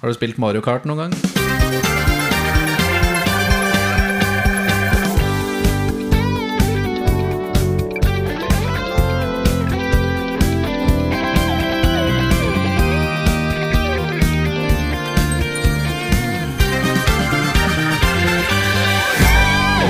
Har 0.00 0.08
du 0.08 0.14
spilt 0.14 0.36
Mario 0.38 0.60
Kart 0.60 0.84
noen 0.84 1.06
gang? 1.06 1.14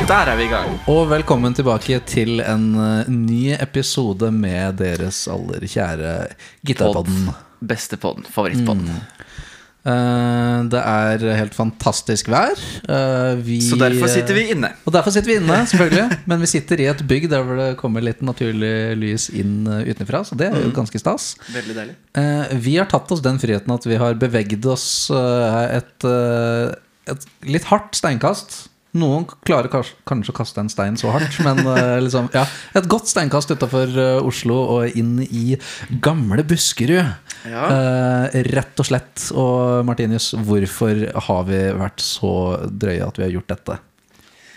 Der 0.07 0.29
er 0.31 0.37
vi 0.39 0.45
i 0.47 0.51
gang. 0.53 0.71
Og 0.87 1.09
velkommen 1.11 1.51
tilbake 1.59 1.99
til 2.07 2.39
en 2.39 2.69
eh, 2.79 3.09
ny 3.11 3.57
episode 3.59 4.31
med 4.31 4.79
deres 4.79 5.25
aller 5.27 5.67
kjære 5.67 6.13
Gitarpodden. 6.63 7.33
Beste 7.59 7.99
podden. 7.99 8.23
Favorittpodden. 8.31 8.87
Eh, 8.87 9.16
det 9.87 10.81
er 10.81 11.23
helt 11.39 11.55
fantastisk 11.55 12.31
vær. 12.33 12.59
Eh, 12.91 13.39
vi, 13.47 13.61
Så 13.63 13.79
derfor 13.79 14.11
sitter 14.11 14.35
vi 14.35 14.49
inne. 14.55 14.73
Og 14.85 14.95
derfor 14.95 15.15
sitter 15.15 15.31
vi 15.31 15.39
inne, 15.41 15.61
selvfølgelig. 15.71 16.19
Men 16.31 16.43
vi 16.43 16.51
sitter 16.51 16.83
i 16.83 16.89
et 16.91 17.03
bygg 17.07 17.29
der 17.31 17.45
hvor 17.47 17.61
det 17.61 17.69
kommer 17.81 18.05
litt 18.05 18.25
naturlig 18.27 18.75
lys 18.99 19.29
inn 19.31 19.67
eh, 19.71 19.87
utenfra. 19.93 20.25
Så 20.27 20.39
det 20.39 20.51
er 20.51 20.65
jo 20.65 20.73
ganske 20.75 21.01
stas. 21.01 21.35
Veldig 21.55 21.77
deilig. 21.79 21.97
Eh, 22.19 22.57
vi 22.67 22.77
har 22.81 22.91
tatt 22.91 23.13
oss 23.15 23.23
den 23.25 23.39
friheten 23.43 23.75
at 23.75 23.87
vi 23.87 24.01
har 24.01 24.19
beveget 24.19 24.67
oss 24.71 24.89
eh, 25.15 25.61
et, 25.79 26.09
eh, 26.09 27.13
et 27.13 27.29
litt 27.57 27.71
hardt 27.71 27.99
steinkast. 27.99 28.65
Noen 28.97 29.27
klarer 29.47 29.69
kanskje 29.71 30.33
å 30.33 30.37
kaste 30.37 30.63
en 30.63 30.71
stein 30.73 30.97
så 31.01 31.13
hardt, 31.15 31.39
men 31.45 31.61
eh, 31.73 31.97
liksom, 32.05 32.31
ja, 32.35 32.47
et 32.77 32.89
godt 32.91 33.11
steinkast 33.11 33.53
utafor 33.53 33.93
Oslo 34.25 34.59
og 34.79 34.99
inn 34.99 35.19
i 35.27 35.59
gamle 36.05 36.45
Buskerud. 36.47 37.15
Ja. 37.47 37.67
Eh, 37.71 38.39
rett 38.57 38.81
og 38.81 38.89
slett. 38.89 39.29
Og 39.37 39.85
Martinius, 39.87 40.33
hvorfor 40.47 41.05
har 41.29 41.45
vi 41.49 41.61
vært 41.77 42.03
så 42.05 42.33
drøye 42.71 43.07
at 43.07 43.21
vi 43.21 43.27
har 43.27 43.37
gjort 43.37 43.53
dette? 43.53 43.79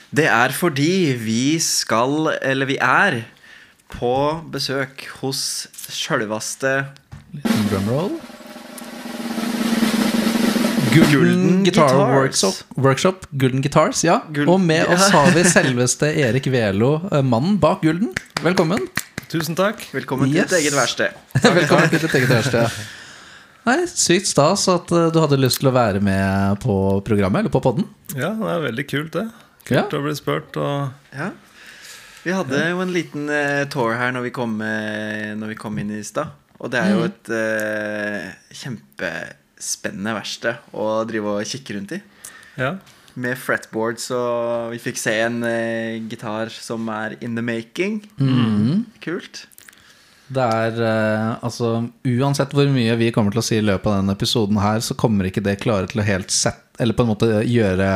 Det 0.09 0.25
er 0.25 0.55
fordi 0.55 1.13
vi 1.21 1.43
skal, 1.61 2.31
eller 2.41 2.69
vi 2.69 2.79
er, 2.81 3.21
på 3.89 4.15
besøk 4.53 5.05
hos 5.19 5.41
sjølveste 5.89 6.73
Drumroll. 7.69 8.17
Gulden 10.89 11.11
Gulden 11.11 11.63
Guitar 11.63 11.89
Guitars. 11.89 12.13
Workshop, 12.15 12.55
Workshop. 12.77 13.25
Gulden 13.31 13.61
Guitars, 13.61 14.03
ja. 14.03 14.21
Gulden- 14.33 14.49
Og 14.53 14.59
med 14.61 14.87
oss 14.87 15.09
har 15.13 15.31
vi 15.35 15.43
selveste 15.57 16.07
Erik 16.17 16.47
Velo, 16.49 16.95
eh, 17.11 17.21
mannen 17.21 17.57
bak 17.61 17.81
Gulden. 17.81 18.09
Velkommen. 18.41 18.87
Tusen 19.29 19.55
takk. 19.55 19.83
Velkommen 19.93 20.29
Yes. 20.33 20.47
til 20.49 20.57
ditt 20.57 20.65
eget 20.65 20.77
verksted. 20.79 21.19
Velkommen 21.59 21.89
til 21.93 21.99
ditt 22.01 22.15
eget 22.17 22.29
verksted. 22.33 22.79
Nei, 23.69 23.75
Sykt 23.91 24.31
stas 24.31 24.65
at 24.71 24.89
eh, 24.91 25.11
du 25.13 25.19
hadde 25.21 25.37
lyst 25.37 25.61
til 25.61 25.69
å 25.69 25.75
være 25.75 26.01
med 26.01 26.57
på 26.63 26.79
programmet, 27.05 27.43
eller 27.45 27.53
på 27.53 27.61
podden. 27.61 27.85
Ja, 28.17 28.31
det 28.33 28.49
er 28.55 28.65
veldig 28.65 28.87
kult, 28.89 29.13
det. 29.13 29.27
Ja. 29.69 29.83
Kult 29.85 29.93
å 29.99 30.03
bli 30.07 30.15
spurt. 30.17 30.57
Og 30.57 31.13
Ja. 31.13 31.29
Vi 32.25 32.33
hadde 32.35 32.57
jo 32.67 32.81
en 32.83 32.89
liten 32.91 33.29
uh, 33.31 33.63
tour 33.71 33.93
her 33.95 34.09
når 34.11 34.25
vi 34.25 34.31
kom, 34.35 34.57
uh, 34.59 35.29
når 35.39 35.53
vi 35.53 35.55
kom 35.55 35.77
inn 35.79 35.93
i 35.95 36.01
stad. 36.03 36.33
Og 36.59 36.67
det 36.73 36.81
er 36.81 36.89
jo 36.91 37.05
et 37.07 37.29
uh, 37.31 38.25
kjempespennende 39.59 40.13
verksted 40.15 40.55
å 40.73 40.85
drive 41.07 41.35
og 41.39 41.45
kikke 41.47 41.75
rundt 41.77 41.91
i. 41.97 42.01
ja. 42.57 42.77
Med 43.19 43.35
fretboard, 43.35 43.97
så 43.99 44.15
vi 44.71 44.77
fikk 44.79 44.95
se 45.01 45.11
en 45.25 45.41
eh, 45.43 45.97
gitar 46.07 46.47
som 46.53 46.85
er 46.93 47.17
in 47.25 47.33
the 47.35 47.41
making. 47.43 47.97
Kult. 49.01 49.41
Det 50.29 50.45
er 50.45 50.77
eh, 50.77 51.33
altså 51.43 51.89
Uansett 52.05 52.53
hvor 52.55 52.69
mye 52.71 52.95
vi 53.01 53.09
kommer 53.11 53.33
til 53.33 53.41
å 53.41 53.43
si 53.43 53.57
i 53.57 53.65
løpet 53.65 53.89
av 53.89 53.97
denne 53.97 54.13
episoden 54.15 54.59
her, 54.61 54.79
så 54.85 54.95
kommer 54.95 55.25
ikke 55.27 55.43
det 55.43 55.57
klare 55.59 55.89
til 55.89 55.99
å 55.99 56.05
helt 56.05 56.29
sette 56.31 56.79
Eller 56.79 56.93
på 56.95 57.03
en 57.03 57.09
måte 57.11 57.31
gjøre 57.49 57.89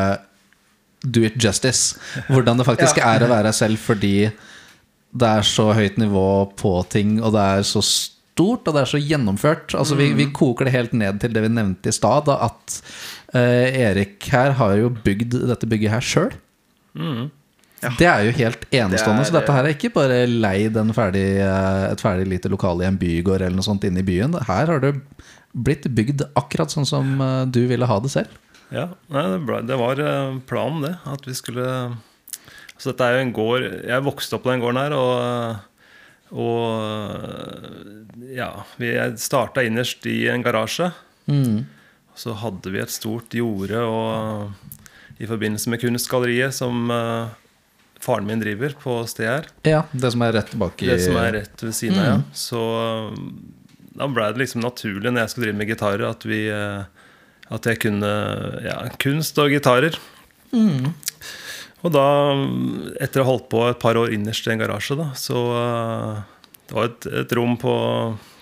do 1.05 1.23
it 1.29 1.37
justice. 1.39 1.95
Hvordan 2.33 2.57
det 2.59 2.65
faktisk 2.67 2.97
Ja. 2.99 3.13
er 3.13 3.23
å 3.23 3.29
være 3.31 3.53
selv, 3.55 3.79
fordi 3.79 4.31
det 5.13 5.29
er 5.29 5.45
så 5.45 5.69
høyt 5.77 6.01
nivå 6.01 6.25
på 6.57 6.73
ting, 6.89 7.19
og 7.23 7.31
det 7.37 7.45
er 7.59 7.63
så 7.69 7.79
stort, 7.85 8.09
og 8.41 8.65
det 8.73 8.81
er 8.81 8.89
så 8.89 8.97
gjennomført. 9.01 9.75
Altså 9.77 9.95
vi, 9.99 10.07
vi 10.17 10.25
koker 10.33 10.65
det 10.65 10.73
helt 10.73 10.93
ned 10.97 11.19
til 11.21 11.33
det 11.35 11.43
vi 11.45 11.51
nevnte 11.53 11.91
i 11.91 11.93
stad, 11.93 12.27
at 12.33 12.77
uh, 13.35 13.39
Erik 13.69 14.23
her 14.33 14.55
har 14.57 14.73
jo 14.79 14.89
bygd 14.89 15.37
dette 15.51 15.69
bygget 15.69 15.91
her 15.93 16.01
sjøl. 16.01 16.31
Mm. 16.97 17.29
Det 17.99 18.07
er 18.07 18.23
jo 18.23 18.31
helt 18.37 18.61
enestående. 18.71 19.21
Det 19.21 19.27
er- 19.27 19.29
så 19.29 19.35
dette 19.39 19.51
her 19.57 19.65
er 19.67 19.73
ikke 19.75 19.93
bare 19.93 20.21
leid 20.27 20.77
en 20.79 20.93
ferdig, 20.95 21.25
eh, 21.43 21.91
et 21.91 21.99
ferdig 21.99 22.27
lite 22.31 22.47
lokale 22.49 22.85
i 22.85 22.87
en 22.87 22.97
bygård 22.97 23.41
eller 23.41 23.57
noe 23.57 23.65
sånt 23.67 23.83
inne 23.83 23.99
i 23.99 24.07
byen. 24.07 24.33
Her 24.47 24.65
har 24.71 24.79
det 24.79 24.93
blitt 25.53 25.83
bygd 25.93 26.23
akkurat 26.39 26.71
sånn 26.71 26.87
som 26.87 27.19
eh, 27.19 27.43
du 27.51 27.67
ville 27.67 27.85
ha 27.85 27.99
det 27.99 28.09
selv. 28.13 28.29
ja. 28.71 28.87
Nei, 29.11 29.25
det, 29.33 29.41
ble, 29.45 29.59
det 29.67 29.77
var 29.77 29.95
planen, 30.47 30.81
det. 30.87 30.93
At 31.05 31.27
vi 31.27 31.33
skulle 31.35 31.67
Så 32.79 32.89
dette 32.93 33.03
er 33.05 33.17
jo 33.19 33.25
en 33.27 33.33
gård 33.35 33.61
Jeg 33.85 34.01
vokste 34.03 34.33
opp 34.39 34.43
på 34.47 34.51
den 34.53 34.63
gården 34.63 34.79
her, 34.79 34.93
og, 34.97 35.59
og 36.33 38.23
Ja. 38.33 38.65
Vi 38.81 38.89
starta 39.21 39.63
innerst 39.63 40.05
i 40.09 40.27
en 40.27 40.43
garasje. 40.43 40.91
Så 42.15 42.33
hadde 42.37 42.71
vi 42.73 42.81
et 42.81 42.93
stort 42.93 43.33
jorde 43.33 43.79
og 43.85 44.51
i 45.21 45.27
forbindelse 45.29 45.69
med 45.69 45.81
Kunstgalleriet, 45.81 46.53
som 46.53 46.89
uh, 46.91 47.29
faren 48.01 48.25
min 48.27 48.41
driver 48.41 48.73
på 48.81 48.97
stedet 49.09 49.29
her. 49.31 49.49
Ja, 49.69 49.81
Det 49.91 50.11
som 50.11 50.25
er 50.25 50.33
rett 50.35 50.53
bak 50.59 50.81
i 50.83 50.89
Det 50.89 50.99
som 51.05 51.17
er 51.21 51.31
rett 51.37 51.63
ved 51.63 51.75
siden 51.77 51.99
av, 52.01 52.09
ja. 52.09 52.17
Så 52.33 52.59
um, 53.13 53.29
da 53.93 54.09
ble 54.09 54.25
det 54.33 54.41
liksom 54.41 54.63
naturlig 54.65 55.11
når 55.13 55.23
jeg 55.23 55.33
skulle 55.33 55.47
drive 55.47 55.59
med 55.61 55.69
gitarer, 55.69 56.05
at 56.09 56.25
vi 56.25 56.41
uh, 56.49 56.83
At 57.53 57.67
jeg 57.69 57.79
kunne 57.83 58.09
ja, 58.65 58.77
kunst 58.97 59.37
og 59.37 59.51
gitarer. 59.53 59.97
Og 61.83 61.91
da, 61.91 62.05
etter 63.03 63.21
å 63.21 63.25
ha 63.25 63.33
holdt 63.33 63.49
på 63.51 63.63
et 63.67 63.81
par 63.81 63.99
år 63.99 64.13
innerst 64.15 64.47
i 64.47 64.53
en 64.53 64.61
garasje, 64.61 64.95
da, 64.99 65.09
så 65.19 65.39
eh, 65.59 66.21
Det 66.69 66.77
var 66.77 66.89
et, 66.89 67.07
et 67.23 67.35
rom 67.35 67.57
på 67.59 67.73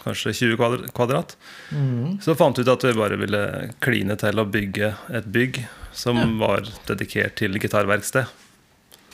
kanskje 0.03 0.34
20 0.53 0.90
kvadrat. 0.94 1.35
Mm. 1.74 2.19
Så 2.22 2.35
fant 2.38 2.57
vi 2.57 2.66
ut 2.66 2.74
at 2.74 2.85
vi 2.85 2.94
bare 2.97 3.18
ville 3.22 3.41
kline 3.84 4.18
til 4.22 4.41
å 4.41 4.47
bygge 4.50 4.94
et 5.13 5.30
bygg 5.30 5.63
som 5.94 6.18
var 6.40 6.66
dedikert 6.88 7.38
til 7.41 7.57
gitarverksted. 7.62 8.30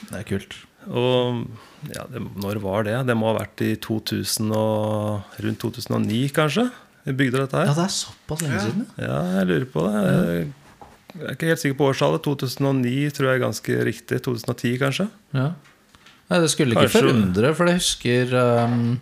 Det 0.08 0.20
er 0.22 0.28
kult. 0.28 0.60
Og 0.88 1.48
ja, 1.92 2.06
det, 2.12 2.22
når 2.40 2.62
var 2.64 2.86
det? 2.88 2.98
Det 3.10 3.16
må 3.18 3.32
ha 3.32 3.40
vært 3.42 3.64
i 3.66 3.74
2000 3.84 4.54
og, 4.56 5.40
rundt 5.44 5.64
2009, 5.64 6.22
kanskje? 6.36 6.68
Vi 7.08 7.16
bygde 7.16 7.44
dette 7.44 7.60
her. 7.60 7.70
Ja, 7.72 7.76
det 7.76 7.88
er 7.88 7.96
såpass 7.96 8.44
lenge 8.44 8.64
siden. 8.64 8.88
ja. 9.00 9.08
Ja, 9.08 9.20
jeg 9.40 9.50
lurer 9.52 9.68
på 9.72 9.84
det. 9.88 10.00
Jeg, 11.16 11.24
er 11.24 11.32
ikke 11.38 11.48
helt 11.52 11.62
sikker 11.64 11.78
på 11.80 11.88
årstallet. 11.92 12.22
2009 12.28 12.96
tror 13.16 13.26
jeg 13.30 13.36
er 13.40 13.46
ganske 13.46 13.74
riktig. 13.88 14.18
2010, 14.26 14.74
kanskje? 14.82 15.06
Ja. 15.34 15.48
Nei, 16.28 16.40
det 16.44 16.50
skulle 16.52 16.76
ikke 16.76 16.84
Kanskje- 16.90 17.04
forundre, 17.06 17.54
for 17.56 17.64
jeg 17.72 17.80
husker 17.80 18.34
um, 18.68 18.98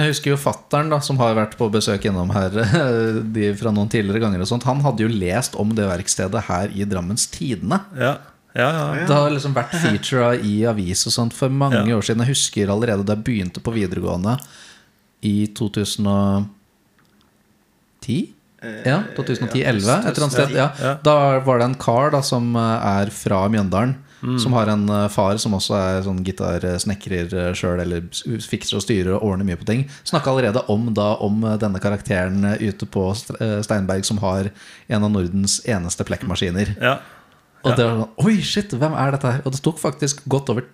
Jeg 0.00 0.08
husker 0.10 0.32
jo 0.32 0.38
fattern, 0.40 0.90
som 1.06 1.20
har 1.20 1.36
vært 1.38 1.54
på 1.60 1.68
besøk 1.70 2.08
innom 2.10 2.32
her 2.34 2.50
de 3.36 3.52
fra 3.60 3.70
noen 3.70 3.88
tidligere 3.92 4.24
ganger. 4.24 4.40
og 4.42 4.48
sånt 4.50 4.66
Han 4.66 4.80
hadde 4.82 5.04
jo 5.04 5.10
lest 5.12 5.54
om 5.60 5.70
det 5.76 5.86
verkstedet 5.86 6.42
her 6.48 6.66
i 6.74 6.82
Drammens 6.88 7.28
Tidende. 7.30 7.78
Ja, 7.94 8.16
ja. 8.56 8.68
ja. 8.74 9.06
Det 9.06 9.14
har 9.14 9.30
liksom 9.30 9.54
vært 9.54 9.70
featura 9.78 10.32
i 10.34 10.64
avis 10.66 11.06
og 11.06 11.12
sånt 11.14 11.32
for 11.36 11.48
mange 11.54 11.84
Ja. 11.86 11.94
år 11.96 12.02
siden. 12.02 12.24
Jeg 12.26 12.34
husker 12.34 12.66
allerede 12.74 13.04
da 13.06 13.14
jeg 13.14 13.22
begynte 13.28 13.60
på 13.62 13.70
videregående 13.76 14.34
i 15.22 15.46
2010. 15.54 18.34
Ja, 18.60 19.00
2010-11, 19.16 19.56
et 19.56 19.66
eller 19.70 20.24
annet 20.26 20.34
sted. 20.36 20.54
Ja. 20.56 20.68
Ja. 20.80 20.94
Da 21.04 21.16
var 21.46 21.60
det 21.60 21.70
en 21.70 21.78
kar 21.80 22.12
da 22.12 22.20
som 22.24 22.52
eh, 22.58 22.88
er 23.00 23.12
fra 23.14 23.46
Mjøndalen. 23.52 23.96
Mm. 24.20 24.34
Som 24.38 24.52
har 24.52 24.68
en 24.68 24.82
eh, 24.88 25.06
far 25.08 25.38
som 25.40 25.54
også 25.56 25.76
er 25.78 26.02
sånn 26.04 26.20
gitarsnekrer 26.26 27.54
sjøl, 27.56 27.80
eller 27.80 28.04
fikser 28.44 28.76
og 28.76 28.84
styrer 28.84 29.14
og 29.16 29.24
ordner 29.30 29.48
mye 29.48 29.60
på 29.60 29.68
ting. 29.68 29.86
Snakka 30.04 30.34
allerede 30.34 30.64
om, 30.72 30.90
da, 30.96 31.14
om 31.24 31.40
eh, 31.44 31.56
denne 31.62 31.80
karakteren 31.80 32.44
eh, 32.52 32.66
ute 32.68 32.88
på 32.88 33.06
eh, 33.38 33.60
Steinberg 33.64 34.04
som 34.08 34.20
har 34.20 34.50
en 34.52 35.08
av 35.08 35.14
Nordens 35.14 35.62
eneste 35.68 36.06
plekkmaskiner. 36.08 36.76
ja. 36.80 36.98
Og 37.60 37.74
det 37.76 37.84
var 37.84 37.98
sånn 37.98 38.24
Oi, 38.24 38.38
shit, 38.40 38.70
hvem 38.72 38.94
er 38.96 39.10
dette 39.12 39.30
her? 39.34 39.40
Og 39.44 39.52
det 39.52 39.58
tok 39.60 39.76
faktisk 39.76 40.22
godt 40.32 40.48
over 40.48 40.64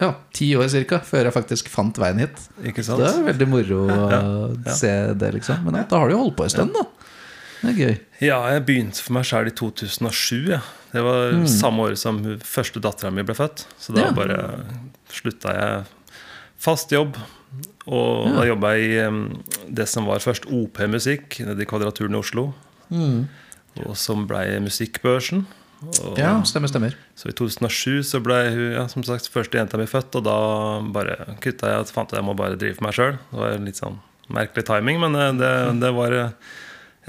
ja, 0.00 0.12
ti 0.32 0.46
år 0.54 0.68
cirka 0.72 1.00
før 1.04 1.26
jeg 1.26 1.34
faktisk 1.34 1.68
fant 1.68 1.98
veien 2.00 2.22
hit. 2.22 2.38
Ikke 2.70 2.84
sant? 2.86 3.02
det 3.02 3.08
er 3.10 3.26
veldig 3.32 3.48
moro 3.50 3.80
å 3.84 3.96
ja. 4.14 4.20
se 4.78 4.92
det, 5.18 5.32
liksom. 5.34 5.66
Men 5.66 5.82
da 5.90 5.98
har 6.00 6.08
du 6.08 6.14
jo 6.14 6.20
holdt 6.22 6.38
på 6.38 6.46
en 6.46 6.52
stund, 6.54 6.78
da. 6.78 7.10
Det 7.60 7.70
er 7.70 7.76
gøy. 7.78 7.96
Ja, 8.24 8.38
jeg 8.54 8.64
begynte 8.68 9.02
for 9.04 9.12
meg 9.18 9.26
sjøl 9.28 9.50
i 9.50 9.54
2007. 9.56 10.48
Ja. 10.54 10.60
Det 10.92 11.02
var 11.06 11.34
samme 11.46 11.84
året 11.86 12.00
som 12.00 12.18
første 12.42 12.80
dattera 12.82 13.12
mi 13.14 13.22
ble 13.26 13.34
født. 13.36 13.66
Så 13.78 13.94
da 13.94 14.06
Ja. 14.08 14.12
bare 14.16 14.38
slutta 15.12 15.52
jeg 15.54 15.84
fast 16.58 16.90
jobb. 16.92 17.16
Og 17.90 18.28
da 18.36 18.44
jobba 18.46 18.74
jeg 18.78 18.90
i 18.90 19.72
det 19.74 19.88
som 19.88 20.06
var 20.06 20.18
først 20.22 20.46
OP-musikk 20.46 21.40
nede 21.44 21.62
i 21.62 21.66
Kvadraturen 21.66 22.14
i 22.14 22.20
Oslo. 22.20 22.52
Og 22.90 23.96
som 23.96 24.26
blei 24.28 24.58
Musikkbørsen. 24.62 25.44
Og, 26.04 26.18
Ja, 26.18 26.34
stemmer, 26.44 26.68
stemmer. 26.68 26.94
Så 27.16 27.30
i 27.30 27.32
2007 27.32 28.02
så 28.04 28.20
ble 28.22 28.36
hun 28.52 28.72
ja, 28.74 28.86
som 28.92 29.02
sagt 29.06 29.30
første 29.32 29.56
jenta 29.56 29.78
mi 29.80 29.86
født, 29.88 30.14
og 30.20 30.24
da 30.26 30.34
bare 30.92 31.36
kutta 31.40 31.70
jeg 31.72 31.80
og 31.80 31.88
fant 31.88 32.10
ut 32.10 32.12
at 32.12 32.18
jeg 32.20 32.26
må 32.26 32.34
bare 32.36 32.58
drive 32.60 32.76
for 32.76 32.84
meg 32.84 32.92
sjøl. 32.98 33.16
Det 33.30 33.38
var 33.40 33.56
litt 33.64 33.80
sånn 33.80 33.96
merkelig 34.30 34.66
timing, 34.68 35.00
men 35.00 35.16
eh, 35.16 35.32
det, 35.40 35.80
det 35.80 35.92
var 35.96 36.12
eh, 36.12 36.30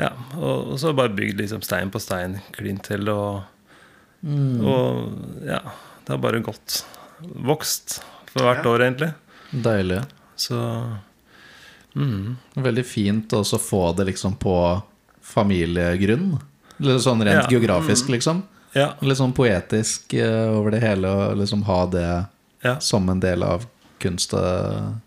Ja, 0.02 0.10
og, 0.40 0.72
og 0.74 0.80
så 0.82 0.92
bare 0.98 1.14
bygd 1.14 1.38
liksom 1.44 1.62
stein 1.66 1.92
på 1.94 2.00
stein, 2.02 2.40
klint 2.56 2.84
til, 2.88 3.06
og, 3.12 3.44
og 4.26 5.46
ja, 5.46 5.60
det 6.06 6.16
har 6.16 6.22
bare 6.24 6.42
gått. 6.46 6.80
Vokst 7.22 8.00
for 8.32 8.48
hvert 8.48 8.64
Ja. 8.66 8.72
år, 8.72 8.86
egentlig. 8.88 9.12
Deilig. 9.52 10.00
Så 10.40 10.58
mm, 11.96 12.38
Veldig 12.56 12.86
fint 12.88 13.34
å 13.38 13.44
få 13.44 13.84
det 13.98 14.08
liksom 14.10 14.38
på 14.42 14.56
familiegrunn. 15.22 16.40
Litt 16.82 17.04
sånn 17.04 17.22
rent 17.24 17.44
Ja. 17.46 17.48
geografisk, 17.52 18.10
liksom. 18.10 18.42
ja, 18.74 18.94
Litt 19.02 19.18
sånn 19.20 19.34
poetisk 19.38 20.14
eh, 20.18 20.50
over 20.50 20.72
det 20.72 20.82
hele, 20.82 21.08
og 21.12 21.38
liksom 21.38 21.64
ha 21.68 21.86
det 21.86 22.26
ja. 22.64 22.80
som 22.80 23.08
en 23.10 23.20
del 23.20 23.44
av 23.44 23.68
kunstgreiene. 24.00 25.02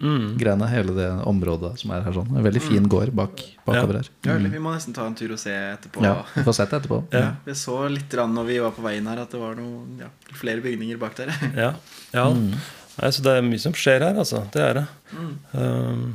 Mm. 0.00 0.38
Hele 0.70 0.94
det 0.96 1.08
området 1.28 1.74
som 1.80 1.92
er 1.92 2.04
her 2.06 2.14
sånn. 2.16 2.30
En 2.36 2.44
veldig 2.44 2.62
fin 2.64 2.86
gård 2.88 3.12
bak, 3.16 3.42
bakover 3.66 4.00
her. 4.00 4.08
Ja, 4.24 4.36
Vi 4.40 4.60
må 4.62 4.72
nesten 4.72 4.94
ta 4.96 5.06
en 5.08 5.16
tur 5.18 5.34
og 5.34 5.40
se 5.40 5.52
etterpå. 5.52 6.02
Ja, 6.04 6.22
vi 6.34 6.44
får 6.46 6.56
sett 6.58 6.72
det 6.72 6.80
etterpå. 6.82 7.00
Ja. 7.12 7.34
Vi 7.44 7.56
så 7.58 7.76
litt 7.92 8.16
når 8.16 8.48
vi 8.48 8.58
var 8.64 8.72
på 8.76 8.84
veien 8.86 9.06
her, 9.10 9.20
at 9.24 9.32
det 9.34 9.40
var 9.40 9.56
noen, 9.58 9.98
ja, 10.00 10.08
flere 10.36 10.64
bygninger 10.64 11.00
bak 11.00 11.16
der. 11.20 11.32
Ja. 11.66 11.72
ja. 12.12 12.28
Nei, 12.32 13.10
så 13.12 13.24
det 13.24 13.34
er 13.36 13.44
mye 13.44 13.60
som 13.60 13.74
skjer 13.76 14.00
her, 14.06 14.16
altså. 14.16 14.40
Det 14.52 14.62
er 14.64 14.78
det. 14.80 14.86
Um, 15.52 16.14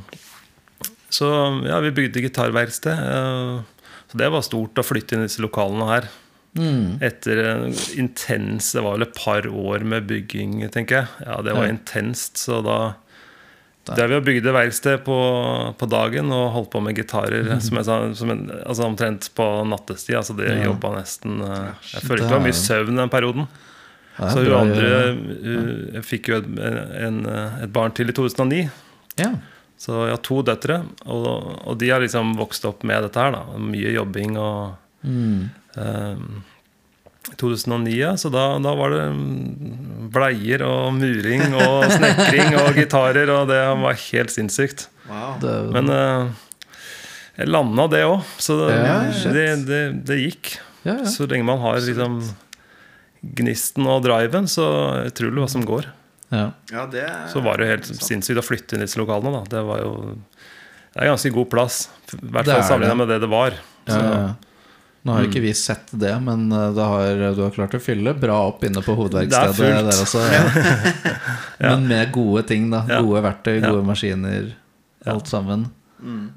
så 1.12 1.28
ja, 1.68 1.78
vi 1.84 1.92
bygde 1.94 2.24
gitarverksted. 2.24 2.98
Uh, 2.98 3.62
så 4.10 4.18
det 4.18 4.30
var 4.34 4.42
stort 4.44 4.80
å 4.80 4.84
flytte 4.84 5.14
inn 5.14 5.22
i 5.22 5.28
disse 5.30 5.42
lokalene 5.44 5.86
her. 5.88 6.10
Mm. 6.52 6.98
Etter 7.00 7.38
en 7.48 7.62
intens 7.96 8.74
Det 8.76 8.82
var 8.84 8.98
vel 8.98 9.06
et 9.06 9.14
par 9.16 9.46
år 9.48 9.86
med 9.88 10.04
bygging, 10.10 10.58
tenker 10.74 10.98
jeg. 10.98 11.08
Ja, 11.24 11.38
det 11.40 11.54
var 11.56 11.64
Ja. 11.64 11.72
intenst, 11.72 12.36
så 12.36 12.60
da 12.64 12.94
Der 13.84 14.06
vi 14.06 14.20
bygd 14.22 14.44
verksted 14.54 15.00
på, 15.02 15.14
på 15.78 15.86
dagen 15.90 16.30
og 16.30 16.52
holdt 16.54 16.70
på 16.70 16.80
med 16.84 16.94
gitarer 16.94 17.48
som 17.60 17.80
jeg 17.80 17.84
sa, 17.88 17.96
som 18.14 18.30
en, 18.30 18.44
altså 18.62 18.84
omtrent 18.86 19.26
på 19.34 19.46
nattestid. 19.66 20.14
Altså 20.20 20.36
det 20.38 20.46
Ja. 20.52 20.68
jobba 20.68 20.92
nesten 21.00 21.40
uh, 21.42 21.72
Jeg 21.90 22.02
følte 22.06 22.28
det 22.28 22.36
var 22.36 22.44
mye 22.44 22.54
søvn 22.54 22.96
den 23.00 23.10
perioden. 23.10 23.48
Ja, 24.18 24.28
Så 24.30 24.44
hun 24.44 24.52
andre 24.54 24.92
hun, 25.10 26.02
fikk 26.06 26.28
jo 26.30 26.36
et, 26.38 26.46
en, 27.08 27.26
et 27.26 27.72
barn 27.72 27.90
til 27.96 28.08
i 28.12 28.12
2009. 28.14 28.68
Ja. 29.18 29.32
Så 29.82 30.04
jeg 30.06 30.14
har 30.14 30.22
to 30.22 30.42
døtre, 30.46 30.76
og, 31.10 31.26
og 31.66 31.78
de 31.80 31.88
har 31.90 31.98
liksom 32.04 32.36
vokst 32.38 32.64
opp 32.68 32.84
med 32.86 33.02
dette 33.02 33.18
her. 33.18 33.32
da 33.34 33.58
Mye 33.58 33.96
jobbing 33.98 34.38
og 34.38 34.78
Mm. 35.02 35.48
um, 35.74 36.42
2009, 37.40 37.92
ja, 37.96 38.12
så 38.20 38.28
da, 38.32 38.44
da 38.62 38.72
var 38.78 38.92
det 38.94 39.02
mm, 39.14 40.10
bleier 40.12 40.62
og 40.66 40.92
muring 40.96 41.54
og 41.56 41.86
snekring 41.90 42.56
og 42.60 42.74
gitarer, 42.76 43.30
og 43.32 43.48
det 43.50 43.60
var 43.82 43.98
helt 44.08 44.34
sinnssykt. 44.34 44.86
Wow. 45.08 45.38
Men 45.74 45.90
uh, 45.92 46.30
jeg 47.38 47.48
landa 47.48 47.88
det 47.92 48.02
òg, 48.06 48.20
så 48.42 48.58
det, 48.60 48.76
Ja, 48.76 48.98
det, 49.32 49.46
det, 49.68 49.82
det 50.08 50.20
gikk. 50.20 50.54
ja, 50.84 50.98
ja. 51.00 51.08
Så 51.08 51.26
lenge 51.30 51.46
man 51.48 51.60
har 51.62 51.80
liksom 51.80 52.20
gnisten 53.22 53.86
og 53.86 54.02
driven, 54.04 54.48
så 54.50 54.66
det 55.04 55.12
utrolig 55.14 55.44
hva 55.44 55.48
som 55.50 55.64
går. 55.66 55.88
ja. 56.32 56.48
Ja, 56.72 56.86
det 56.90 57.02
er 57.06 57.26
Så 57.30 57.42
var 57.44 57.58
det 57.60 57.66
jo 57.66 57.72
helt 57.76 57.86
sant. 57.90 58.02
sinnssykt 58.08 58.40
å 58.40 58.46
flytte 58.46 58.74
inn 58.76 58.82
i 58.82 58.86
disse 58.88 58.98
lokalene. 59.00 59.42
Da. 59.42 59.58
Det 59.58 59.64
var 59.68 59.82
jo 59.84 59.92
Det 60.92 61.00
er 61.02 61.08
ganske 61.12 61.30
god 61.32 61.48
plass. 61.52 61.76
I 62.12 62.18
hvert 62.34 62.48
fall 62.50 62.64
sammenlignet 62.68 62.98
med 63.00 63.08
det 63.08 63.20
det 63.22 63.28
var. 63.32 63.54
Så, 63.88 63.96
ja, 63.96 64.16
ja. 64.26 64.32
Nå 65.02 65.16
har 65.16 65.26
ikke 65.26 65.40
vi 65.42 65.50
sett 65.58 65.88
det, 65.98 66.12
men 66.22 66.44
uh, 66.54 66.68
det 66.76 66.84
har, 66.86 67.22
du 67.34 67.40
har 67.42 67.54
klart 67.54 67.74
å 67.74 67.80
fylle 67.82 68.12
bra 68.14 68.36
opp 68.52 68.62
inne 68.68 68.82
på 68.84 68.94
hovedverkstedet 68.94 69.56
Det 69.58 70.20
er 70.20 70.34
ja. 70.36 70.42
ja. 71.58 71.72
Men 71.72 71.88
med 71.90 72.12
gode 72.14 72.44
ting, 72.46 72.68
da. 72.70 72.84
Ja. 72.86 73.00
Gode 73.02 73.24
verktøy, 73.26 73.56
Ja. 73.58 73.72
gode 73.72 73.82
maskiner. 73.88 74.52
Alt 75.10 75.26
sammen. 75.30 75.66
Mm. 75.98 76.28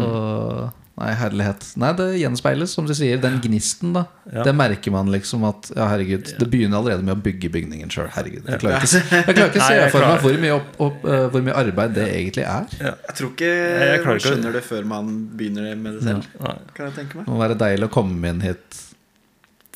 Og 0.00 0.85
Nei, 0.96 1.10
herlighet. 1.12 1.64
Nei, 1.76 1.90
det 1.92 2.04
gjenspeiles, 2.22 2.72
som 2.72 2.86
du 2.88 2.94
sier. 2.96 3.18
Den 3.20 3.34
gnisten, 3.44 3.90
da. 3.92 4.06
Ja. 4.32 4.46
Det 4.46 4.54
merker 4.56 4.94
man 4.94 5.10
liksom 5.12 5.42
at 5.44 5.68
Ja, 5.76 5.90
herregud. 5.90 6.30
Det 6.40 6.46
begynner 6.48 6.78
allerede 6.80 7.04
med 7.04 7.18
å 7.18 7.20
bygge 7.20 7.50
bygningen 7.52 7.92
sjøl. 7.92 8.08
Herregud. 8.14 8.46
Jeg 8.48 8.62
klarer 8.62 8.86
ikke, 8.86 9.02
jeg 9.12 9.26
klarer 9.36 9.50
ikke 9.52 9.60
å 9.60 9.68
se 9.74 9.90
for 9.92 10.06
meg 10.06 10.24
hvor 10.24 10.38
mye, 10.46 10.54
opp, 10.56 10.70
opp, 10.86 11.04
uh, 11.04 11.26
hvor 11.34 11.44
mye 11.44 11.58
arbeid 11.60 11.92
det 11.98 12.06
egentlig 12.14 12.46
er. 12.48 12.72
Jeg 12.80 13.18
tror 13.20 13.30
ikke 13.34 13.52
jeg 13.52 14.00
klarer 14.06 14.16
man 14.16 14.24
skjønner 14.24 14.56
det 14.56 14.64
før 14.64 14.88
man 14.94 15.12
begynner 15.36 15.68
med 15.84 15.98
det 15.98 16.06
selv. 16.08 16.30
Ja. 16.40 16.56
Kan 16.78 16.88
jeg 16.88 16.96
tenke 17.02 17.20
meg. 17.20 17.28
Det 17.28 17.34
må 17.36 17.42
være 17.44 17.60
deilig 17.66 17.90
å 17.90 17.94
komme 18.00 18.32
inn 18.32 18.40
hit 18.46 18.82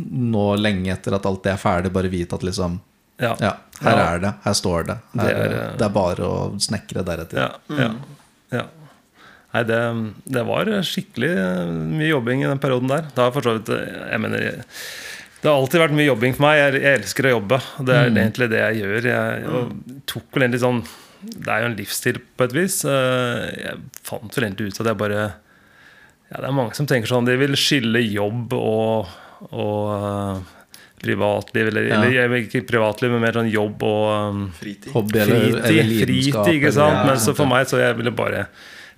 nå 0.00 0.46
lenge 0.56 0.94
etter 0.94 1.12
at 1.18 1.26
alt 1.28 1.44
det 1.44 1.52
er 1.52 1.60
ferdig, 1.60 1.92
bare 1.92 2.08
vite 2.08 2.38
at 2.40 2.46
liksom 2.48 2.80
Ja. 3.20 3.34
Ja, 3.44 3.52
her 3.84 3.96
Ja. 3.98 4.04
er 4.14 4.18
det. 4.24 4.34
Her 4.48 4.54
står 4.56 4.86
det. 4.88 4.94
Her, 5.12 5.20
Det 5.20 5.36
det, 5.36 5.44
er, 5.44 5.56
er, 5.76 5.82
eh, 5.84 5.88
bare 5.92 6.24
å 6.24 6.36
snekre 6.56 7.04
deretter. 7.04 7.36
Ja, 7.36 7.50
ja, 7.76 7.90
ja. 8.56 8.62
Nei, 9.50 9.62
det, 9.66 9.78
det 10.30 10.42
var 10.46 10.68
skikkelig 10.86 11.30
eh, 11.34 11.70
mye 11.98 12.10
jobbing 12.12 12.44
i 12.44 12.48
den 12.50 12.60
perioden 12.62 12.90
der. 12.92 13.08
Det 13.10 13.18
har 13.24 13.32
for 13.34 13.42
så 13.42 13.56
vidt 13.56 13.70
eh, 13.74 13.96
Jeg 14.12 14.20
mener 14.22 14.44
Det 15.40 15.48
har 15.48 15.56
alltid 15.58 15.80
vært 15.82 15.96
mye 15.98 16.06
jobbing 16.06 16.36
for 16.36 16.44
meg. 16.46 16.58
Jeg, 16.60 16.82
jeg 16.84 17.00
elsker 17.00 17.26
å 17.26 17.32
jobbe. 17.34 17.58
Det 17.88 17.96
er 17.96 18.10
egentlig 18.12 18.50
det 18.52 18.60
jeg 18.62 18.82
gjør. 18.84 19.08
Jeg 19.10 19.40
jeg 19.48 20.00
tok 20.12 20.28
vel 20.36 20.46
egentlig 20.46 20.62
sånn 20.62 20.82
Det 21.34 21.50
er 21.50 21.64
jo 21.64 21.70
en 21.72 21.76
livsstil 21.80 22.20
på 22.38 22.46
et 22.46 22.54
vis. 22.60 22.78
Eh, 22.86 23.48
Jeg 23.64 23.82
fant 24.06 24.38
vel 24.38 24.46
egentlig 24.50 24.70
ut 24.70 24.80
at 24.84 24.92
jeg 24.92 25.00
bare 25.02 25.20
Ja, 26.30 26.38
det 26.38 26.46
er 26.46 26.54
mange 26.54 26.78
som 26.78 26.86
tenker 26.86 27.10
sånn 27.10 27.26
De 27.26 27.34
vil 27.40 27.58
skille 27.58 28.04
jobb 28.06 28.54
og, 28.54 29.10
og 29.50 30.46
privatliv. 31.02 31.68
Eller, 31.72 31.88
Ja. 31.90 32.02
eller 32.04 32.42
ikke 32.44 32.60
privatliv, 32.68 33.10
men 33.10 33.22
mer 33.24 33.32
sånn 33.32 33.50
jobb 33.50 33.82
og 33.82 34.10
um, 34.30 34.42
Fritid. 34.58 34.92
Hobby 34.94 35.18
eller, 35.24 35.40
fritid, 35.40 35.64
eller 35.64 35.88
lidenskap. 35.90 36.44
fritid, 36.44 36.60
ikke 36.60 36.72
sant? 36.76 36.98
Ja, 37.00 37.06
Men 37.08 37.16
så 37.24 37.34
for 37.34 37.48
meg 37.50 37.66
så 37.70 37.80
jeg 37.80 37.96
ville 37.98 38.12
bare 38.14 38.46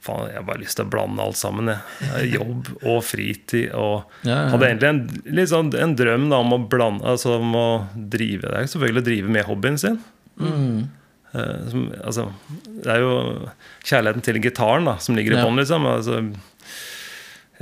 Faen, 0.03 0.31
jeg 0.33 0.41
har 0.41 0.47
bare 0.49 0.63
lyst 0.63 0.79
til 0.79 0.87
å 0.87 0.91
blande 0.91 1.23
alt 1.23 1.39
sammen. 1.39 1.71
Jeg. 1.71 2.31
Jobb 2.35 2.73
og 2.81 2.99
fritid. 3.07 3.71
Og 3.79 4.03
Ja, 4.27 4.33
ja, 4.33 4.39
ja. 4.39 4.49
hadde 4.55 4.71
egentlig 4.71 5.45
en, 5.45 5.51
sånn, 5.53 5.71
en 5.79 5.95
drøm 5.99 6.27
da, 6.33 6.41
om 6.43 6.57
å 6.57 6.59
blande 6.67 7.07
Altså 7.07 7.37
om 7.39 7.55
å 7.55 7.69
drive 7.95 8.49
Det 8.49 8.57
er 8.59 8.73
selvfølgelig 8.73 9.03
å 9.03 9.09
drive 9.11 9.37
med 9.37 9.47
hobbyen 9.47 9.79
sin. 9.79 10.01
Mm. 10.43 10.89
Uh, 11.33 11.59
som, 11.71 11.85
altså, 12.03 12.27
det 12.83 12.91
er 12.93 13.05
jo 13.05 13.13
kjærligheten 13.89 14.27
til 14.27 14.41
gitaren 14.45 14.91
da, 14.91 14.99
som 15.01 15.17
ligger 15.17 15.37
i 15.37 15.45
bånn, 15.45 15.61
liksom. 15.63 15.87
Altså, 15.89 16.19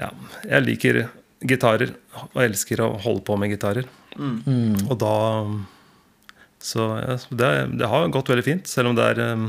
ja, 0.00 0.08
jeg 0.48 0.66
liker 0.66 1.02
gitarer 1.46 1.92
og 2.32 2.40
elsker 2.42 2.82
å 2.82 2.94
holde 3.04 3.22
på 3.28 3.36
med 3.40 3.52
gitarer. 3.52 3.86
Mm. 4.16 4.88
Og 4.88 4.96
da 5.00 5.14
så 6.60 6.86
det, 7.30 7.50
det 7.80 7.88
har 7.88 8.10
gått 8.12 8.28
veldig 8.28 8.44
fint, 8.44 8.68
selv 8.68 8.90
om 8.90 8.96
det 8.98 9.06
er 9.14 9.20
um, 9.32 9.46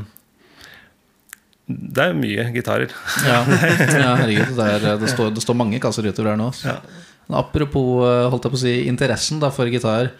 Det 1.72 2.04
er 2.04 2.18
mye 2.18 2.48
gitarer. 2.54 2.92
Ja, 3.28 3.40
ja 3.46 4.12
herregud. 4.20 4.52
Det, 4.58 4.68
er, 4.76 4.86
det, 5.00 5.10
står, 5.12 5.32
det 5.36 5.44
står 5.44 5.58
mange 5.58 5.80
kasser 5.82 6.06
utover 6.08 6.32
her 6.32 6.40
nå. 6.40 6.50
Ja. 6.66 6.78
Apropos 7.32 8.02
eh, 8.04 8.28
holdt 8.32 8.46
jeg 8.46 8.54
på 8.54 8.58
å 8.58 8.62
si, 8.62 8.76
interessen 8.90 9.42
da, 9.42 9.52
for 9.54 9.70
gitar. 9.72 10.12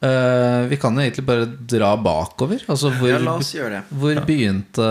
Uh, 0.00 0.64
vi 0.70 0.78
kan 0.80 0.96
jo 0.96 1.02
egentlig 1.04 1.26
bare 1.28 1.44
dra 1.68 1.90
bakover. 2.00 2.62
Altså, 2.72 2.88
hvor, 2.96 3.10
Ja, 3.10 3.18
la 3.20 3.34
oss 3.36 3.52
gjøre 3.52 3.74
det. 3.74 3.98
hvor 4.00 4.20
begynte 4.24 4.86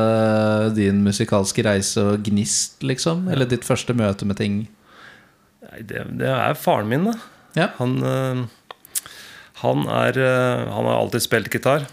din 0.78 1.02
musikalske 1.02 1.66
reise 1.66 2.04
og 2.12 2.28
gnist, 2.28 2.84
liksom? 2.86 3.26
Eller 3.34 3.50
ditt 3.50 3.66
første 3.66 3.96
møte 3.98 4.28
med 4.30 4.38
ting? 4.38 4.60
Nei, 5.66 5.82
det, 5.90 6.06
det 6.22 6.30
er 6.30 6.54
faren 6.58 6.92
min, 6.92 7.10
da. 7.10 7.16
Ja. 7.58 7.72
Han, 7.80 7.98
uh, 8.06 8.46
han, 9.64 9.88
er, 9.90 10.22
uh, 10.22 10.70
han 10.78 10.92
har 10.92 11.00
alltid 11.00 11.26
spilt 11.26 11.50
gitar. 11.58 11.90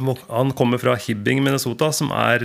Han 0.00 0.52
kommer 0.56 0.80
fra 0.80 0.94
Hibbing, 0.96 1.42
Minnesota, 1.44 1.90
som 1.92 2.12
er 2.16 2.44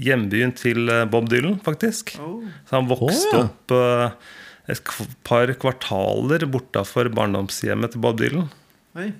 hjembyen 0.00 0.54
til 0.56 0.88
uh, 0.88 1.04
Bob 1.10 1.28
Dylan, 1.28 1.58
faktisk. 1.64 2.14
Oh. 2.24 2.40
Så 2.68 2.78
han 2.78 2.88
vokste 2.88 3.34
oh, 3.36 3.42
ja. 3.42 3.44
opp 3.44 3.74
uh, 3.76 4.36
et 4.72 4.92
par 5.28 5.52
kvartaler 5.60 6.46
bortafor 6.48 7.10
barndomshjemmet 7.12 7.92
til 7.92 8.04
Bob 8.04 8.20
Dylan. 8.20 8.48
Hey. 8.96 9.12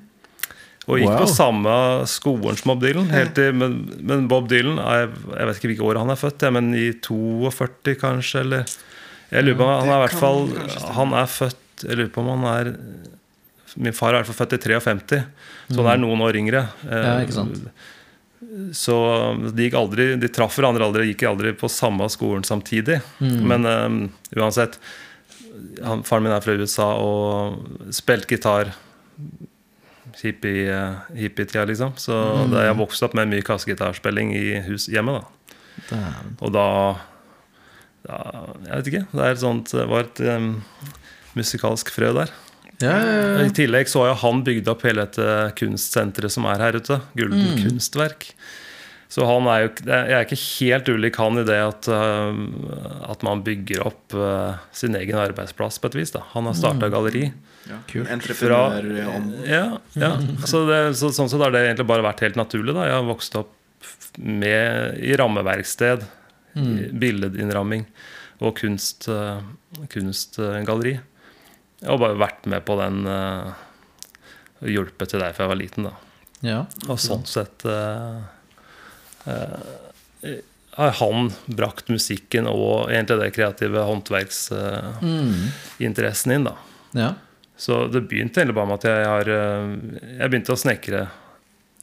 Og 0.89 1.03
gikk 1.03 1.11
Wow. 1.11 1.21
på 1.21 1.29
samme 1.29 1.73
skolen 2.09 2.57
som 2.57 2.73
Bob 2.73 2.81
Dylan. 2.81 3.11
Helt 3.13 3.35
til, 3.37 3.53
men, 3.53 3.77
men 4.01 4.25
Bob 4.31 4.49
Dylan 4.49 4.81
er, 4.81 5.11
Jeg 5.37 5.49
vet 5.49 5.61
ikke 5.61 5.71
hvilke 5.75 5.89
år 5.91 6.01
han 6.01 6.13
er 6.13 6.21
født, 6.21 6.47
ja, 6.47 6.53
men 6.57 6.73
i 6.73 6.89
42 7.05 7.99
kanskje, 8.01 8.45
eller 8.47 8.65
Jeg 9.29 9.45
lurer 9.45 9.59
på 9.59 9.67
om 9.67 9.75
han 9.75 9.93
er 9.93 9.99
i 9.99 10.05
hvert 10.07 10.21
fall. 10.23 10.47
Han 10.97 11.13
er 11.13 11.29
født 11.29 11.85
Jeg 11.85 12.01
lurer 12.01 12.13
på 12.15 12.25
om 12.25 12.31
han 12.33 12.49
er 12.55 12.73
Min 13.77 13.93
far 13.93 14.15
er 14.15 14.21
i 14.21 14.23
hvert 14.23 14.31
fall 14.33 14.47
født 14.47 14.57
i 14.57 14.63
53, 14.65 15.25
så 15.71 15.83
han 15.85 15.91
er 15.93 15.99
noen 16.03 16.21
år 16.25 16.37
yngre. 16.41 16.63
Eh, 16.89 16.89
Mm. 16.89 17.05
Ja, 17.05 17.19
ikke 17.21 17.37
sant. 17.37 17.69
Så 18.73 18.95
de 19.55 19.65
gikk 19.67 19.75
aldri 19.75 20.17
De 20.21 20.29
traff 20.29 20.55
hverandre 20.57 20.85
aldri, 20.87 21.09
gikk 21.13 21.25
aldri 21.29 21.53
på 21.59 21.69
samme 21.69 22.07
skolen 22.09 22.45
samtidig. 22.47 23.01
Mm. 23.21 23.43
Men 23.51 23.67
um, 23.67 23.99
uansett 24.37 24.79
han, 25.85 26.03
Faren 26.07 26.23
min 26.23 26.33
er 26.33 26.41
fra 26.41 26.55
USA 26.55 26.87
og 27.03 27.59
spilte 27.93 28.29
gitar 28.31 28.71
hippie- 30.23 30.71
eh, 30.71 30.95
hippietida, 31.19 31.65
liksom. 31.67 31.93
Så 31.99 32.13
Mm. 32.15 32.51
da 32.53 32.63
jeg 32.69 32.77
vokste 32.77 33.05
opp 33.05 33.15
med 33.15 33.29
mye 33.29 33.43
kassegitarspilling 33.43 34.33
i 34.35 34.61
hus 34.69 34.87
hjemme, 34.89 35.21
da. 35.21 35.99
Og 36.41 36.53
da, 36.53 36.97
da 38.07 38.17
Jeg 38.67 38.77
vet 38.77 38.87
ikke. 38.93 39.07
Det 39.13 39.21
er 39.25 39.31
et 39.33 39.39
sånt, 39.43 39.71
det 39.73 39.89
var 39.89 40.01
et 40.01 40.21
um, 40.21 40.63
musikalsk 41.37 41.91
frø 41.91 42.13
der. 42.15 42.31
Ja, 42.79 42.95
ja, 42.95 43.43
I 43.43 43.51
tillegg 43.55 43.89
så 43.91 44.05
har 44.05 44.13
jo 44.13 44.21
han 44.23 44.45
bygd 44.47 44.69
opp 44.71 44.85
hele 44.87 45.07
dette 45.09 45.53
kunstsenteret 45.59 46.31
som 46.31 46.47
er 46.47 46.63
her 46.63 46.79
ute. 46.79 47.01
Gulden 47.19 47.43
Mm. 47.43 47.63
kunstverk. 47.65 48.31
Så 49.09 49.25
han 49.25 49.47
er 49.49 49.63
jo, 49.65 49.69
jeg 49.89 50.13
er 50.13 50.27
ikke 50.27 50.41
helt 50.61 50.89
ulik 50.93 51.17
han 51.17 51.41
i 51.41 51.45
det 51.49 51.57
at, 51.65 51.89
uh, 51.89 52.37
at 53.09 53.23
man 53.25 53.41
bygger 53.43 53.87
opp 53.89 54.13
uh, 54.13 54.61
sin 54.71 54.95
egen 54.95 55.17
arbeidsplass 55.17 55.81
på 55.81 55.89
et 55.89 55.97
vis. 55.97 56.13
Da. 56.13 56.23
Han 56.35 56.45
har 56.45 56.55
starta 56.59 56.91
galleri. 56.93 57.33
Ja. 57.69 57.81
Entreprenørånd. 58.13 59.33
Ja, 59.49 59.79
ja. 59.97 60.13
Så 60.45 60.67
det, 60.69 60.95
så, 61.01 61.09
sånn 61.13 61.33
sett 61.33 61.41
har 61.41 61.57
det 61.57 61.65
egentlig 61.65 61.89
bare 61.89 62.05
vært 62.05 62.21
helt 62.27 62.37
naturlig. 62.37 62.77
Da. 62.77 62.85
Jeg 62.85 62.99
har 63.01 63.09
vokst 63.09 63.41
opp 63.41 63.55
med, 64.19 65.01
i 65.01 65.17
rammeverksted, 65.17 66.05
mm. 66.55 66.77
billedinnramming 67.01 67.89
og 68.45 68.61
kunst, 68.61 69.09
uh, 69.09 69.41
kunstgalleri. 69.89 70.99
Jeg 71.79 71.93
har 71.93 72.01
bare 72.03 72.19
vært 72.19 72.43
med 72.51 72.65
på 72.67 72.75
den 72.81 72.97
uh, 73.07 73.55
hjulpet 74.67 75.13
til 75.13 75.21
der 75.23 75.33
fra 75.37 75.45
jeg 75.47 75.53
var 75.53 75.61
liten. 75.61 75.83
da 75.89 75.95
Ja. 76.43 76.61
og 76.87 76.99
sånn 77.03 77.25
sett 77.27 77.65
eh, 77.67 78.19
uh, 79.27 79.59
har 80.79 80.91
han 81.01 81.33
brakt 81.47 81.89
musikken 81.91 82.47
og 82.51 82.91
egentlig 82.91 83.19
det 83.23 83.35
kreative 83.35 83.81
håndverksinteressen 83.87 86.33
inn. 86.35 86.45
da 86.47 86.55
ja. 86.95 87.13
Så 87.59 87.87
det 87.91 88.01
begynte 88.11 88.39
egentlig 88.41 88.55
bare 88.59 88.67
med 88.71 88.79
at 88.79 88.85
jeg 88.87 89.07
har 89.11 89.27
Jeg 89.29 90.29
begynte 90.31 90.55
å 90.55 90.63
snekre. 90.63 91.01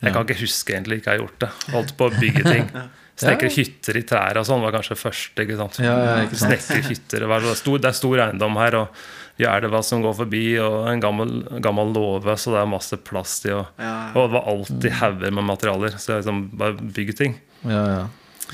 Jeg 0.03 0.13
kan 0.13 0.25
ikke 0.27 0.41
huske 0.41 0.75
egentlig 0.75 0.99
ikke 0.99 1.13
jeg 1.13 1.19
har 1.19 1.25
gjort 1.25 1.41
det. 1.45 1.49
Holdt 1.73 1.93
på 1.97 2.07
å 2.09 2.13
bygge 2.19 2.43
ting. 2.45 2.69
Snekre 3.15 3.47
hytter 3.47 3.95
i 3.95 4.01
trær 4.03 4.37
og 4.41 4.43
sånn 4.47 4.63
var 4.65 4.73
kanskje 4.75 4.97
første. 4.99 5.45
ikke 5.45 5.55
sant? 5.55 5.77
Ja, 5.79 5.93
ja, 6.03 6.15
ikke 6.25 6.35
sant. 6.35 6.51
Snekre 6.59 6.81
hytter. 6.89 7.23
Det 7.23 7.37
er 7.37 7.61
stor, 7.61 7.77
det 7.79 7.89
er 7.91 7.95
stor 7.95 8.23
eiendom 8.25 8.59
her, 8.59 8.75
og 8.81 8.99
vi 9.39 9.47
elva 9.47 9.81
som 9.87 10.03
går 10.03 10.17
forbi, 10.17 10.43
og 10.63 10.89
en 10.91 11.03
gammel, 11.03 11.31
gammel 11.63 11.95
låve, 11.95 12.35
så 12.39 12.51
det 12.51 12.59
er 12.61 12.69
masse 12.71 12.99
plass 13.07 13.37
til. 13.43 13.61
Og, 13.61 13.71
og 13.79 14.19
det 14.19 14.35
var 14.35 14.51
alltid 14.51 14.99
hauger 14.99 15.35
med 15.39 15.47
materialer, 15.47 15.95
så 15.95 16.13
jeg 16.13 16.23
liksom 16.25 16.43
bare 16.59 16.91
bygger 16.99 17.19
ting. 17.23 17.39
ja, 17.63 17.81
ja. 17.95 18.05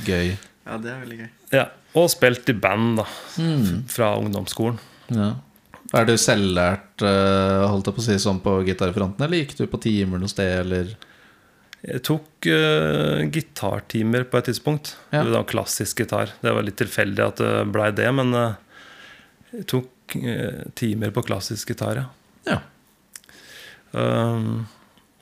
Gøy. 0.07 0.29
ja, 0.37 0.77
det 0.79 0.87
er 0.87 0.99
veldig 1.01 1.17
gøy. 1.19 1.29
Ja, 1.51 1.65
Og 1.99 2.05
spilt 2.13 2.47
i 2.47 2.53
band 2.55 3.01
da 3.01 3.03
fra 3.91 4.13
ungdomsskolen. 4.21 4.77
Ja. 5.11 5.33
Er 5.97 6.05
du 6.07 6.13
selvlært, 6.15 7.01
eh, 7.03 7.65
holdt 7.67 7.89
jeg 7.89 7.97
på 7.97 7.99
å 7.99 8.05
si, 8.05 8.15
sånn 8.23 8.39
på 8.45 8.53
gitarfronten, 8.63 9.25
eller 9.25 9.41
gikk 9.41 9.57
du 9.57 9.65
på 9.67 9.81
timer 9.83 10.21
noe 10.21 10.31
sted, 10.31 10.53
eller? 10.61 10.93
Jeg 11.81 12.03
tok 12.05 12.45
uh, 12.45 13.23
gitartimer 13.33 14.25
på 14.29 14.37
et 14.37 14.51
tidspunkt. 14.51 14.93
Ja. 15.09 15.23
Var 15.25 15.47
klassisk 15.49 16.03
gitar. 16.03 16.35
Det 16.43 16.53
var 16.53 16.65
litt 16.65 16.77
tilfeldig 16.81 17.23
at 17.25 17.41
det 17.41 17.53
blei 17.73 17.89
det, 17.97 18.09
men 18.13 18.35
uh, 18.37 18.59
jeg 19.55 19.65
tok 19.71 20.17
uh, 20.21 20.61
timer 20.77 21.13
på 21.15 21.25
klassisk 21.25 21.73
gitar, 21.73 22.03
ja. 22.03 22.05
Ja. 22.45 22.59
Um, 23.91 24.67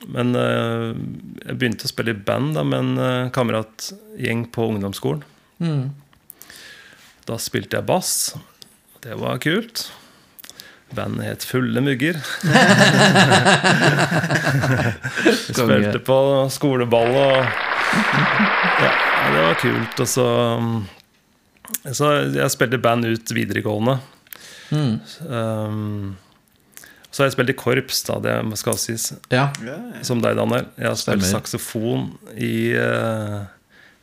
men 0.08 0.32
jeg 0.32 1.56
begynte 1.60 1.84
å 1.84 1.90
spille 1.90 2.14
i 2.14 2.20
band 2.24 2.54
da, 2.56 2.62
med 2.64 2.78
en 2.80 3.32
kameratgjeng 3.36 4.46
på 4.48 4.70
ungdomsskolen. 4.72 5.26
Mm. 5.60 5.90
Da 7.28 7.36
spilte 7.36 7.76
jeg 7.76 7.88
bass. 7.90 8.14
Det 9.04 9.18
var 9.20 9.36
kult. 9.44 9.90
Bandet 10.94 11.26
het 11.26 11.44
Fulle 11.46 11.80
mugger. 11.84 12.16
Vi 15.22 15.54
spilte 15.58 16.00
på 16.02 16.16
skoleball 16.50 17.12
og 17.14 17.36
Ja, 18.80 18.90
det 19.34 19.44
var 19.44 19.60
kult. 19.60 20.00
Og 20.02 20.08
så 20.08 20.26
Så 21.94 22.10
jeg 22.34 22.50
spilte 22.52 22.80
band 22.82 23.06
ut 23.06 23.32
videregående. 23.34 24.00
Mm. 24.70 24.98
Um, 25.26 26.16
så 27.10 27.22
har 27.22 27.26
jeg 27.30 27.34
spilt 27.34 27.50
i 27.50 27.58
korps, 27.58 28.02
da, 28.06 28.18
det 28.22 28.58
skal 28.60 28.76
sies. 28.78 29.08
Ja. 29.34 29.48
Som 30.06 30.20
deg, 30.22 30.36
Daniel. 30.38 30.68
Jeg 30.78 30.86
har 30.92 30.98
spilt 30.98 31.24
Stemmer. 31.24 31.32
saksofon 31.40 32.04
i 32.38 32.52
uh, 32.78 33.40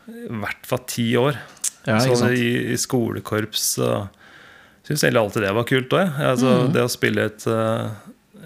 i 0.07 0.39
hvert 0.41 0.67
fall 0.67 0.83
ti 0.87 1.07
år. 1.19 1.39
ja, 1.87 1.99
så 2.03 2.31
i, 2.35 2.71
i 2.73 2.77
skolekorps 2.79 3.63
så 3.77 3.91
syns 4.87 5.03
egentlig 5.03 5.21
alltid 5.23 5.43
det 5.47 5.53
var 5.57 5.67
kult 5.69 5.93
òg. 5.99 6.19
Altså, 6.31 6.51
Mm. 6.65 6.73
Det 6.75 6.83
å 6.83 6.91
spille 6.91 7.25
et 7.29 7.47
eh, 7.51 7.89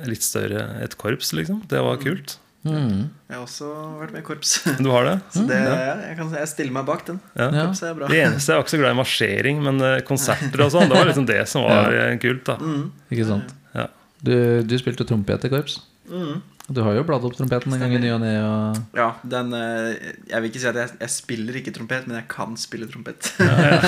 litt 0.09 0.23
større 0.25 0.63
et 0.83 0.95
korps, 0.97 1.33
liksom. 1.37 1.61
Det 1.69 1.81
var 1.85 1.99
kult. 2.01 2.37
Mm. 2.61 3.07
Jeg 3.25 3.33
har 3.33 3.41
også 3.41 3.67
vært 3.97 4.11
med 4.13 4.21
i 4.21 4.25
korps. 4.25 4.51
Du 4.85 4.89
har 4.93 5.07
det? 5.07 5.15
Så 5.33 5.45
det, 5.49 5.57
ja, 5.65 5.95
jeg, 6.09 6.17
kan, 6.19 6.29
jeg 6.37 6.49
stiller 6.51 6.75
meg 6.75 6.85
bak 6.85 7.05
den. 7.07 7.17
Ja. 7.33 7.47
Korps 7.55 7.81
er 7.87 7.95
bra. 7.97 8.09
Det 8.11 8.19
eneste 8.21 8.53
Jeg 8.53 8.59
var 8.59 8.65
ikke 8.67 8.73
så 8.75 8.81
glad 8.83 8.93
i 8.93 8.99
marsjering, 8.99 9.63
men 9.65 9.81
eh, 9.87 9.95
konserter 10.05 10.65
og 10.67 10.69
sånn, 10.75 10.89
det 10.91 10.97
var 10.99 11.09
liksom 11.09 11.25
det 11.29 11.39
som 11.49 11.65
var 11.65 11.93
ja. 11.95 12.05
kult. 12.21 12.43
da 12.49 12.57
Mm. 12.61 12.83
Ikke 13.09 13.25
sant. 13.31 13.55
Ja. 13.77 13.87
Du, 14.21 14.35
du 14.69 14.75
spilte 14.77 15.07
trompet 15.09 15.47
i 15.47 15.49
korps. 15.49 15.79
Mm. 16.11 16.41
Du 16.71 16.81
har 16.85 16.95
jo 16.95 17.03
bladd 17.07 17.25
opp 17.27 17.35
trompeten 17.35 17.73
en 17.75 17.81
gang 17.83 17.93
i 17.97 17.99
ny 17.99 18.11
og 18.15 18.21
ne. 18.23 18.31
Og... 18.45 18.79
Ja, 18.97 19.09
den 19.27 19.51
eh, 19.57 20.13
Jeg 20.29 20.43
vil 20.43 20.49
ikke 20.51 20.61
si 20.63 20.69
at 20.69 20.79
jeg, 20.79 20.93
jeg 21.01 21.13
spiller 21.13 21.59
ikke 21.59 21.73
trompet, 21.75 22.07
men 22.07 22.19
jeg 22.21 22.27
kan 22.31 22.55
spille 22.59 22.87
trompet. 22.91 23.31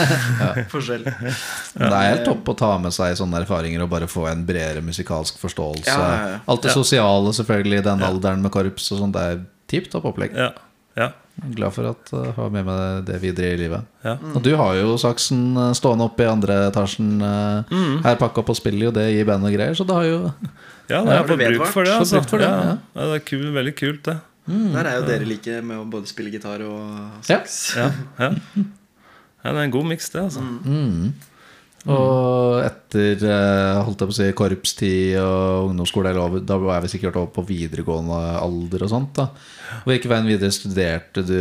Forskjell. 0.74 1.08
Men 1.08 1.88
det 1.88 2.02
er 2.02 2.10
helt 2.12 2.28
topp 2.28 2.54
å 2.54 2.58
ta 2.60 2.74
med 2.84 2.96
seg 2.96 3.16
sånne 3.20 3.44
erfaringer 3.44 3.86
og 3.86 3.92
bare 3.94 4.10
få 4.12 4.28
en 4.32 4.44
bredere 4.48 4.84
musikalsk 4.86 5.40
forståelse. 5.42 5.88
Ja, 5.90 6.12
ja, 6.12 6.30
ja. 6.36 6.40
Alt 6.52 6.68
det 6.68 6.74
Ja. 6.74 6.78
sosiale 6.82 7.34
selvfølgelig 7.40 7.80
i 7.80 7.88
den 7.90 8.06
alderen 8.06 8.44
med 8.44 8.54
korps 8.54 8.92
og 8.94 9.04
sånt. 9.04 9.16
Det 9.18 9.24
er 9.24 9.44
tipp 9.72 9.90
topp 9.94 10.12
opplegg. 10.12 10.36
Ja. 10.38 10.52
ja. 11.00 11.12
Jeg 11.34 11.50
er 11.50 11.56
Glad 11.58 11.74
for 11.74 11.90
at 11.90 12.12
jeg 12.14 12.34
har 12.38 12.52
med 12.54 12.68
meg 12.68 13.06
det 13.08 13.16
videre 13.24 13.56
i 13.56 13.58
livet. 13.58 13.88
ja. 14.06 14.14
Og 14.36 14.44
du 14.46 14.52
har 14.60 14.76
jo 14.78 14.94
saksen 15.02 15.58
eh, 15.58 15.72
stående 15.78 16.06
oppe 16.06 16.24
i 16.24 16.30
andre 16.30 16.60
etasjen 16.70 17.16
eh, 17.22 17.74
Mm. 17.74 18.04
her 18.06 18.20
pakka 18.22 18.44
opp 18.44 18.52
og 18.54 18.60
spiller 18.60 18.90
jo 18.90 18.92
det 18.92 19.08
i 19.18 19.24
band 19.26 19.48
og 19.48 19.56
greier, 19.56 19.74
så 19.74 19.86
det 19.88 19.96
har 19.98 20.06
jo 20.06 20.20
Ja, 20.92 21.02
det 21.02 21.16
er 21.16 21.18
har 21.18 21.26
bruk 21.26 21.68
for 21.72 21.88
det. 21.88 21.96
Altså. 21.96 22.22
for 22.28 22.38
det, 22.38 22.48
ja. 22.48 22.64
ja. 22.70 22.78
Ja, 22.96 23.10
det 23.10 23.16
er 23.22 23.26
kul, 23.26 23.46
veldig 23.56 23.76
kult, 23.80 24.06
det. 24.06 24.18
Der 24.46 24.84
er 24.84 24.98
jo 25.00 25.06
dere 25.08 25.26
like 25.26 25.62
med 25.64 25.80
å 25.80 25.86
både 25.88 26.10
spille 26.12 26.32
gitar 26.34 26.62
og 26.68 27.24
saks. 27.24 27.76
Ja, 27.80 27.92
ja. 28.20 28.34
ja 28.60 29.54
det 29.54 29.54
er 29.56 29.64
en 29.64 29.72
god 29.72 29.88
miks, 29.88 30.10
det. 30.12 30.26
altså 30.28 30.44
mm. 30.44 31.14
Og 31.92 32.62
etter 32.64 33.26
eh, 33.28 33.82
holdt 33.84 34.00
jeg 34.00 34.08
på 34.08 34.14
å 34.14 34.16
si 34.16 34.30
korpstid 34.38 35.18
og 35.20 35.72
ungdomsskole, 35.72 36.14
da 36.48 36.58
var 36.62 36.84
vi 36.86 36.94
sikkert 36.94 37.18
over 37.20 37.34
på 37.36 37.44
videregående 37.50 38.20
alder 38.40 38.86
og 38.86 38.92
sånt. 38.94 39.20
da 39.20 39.28
Hvilken 39.90 40.14
veien 40.14 40.30
videre 40.32 40.56
studerte 40.56 41.26
du 41.28 41.36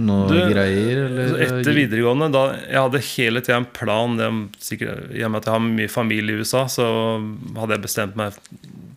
noe 0.00 0.26
Du, 0.30 0.36
greier? 0.50 1.04
Eller? 1.06 1.34
Etter 1.46 1.76
videregående 1.76 2.30
da, 2.34 2.44
Jeg 2.64 2.82
hadde 2.82 3.06
hele 3.12 3.44
tida 3.44 3.60
en 3.60 3.70
plan. 3.78 4.18
Det, 4.18 4.28
sikkert, 4.64 5.10
I 5.14 5.24
og 5.26 5.34
med 5.34 5.42
at 5.42 5.50
jeg 5.50 5.56
har 5.58 5.64
mye 5.66 5.92
familie 5.92 6.34
i 6.34 6.42
USA, 6.42 6.66
så 6.72 6.86
hadde 7.58 7.76
jeg 7.76 7.86
bestemt 7.86 8.18
meg 8.18 8.38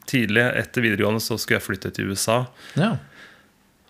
tidlig. 0.10 0.46
Etter 0.64 0.86
videregående 0.86 1.24
så 1.24 1.38
skulle 1.38 1.60
jeg 1.60 1.68
flytte 1.68 1.94
til 1.94 2.14
USA. 2.14 2.44
Ja. 2.80 2.96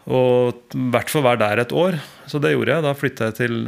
Og 0.04 0.76
i 0.76 0.88
hvert 0.92 1.12
fall 1.12 1.24
være 1.24 1.44
der 1.46 1.64
et 1.64 1.76
år. 1.76 2.00
Så 2.28 2.42
det 2.44 2.52
gjorde 2.56 2.76
jeg. 2.76 2.86
Da 2.86 2.98
flytta 2.98 3.30
jeg 3.30 3.40
til 3.40 3.60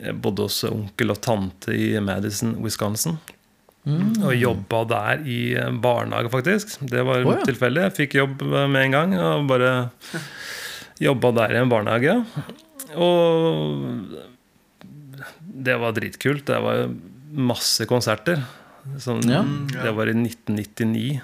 Jeg 0.00 0.16
bodde 0.24 0.46
hos 0.48 0.62
onkel 0.64 1.12
og 1.12 1.20
tante 1.24 1.74
i 1.76 1.92
Madison, 2.00 2.56
Wisconsin. 2.64 3.18
Og 3.88 4.34
jobba 4.36 4.82
der 4.88 5.22
i 5.24 5.40
barnehage, 5.80 6.30
faktisk. 6.32 6.76
Det 6.90 7.02
var 7.06 7.24
oh, 7.24 7.34
ja. 7.38 7.44
tilfeldig. 7.48 7.86
Jeg 7.86 7.96
fikk 7.96 8.16
jobb 8.18 8.42
med 8.44 8.80
en 8.82 8.96
gang. 8.96 9.14
Og 9.16 9.48
bare 9.48 9.72
jobba 11.00 11.32
der 11.40 11.56
i 11.56 11.60
en 11.62 11.72
barnehage. 11.72 12.18
Og 13.00 14.20
det 15.64 15.76
var 15.80 15.96
dritkult. 15.96 16.46
Det 16.48 16.60
var 16.64 16.88
masse 17.30 17.88
konserter. 17.88 18.44
Sånn, 19.00 19.24
Ja. 19.28 19.42
Det 19.70 19.92
var 19.96 20.08
i 20.08 20.16
1999. 20.16 21.20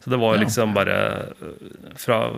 Så 0.00 0.10
det 0.10 0.16
var 0.16 0.38
liksom 0.40 0.72
bare 0.72 0.96
øh, 1.44 1.72
fra 2.00 2.30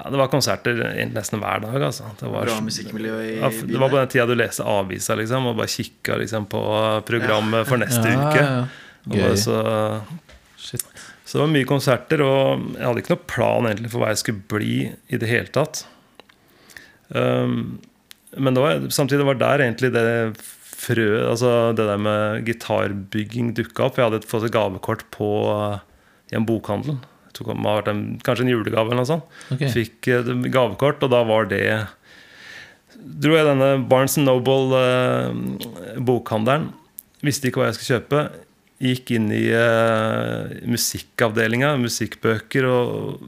Ja, 0.00 0.08
det 0.10 0.16
var 0.16 0.30
konserter 0.32 0.78
nesten 1.12 1.42
hver 1.42 1.60
dag, 1.60 1.74
altså. 1.90 2.06
Det 2.20 2.28
var, 2.32 2.48
Bra 2.48 2.60
musikkmiljø 2.64 3.16
i 3.20 3.32
ja, 3.42 3.50
det 3.52 3.80
var 3.82 3.90
på 3.92 3.98
den 3.98 4.08
tida 4.14 4.24
du 4.30 4.32
leste 4.38 4.64
avisa, 4.64 5.16
liksom, 5.18 5.50
og 5.50 5.58
bare 5.58 5.68
kikka 5.68 6.16
liksom, 6.22 6.46
på 6.48 6.62
programmet 7.08 7.68
for 7.68 7.80
neste 7.82 8.08
Ja, 8.14 8.22
uke. 8.30 8.40
ja, 8.40 8.54
ja. 8.62 8.86
Og 9.10 9.16
bare 9.16 9.36
så, 9.40 9.58
Shit. 10.60 10.84
så 11.24 11.38
det 11.38 11.42
var 11.44 11.52
mye 11.52 11.68
konserter, 11.68 12.22
og 12.24 12.64
jeg 12.78 12.86
hadde 12.86 13.02
ikke 13.04 13.14
noen 13.14 13.28
plan 13.34 13.68
egentlig 13.70 13.92
for 13.92 14.02
hva 14.04 14.10
jeg 14.14 14.22
skulle 14.22 14.46
bli 14.54 14.74
i 15.12 15.20
det 15.20 15.28
hele 15.28 15.52
tatt. 15.52 15.84
Um, 17.08 17.80
men 18.38 18.54
det 18.54 18.62
var, 18.64 18.88
samtidig 18.94 19.26
var 19.26 19.38
der 19.40 19.64
egentlig 19.64 19.90
det 19.96 20.06
frø 20.80 21.06
Altså 21.28 21.74
det 21.76 21.84
der 21.88 21.98
med 22.00 22.44
gitarbygging 22.46 23.50
dukka 23.58 23.88
opp. 23.88 23.98
Jeg 23.98 24.06
hadde 24.08 24.28
fått 24.30 24.46
et 24.46 24.54
gavekort 24.54 25.02
på, 25.12 25.28
uh, 25.50 25.80
i 26.32 26.38
en 26.38 26.46
bokhandel. 26.48 27.00
Vært 27.46 27.88
en, 27.92 28.00
kanskje 28.26 28.44
en 28.46 28.52
julegave 28.52 28.86
eller 28.90 29.00
noe 29.02 29.08
sånt. 29.08 29.26
Okay. 29.54 29.70
Fikk 29.72 29.96
eh, 30.12 30.30
gavekort, 30.52 31.00
og 31.06 31.10
da 31.14 31.20
var 31.28 31.42
det 31.50 31.64
Dro 33.00 33.32
jeg 33.32 33.48
denne 33.48 33.70
Barnes 33.88 34.16
Noble-bokhandelen. 34.20 36.64
Visste 37.24 37.48
ikke 37.48 37.60
hva 37.62 37.68
jeg 37.70 37.76
skulle 37.78 37.96
kjøpe. 37.96 38.20
Gikk 38.80 39.10
inn 39.12 39.28
i 39.32 39.52
uh, 39.52 40.48
musikkavdelinga, 40.68 41.76
musikkbøker, 41.82 42.64
og 42.64 43.18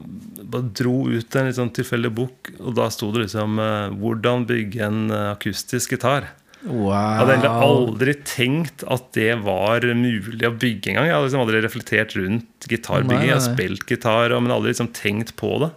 bare 0.41 0.63
dro 0.77 1.07
ut 1.09 1.35
en 1.37 1.45
litt 1.49 1.59
sånn 1.59 1.75
tilfeldig 1.77 2.11
bok. 2.17 2.37
Og 2.59 2.71
da 2.77 2.85
sto 2.93 3.05
det 3.13 3.19
liksom 3.27 3.51
eh, 3.61 3.89
'Hvordan 3.93 4.47
bygge 4.49 4.79
en 4.85 5.11
eh, 5.11 5.31
akustisk 5.33 5.87
gitar'. 5.93 6.25
Wow. 6.63 6.93
Jeg 6.93 7.19
hadde 7.19 7.33
egentlig 7.33 7.65
aldri 7.67 8.13
tenkt 8.23 8.83
at 8.95 9.09
det 9.17 9.33
var 9.43 9.83
mulig 9.99 10.47
å 10.47 10.53
bygge 10.55 10.93
engang. 10.93 11.09
Jeg 11.09 11.15
hadde 11.17 11.27
liksom 11.27 11.43
aldri 11.43 11.61
reflektert 11.65 12.15
rundt 12.15 12.67
gitarbygging. 12.71 13.27
Jeg 13.27 13.35
har 13.35 13.43
spilt 13.43 13.83
gitar, 13.91 14.35
men 14.39 14.53
aldri 14.55 14.71
liksom 14.71 14.91
tenkt 14.95 15.35
på 15.39 15.57
det. 15.65 15.73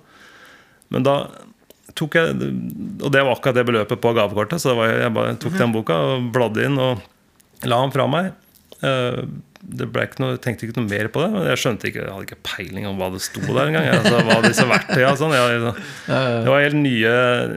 Men 0.95 1.07
da 1.07 1.17
tok 1.97 2.15
jeg, 2.19 2.37
og 3.03 3.11
det 3.11 3.25
var 3.25 3.33
akkurat 3.35 3.59
det 3.59 3.67
beløpet 3.67 4.03
på 4.05 4.15
gavekortet, 4.15 4.63
så 4.63 4.77
jeg 4.85 5.13
bare 5.17 5.35
tok 5.43 5.59
den 5.59 5.75
boka 5.75 5.97
og 6.13 6.31
bladde 6.35 6.69
inn 6.69 6.79
og 6.79 7.03
la 7.67 7.81
den 7.83 7.95
fra 7.95 8.07
meg. 8.11 8.31
Det 9.67 9.87
ble 9.91 10.05
ikke 10.07 10.21
noe, 10.23 10.35
jeg 10.37 10.43
tenkte 10.45 10.67
ikke 10.69 10.77
noe 10.79 10.87
mer 10.89 11.09
på 11.11 11.23
det. 11.25 11.29
Men 11.35 11.47
jeg 11.51 11.59
skjønte 11.59 11.89
ikke, 11.91 12.03
jeg 12.05 12.13
hadde 12.15 12.27
ikke 12.29 12.43
peiling 12.47 12.85
om 12.87 13.01
hva 13.01 13.09
det 13.15 13.23
sto 13.25 13.41
der 13.43 13.65
engang. 13.73 13.89
Altså, 13.97 14.21
hva 14.29 14.37
disse 14.45 14.67
verktøyene 14.71 15.09
og 15.11 15.19
sånn. 15.19 15.35
Jeg, 15.35 15.73
det 16.47 16.53
var 16.53 16.63
helt 16.63 16.79
nye 16.79 17.15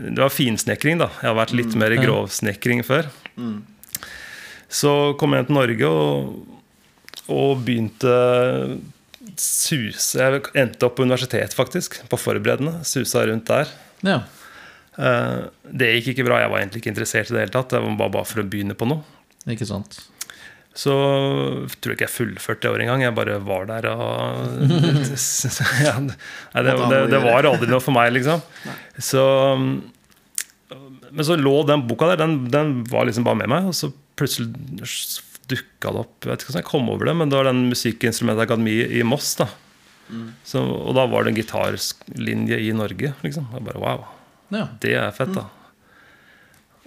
Det 0.09 0.23
var 0.23 0.33
finsnekring, 0.33 0.97
da. 1.03 1.11
Jeg 1.21 1.29
har 1.29 1.37
vært 1.37 1.53
litt 1.59 1.75
mer 1.77 1.93
grovsnekring 2.01 2.81
før. 2.87 3.11
Så 4.69 4.95
kom 5.21 5.33
jeg 5.37 5.47
til 5.49 5.57
Norge 5.57 5.89
og, 5.89 6.33
og 7.33 7.61
begynte 7.65 8.15
suse 9.39 10.17
Jeg 10.19 10.41
endte 10.57 10.85
opp 10.87 10.97
på 10.97 11.05
universitet, 11.05 11.53
faktisk. 11.57 12.01
På 12.11 12.17
forberedende. 12.19 12.79
Susa 12.89 13.23
rundt 13.29 13.47
der. 13.49 13.69
Ja. 14.05 14.19
Eh, 14.97 15.45
Det 15.69 15.93
gikk 15.99 16.13
ikke 16.15 16.25
bra. 16.27 16.41
Jeg 16.43 16.51
var 16.51 16.59
egentlig 16.63 16.81
ikke 16.83 16.93
interessert 16.93 17.29
i 17.31 17.37
det 17.37 17.45
hele 17.45 17.53
tatt. 17.55 17.69
Det 17.75 17.81
var 17.85 18.09
bare 18.17 18.25
for 18.27 18.41
å 18.43 18.47
begynne 18.49 18.75
på 18.77 18.89
noe. 18.89 19.05
Ikke 19.49 19.67
sant? 19.69 20.01
Så 20.79 20.93
tror 21.81 21.91
jeg 21.91 21.97
ikke 21.97 22.05
jeg 22.05 22.13
fullførte 22.13 22.63
det 22.63 22.71
året 22.71 22.85
engang. 22.85 23.01
Jeg 23.03 23.15
bare 23.17 23.39
var 23.43 23.65
der 23.67 23.87
og 23.91 24.61
ja, 25.83 25.95
Nei, 25.99 26.63
det, 26.63 26.75
det, 26.93 26.99
det 27.11 27.21
var 27.25 27.47
aldri 27.49 27.67
noe 27.67 27.83
for 27.83 27.95
meg, 27.97 28.13
liksom. 28.15 28.43
Så, 28.95 29.23
men 30.69 31.27
så 31.27 31.35
lå 31.39 31.55
den 31.67 31.83
boka 31.89 32.13
der. 32.13 32.21
Den, 32.23 32.37
den 32.53 32.77
var 32.87 33.09
liksom 33.09 33.27
bare 33.27 33.41
med 33.41 33.51
meg. 33.51 33.67
Og 33.71 33.75
så 33.75 33.91
plutselig 34.19 34.53
dukka 35.49 35.91
det 35.95 36.03
opp 36.03 36.25
Jeg 36.25 36.29
vet 36.29 36.43
ikke 36.43 36.51
hvordan 36.51 36.61
jeg 36.61 36.69
kom 36.69 36.89
over 36.93 37.09
det, 37.09 37.15
men 37.17 37.31
det 37.31 37.39
var 37.39 37.49
den 37.49 37.65
Musikkinstrumentakademiet 37.71 38.93
i 38.95 39.03
Moss. 39.07 39.33
da 39.39 39.49
så, 40.47 40.61
Og 40.63 40.95
da 40.97 41.05
var 41.09 41.25
det 41.25 41.33
en 41.33 41.39
gitarlinje 41.41 42.57
i 42.63 42.71
Norge. 42.73 43.13
liksom 43.25 43.49
Jeg 43.53 43.65
bare 43.67 43.81
wow. 43.83 44.05
Det 44.81 44.95
er 44.97 45.11
fett, 45.13 45.33
da. 45.35 45.45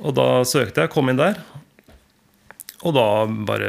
Og 0.02 0.14
da 0.16 0.42
søkte 0.48 0.82
jeg, 0.82 0.90
kom 0.90 1.10
inn 1.12 1.20
der. 1.20 1.38
Og 2.82 2.94
da 2.96 3.06
bare 3.46 3.68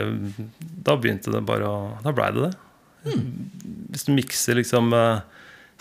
Da 0.83 0.95
begynte 0.97 1.29
det 1.33 1.43
bare 1.45 1.67
å 1.69 1.79
Da 2.05 2.11
blei 2.15 2.31
det 2.33 2.47
det. 2.49 3.17
Hvis 3.93 4.05
du 4.07 4.13
mikser 4.15 4.55
liksom 4.57 4.93
eh, 4.97 5.19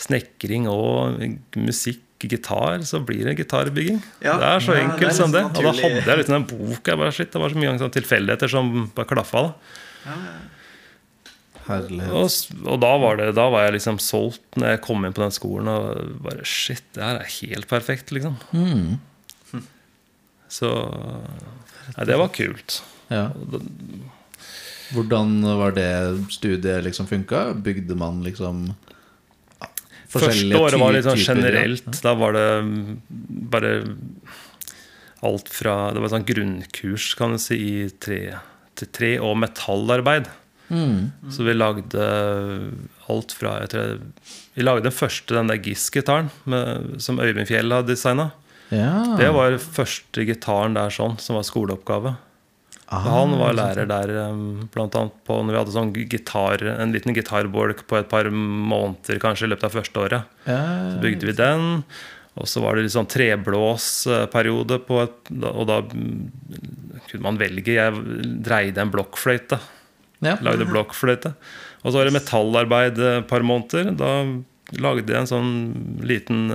snekring 0.03 0.67
og 0.69 1.21
musikk, 1.57 2.01
gitar, 2.23 2.83
så 2.87 3.01
blir 3.03 3.25
det 3.27 3.33
gitarbygging. 3.41 3.97
Ja. 4.23 4.37
Det 4.39 4.47
er 4.47 4.61
så 4.63 4.75
Ja, 4.77 4.83
enkelt 4.85 5.01
det 5.03 5.09
er 5.11 5.17
som 5.17 5.33
det. 5.35 5.41
Naturlig. 5.43 5.59
Og 5.59 5.65
da 5.65 5.83
hadde 5.83 6.11
jeg 6.13 6.19
liksom 6.21 6.37
den 6.37 6.45
boka. 6.53 6.95
Bare, 7.01 7.15
shit, 7.17 7.33
det 7.35 7.41
var 7.43 7.51
så 7.51 7.59
mye 7.59 7.73
sånn 7.81 7.95
tilfeldigheter 7.97 8.53
som 8.53 8.69
bare 8.95 9.09
klaffa. 9.11 9.43
da 9.43 10.13
Herlighet. 11.67 12.11
og, 12.11 12.67
og 12.75 12.79
da 12.83 12.93
var, 12.99 13.19
det, 13.21 13.27
da 13.39 13.45
var 13.55 13.65
jeg 13.69 13.77
liksom 13.77 13.99
solgt 14.03 14.59
når 14.59 14.73
jeg 14.73 14.81
kom 14.87 15.05
inn 15.07 15.15
på 15.15 15.23
den 15.23 15.35
skolen. 15.35 15.71
Og 15.71 16.23
bare 16.27 16.47
shit, 16.47 16.83
det 16.95 17.03
her 17.07 17.21
er 17.23 17.35
helt 17.41 17.69
perfekt, 17.71 18.11
liksom. 18.15 18.39
Mm. 18.55 19.63
Så 20.53 20.71
Nei, 21.97 22.07
det 22.07 22.19
var 22.23 22.31
kult. 22.35 22.81
Ja. 23.13 23.27
Hvordan 24.93 25.41
var 25.61 25.77
det 25.77 25.91
studiet 26.33 26.85
liksom 26.85 27.09
funka? 27.09 27.53
Bygde 27.65 27.97
man 27.97 28.21
liksom? 28.27 28.67
Første 30.13 30.59
året 30.59 30.81
var 30.81 30.93
litt 30.93 31.07
sånn 31.07 31.21
ja. 31.21 31.33
generelt. 31.33 31.89
Da 32.05 32.13
var 32.19 32.37
det 32.37 32.49
mm, 32.67 32.81
bare 33.53 33.73
alt 35.23 35.49
fra 35.55 35.77
Det 35.95 36.03
var 36.03 36.13
sånn 36.13 36.27
grunnkurs, 36.29 37.13
kan 37.17 37.37
du 37.37 37.41
si, 37.41 37.57
i 37.57 37.89
tre, 38.03 38.21
til 38.79 38.91
tre 38.93 39.13
og 39.23 39.37
metallarbeid. 39.41 40.29
Mm. 40.73 41.31
Så 41.33 41.45
vi 41.47 41.55
lagde 41.55 42.05
alt 43.13 43.35
fra 43.37 43.59
jeg 43.61 43.73
tror, 43.75 43.99
Vi 44.57 44.65
lagde 44.65 44.87
den 44.87 44.95
første, 44.97 45.35
den 45.37 45.51
der 45.51 45.61
Giss-gitaren 45.61 46.31
som 47.01 47.21
Øyvind 47.21 47.49
Fjell 47.51 47.73
hadde 47.73 47.93
designa. 47.93 48.31
Ja. 48.73 49.17
Det 49.21 49.29
var 49.37 49.59
første 49.61 50.25
gitaren 50.29 50.77
der 50.77 50.93
sånn, 50.93 51.19
som 51.21 51.37
var 51.37 51.45
skoleoppgave. 51.49 52.17
Ah, 52.93 53.07
Han 53.09 53.31
var 53.41 53.55
lærer 53.57 53.87
der 53.89 54.11
um, 54.29 54.69
blant 54.73 54.97
annet 54.99 55.15
på 55.25 55.39
når 55.41 55.55
vi 55.55 55.59
hadde 55.63 55.73
sånn 55.75 55.93
gitar, 55.97 56.61
en 56.75 56.93
liten 56.93 57.15
gitarbolk 57.17 57.87
på 57.89 57.97
et 57.97 58.11
par 58.11 58.29
måneder 58.29 59.21
kanskje 59.23 59.49
i 59.49 59.53
løpet 59.55 59.69
av 59.71 59.77
første 59.79 60.03
året. 60.03 60.35
ja. 60.45 60.59
Så 60.93 60.99
bygde 61.01 61.31
vi 61.31 61.37
den. 61.39 61.71
Og 62.41 62.49
så 62.49 62.63
var 62.65 62.77
det 62.77 62.87
litt 62.87 62.95
sånn 62.95 63.09
treblåsperiode, 63.13 64.79
på 64.89 65.03
et, 65.03 65.33
og 65.51 65.67
da 65.69 65.83
mm, 65.85 66.21
kunne 67.11 67.27
man 67.27 67.41
velge. 67.41 67.75
Jeg 67.77 67.93
dreide 68.45 68.81
en 68.85 68.93
blokkfløyte. 68.93 69.59
ja. 70.25 70.37
Lagde 70.45 70.69
blokkfløyte. 70.69 71.35
Og 71.83 71.91
så 71.91 71.99
var 71.99 72.09
det 72.09 72.15
metallarbeid 72.17 73.01
et 73.05 73.29
par 73.29 73.45
måneder. 73.45 73.93
Da 73.99 74.13
lagde 74.81 75.13
jeg 75.13 75.21
en 75.21 75.29
sånn 75.33 75.53
liten 76.05 76.47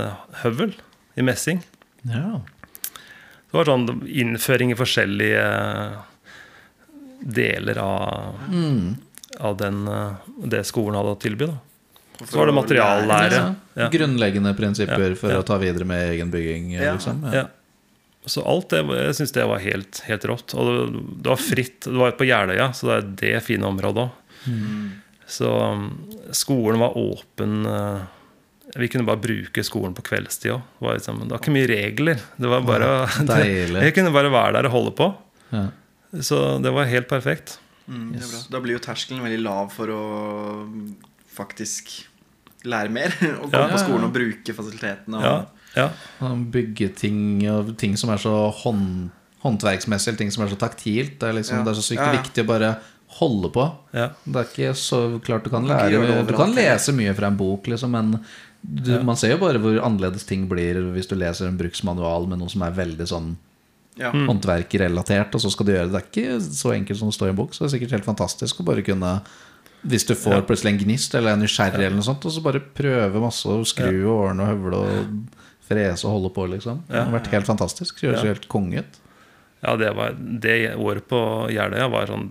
høvel 0.44 0.74
i 1.18 1.26
messing. 1.26 1.64
ja. 2.06 2.42
Det 3.48 3.56
var 3.56 3.70
sånn 3.70 4.02
innføring 4.12 4.74
i 4.74 4.76
forskjellige 4.76 5.44
deler 7.22 7.78
av, 7.82 8.36
Mm. 8.50 8.96
av 9.40 9.58
den, 9.58 9.88
eh, 9.88 10.14
det 10.46 10.64
skolen 10.66 10.96
hadde 10.96 11.16
å 11.16 11.20
tilby. 11.20 11.48
Da. 11.48 11.58
Så 12.26 12.38
var 12.40 12.48
det 12.50 12.54
materiallære. 12.58 13.32
Ja. 13.38 13.54
Ja. 13.78 13.90
Grunnleggende 13.94 14.56
prinsipper 14.58 15.16
for 15.16 15.30
ja. 15.32 15.38
å 15.40 15.46
ta 15.46 15.58
videre 15.62 15.86
med 15.86 16.10
egen 16.16 16.32
bygging. 16.32 16.72
Ja. 16.74 16.94
Liksom. 16.96 17.24
Ja. 17.30 17.34
Ja. 17.44 17.46
Så 18.28 18.42
alt 18.44 18.70
det, 18.74 18.82
jeg 18.92 19.14
syns 19.16 19.32
det 19.32 19.46
var 19.48 19.60
helt, 19.64 20.02
helt 20.08 20.26
rått. 20.28 20.54
Og 20.58 20.66
det, 20.68 21.04
det 21.24 21.30
var 21.30 21.38
fritt. 21.40 21.80
Det 21.86 21.94
var 21.96 22.12
på 22.18 22.26
Jeløya, 22.28 22.72
så 22.76 22.90
det 22.90 22.98
er 22.98 23.12
det 23.22 23.44
fine 23.46 23.64
området 23.70 24.08
òg. 24.10 24.12
Så 25.28 25.48
um, 25.72 25.86
skolen 26.32 26.80
var 26.80 26.98
åpen. 26.98 27.66
eh, 27.66 28.02
Vi 28.76 28.88
kunne 28.92 29.06
bare 29.08 29.22
bruke 29.24 29.64
skolen 29.64 29.94
på 29.96 30.04
kveldstid 30.04 30.52
òg. 30.58 30.62
Det, 30.82 30.94
liksom, 31.00 31.20
det 31.24 31.32
var 31.36 31.40
ikke 31.40 31.56
mye 31.56 31.70
regler. 31.72 32.20
Det 32.38 32.52
var 32.52 32.62
bare 32.68 32.90
det, 33.30 33.40
Jeg 33.86 33.94
kunne 33.96 34.12
bare 34.16 34.32
være 34.34 34.54
der 34.58 34.66
og 34.70 34.72
holde 34.76 34.92
på. 34.98 35.08
Ja. 35.54 35.68
Så 36.24 36.62
det 36.64 36.72
var 36.74 36.86
helt 36.86 37.08
perfekt. 37.10 37.60
Mm, 37.88 38.14
det 38.14 38.22
er 38.24 38.28
bra. 38.32 38.40
Da 38.52 38.60
blir 38.64 38.74
jo 38.78 38.80
terskelen 38.84 39.24
veldig 39.24 39.42
lav 39.44 39.72
for 39.72 39.88
å 39.92 40.02
faktisk 41.38 41.92
lære 42.68 42.92
mer. 42.92 43.14
Og 43.42 43.52
gå 43.52 43.60
Ja. 43.60 43.68
på 43.72 43.80
skolen 43.84 44.08
og 44.10 44.14
bruke 44.16 44.56
fasilitetene. 44.56 45.18
Og, 45.22 45.24
Ja, 45.78 45.90
ja. 46.22 46.34
Bygge 46.52 46.90
ting 46.96 47.44
og 47.52 47.76
ting 47.78 47.96
som 47.98 48.10
er 48.10 48.18
så 48.18 48.34
hånd, 48.64 49.10
håndverksmessig, 49.44 50.08
eller 50.10 50.18
ting 50.24 50.32
som 50.34 50.44
er 50.46 50.50
så 50.54 50.58
taktilt. 50.60 51.20
Det 51.20 51.30
er, 51.30 51.34
liksom, 51.38 51.60
Ja. 51.60 51.64
det 51.64 51.72
er 51.76 51.82
så 51.82 51.86
sykt 51.94 52.02
Ja, 52.02 52.14
ja. 52.14 52.22
viktig 52.22 52.44
å 52.44 52.48
bare 52.48 52.72
holde 53.20 53.50
på. 53.54 53.68
ja. 53.94 54.10
Det 54.26 54.36
er 54.36 54.44
ikke 54.52 54.74
så 54.76 55.20
klart 55.24 55.44
du 55.44 55.50
kan 55.50 55.66
lære 55.68 56.26
Du 56.28 56.34
kan 56.36 56.54
lese 56.54 56.92
mye 56.94 57.14
fra 57.16 57.28
en 57.28 57.38
bok, 57.38 57.66
liksom, 57.68 57.92
men 57.92 58.20
du, 58.66 58.92
Ja. 58.98 59.02
man 59.04 59.16
ser 59.16 59.32
jo 59.32 59.38
bare 59.38 59.60
hvor 59.60 59.80
annerledes 59.80 60.26
ting 60.26 60.48
blir 60.50 60.76
hvis 60.94 61.08
du 61.08 61.16
leser 61.16 61.48
en 61.48 61.58
bruksmanual 61.58 62.28
med 62.28 62.40
noe 62.40 62.50
som 62.50 62.62
er 62.64 62.72
veldig 62.72 63.08
sånn 63.08 63.38
Ja. 63.98 64.12
Håndverkrelatert, 64.12 65.34
og 65.36 65.42
så 65.42 65.50
skal 65.52 65.66
du 65.66 65.72
gjøre 65.74 65.90
det. 65.90 65.94
Det 65.94 66.02
er 66.02 66.08
ikke 66.38 66.42
så 66.54 66.74
enkelt 66.76 67.00
som 67.00 67.10
det 67.10 67.16
står 67.18 67.28
i 67.28 67.34
en 67.34 67.40
bok, 67.40 67.54
så 67.54 67.64
det 67.64 67.70
er 67.72 67.76
sikkert 67.80 67.96
helt 67.98 68.06
fantastisk 68.06 68.60
å 68.62 68.66
bare 68.68 68.84
kunne 68.86 69.22
Hvis 69.88 70.06
du 70.08 70.16
får 70.18 70.34
Ja. 70.34 70.42
plutselig 70.42 70.72
en 70.74 70.80
gnist 70.82 71.14
eller 71.16 71.32
er 71.32 71.38
nysgjerrig, 71.38 71.86
eller 71.86 71.96
noe 71.96 72.04
sånt, 72.04 72.26
og 72.26 72.32
så 72.34 72.42
bare 72.44 72.60
prøve 72.60 73.22
masse 73.22 73.46
å 73.46 73.64
skru 73.64 74.08
og 74.10 74.30
ordne 74.30 74.42
og 74.44 74.50
høvle 74.50 74.80
og 74.82 75.28
frese 75.70 76.04
og 76.08 76.12
holde 76.18 76.32
på, 76.34 76.48
liksom. 76.50 76.82
Det 76.90 76.98
har 76.98 77.12
vært 77.14 77.28
helt 77.32 77.46
fantastisk. 77.46 78.00
Det 78.02 78.10
Høres 78.10 78.24
Ja. 78.24 78.34
helt 78.34 78.48
konge 78.50 78.80
ut. 78.80 78.98
ja 79.64 79.76
det, 79.78 79.96
var, 79.96 80.12
det 80.18 80.76
året 80.78 81.08
på 81.08 81.50
Jeløya 81.52 81.90
var 81.90 82.06
sånn 82.08 82.30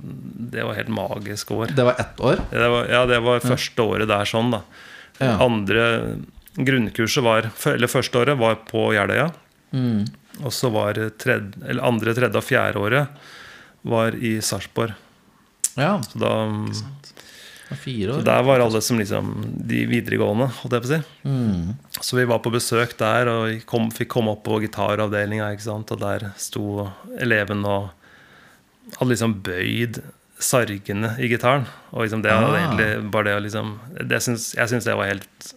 Det 0.50 0.62
var 0.64 0.74
helt 0.74 0.88
magisk 0.88 1.50
år. 1.50 1.66
Det 1.74 1.85
var 1.85 1.94
ett 1.98 2.16
år. 2.20 2.37
Det 2.50 2.68
var, 2.70 2.87
ja, 2.88 3.07
det 3.07 3.22
var 3.22 3.40
første 3.40 3.76
året 3.83 4.09
der 4.09 4.24
sånn, 4.24 4.50
da. 4.50 4.61
Ja. 5.20 5.38
Andre 5.40 6.16
grunnkurset 6.57 7.22
var 7.22 7.50
Eller 7.74 7.87
første 7.88 8.14
året 8.20 8.38
var 8.38 8.57
på 8.68 8.92
Jeløya. 8.94 9.31
Mm. 9.72 10.05
Og 10.44 10.53
så 10.53 10.70
var 10.72 10.99
tredje, 11.18 11.53
eller 11.66 11.87
andre, 11.87 12.14
tredje 12.16 12.37
og 12.37 12.44
fjerde 12.44 12.83
året 12.83 13.09
var 13.87 14.16
i 14.18 14.37
Sarpsborg. 14.44 14.94
Ja, 15.77 16.01
Så 16.03 16.18
da 16.20 16.33
det 17.66 17.70
var 17.70 17.79
fire 17.83 18.14
så 18.14 18.22
der 18.25 18.42
var 18.46 18.61
alle 18.62 18.81
som 18.85 18.99
liksom 19.01 19.31
de 19.66 19.81
videregående, 19.90 20.46
holdt 20.61 20.77
jeg 20.77 20.83
på 20.85 20.87
å 20.87 20.92
si. 20.92 21.01
Mm. 21.27 21.72
Så 21.99 22.16
vi 22.18 22.27
var 22.31 22.38
på 22.44 22.53
besøk 22.55 22.94
der 23.01 23.27
og 23.33 23.64
kom, 23.66 23.88
fikk 23.90 24.09
komme 24.12 24.37
opp 24.37 24.44
på 24.46 24.61
gitaravdelinga. 24.62 25.49
Og 25.51 25.99
der 25.99 26.29
sto 26.38 26.92
eleven 27.18 27.64
og 27.66 27.90
hadde 29.01 29.11
liksom 29.11 29.35
bøyd 29.42 29.99
sargene 30.38 31.16
i 31.18 31.29
gitaren. 31.33 31.66
Og 31.92 32.05
liksom 32.07 32.22
det 32.22 32.31
hadde 32.31 32.53
Ah. 32.55 32.61
egentlig 32.70 33.11
bare 33.11 33.25
det 33.25 33.37
å 33.37 33.42
liksom 33.42 33.79
det 34.07 34.22
syns, 34.22 34.55
Jeg 34.55 34.68
syns 34.68 34.85
det 34.85 34.94
var 34.96 35.07
helt, 35.07 35.55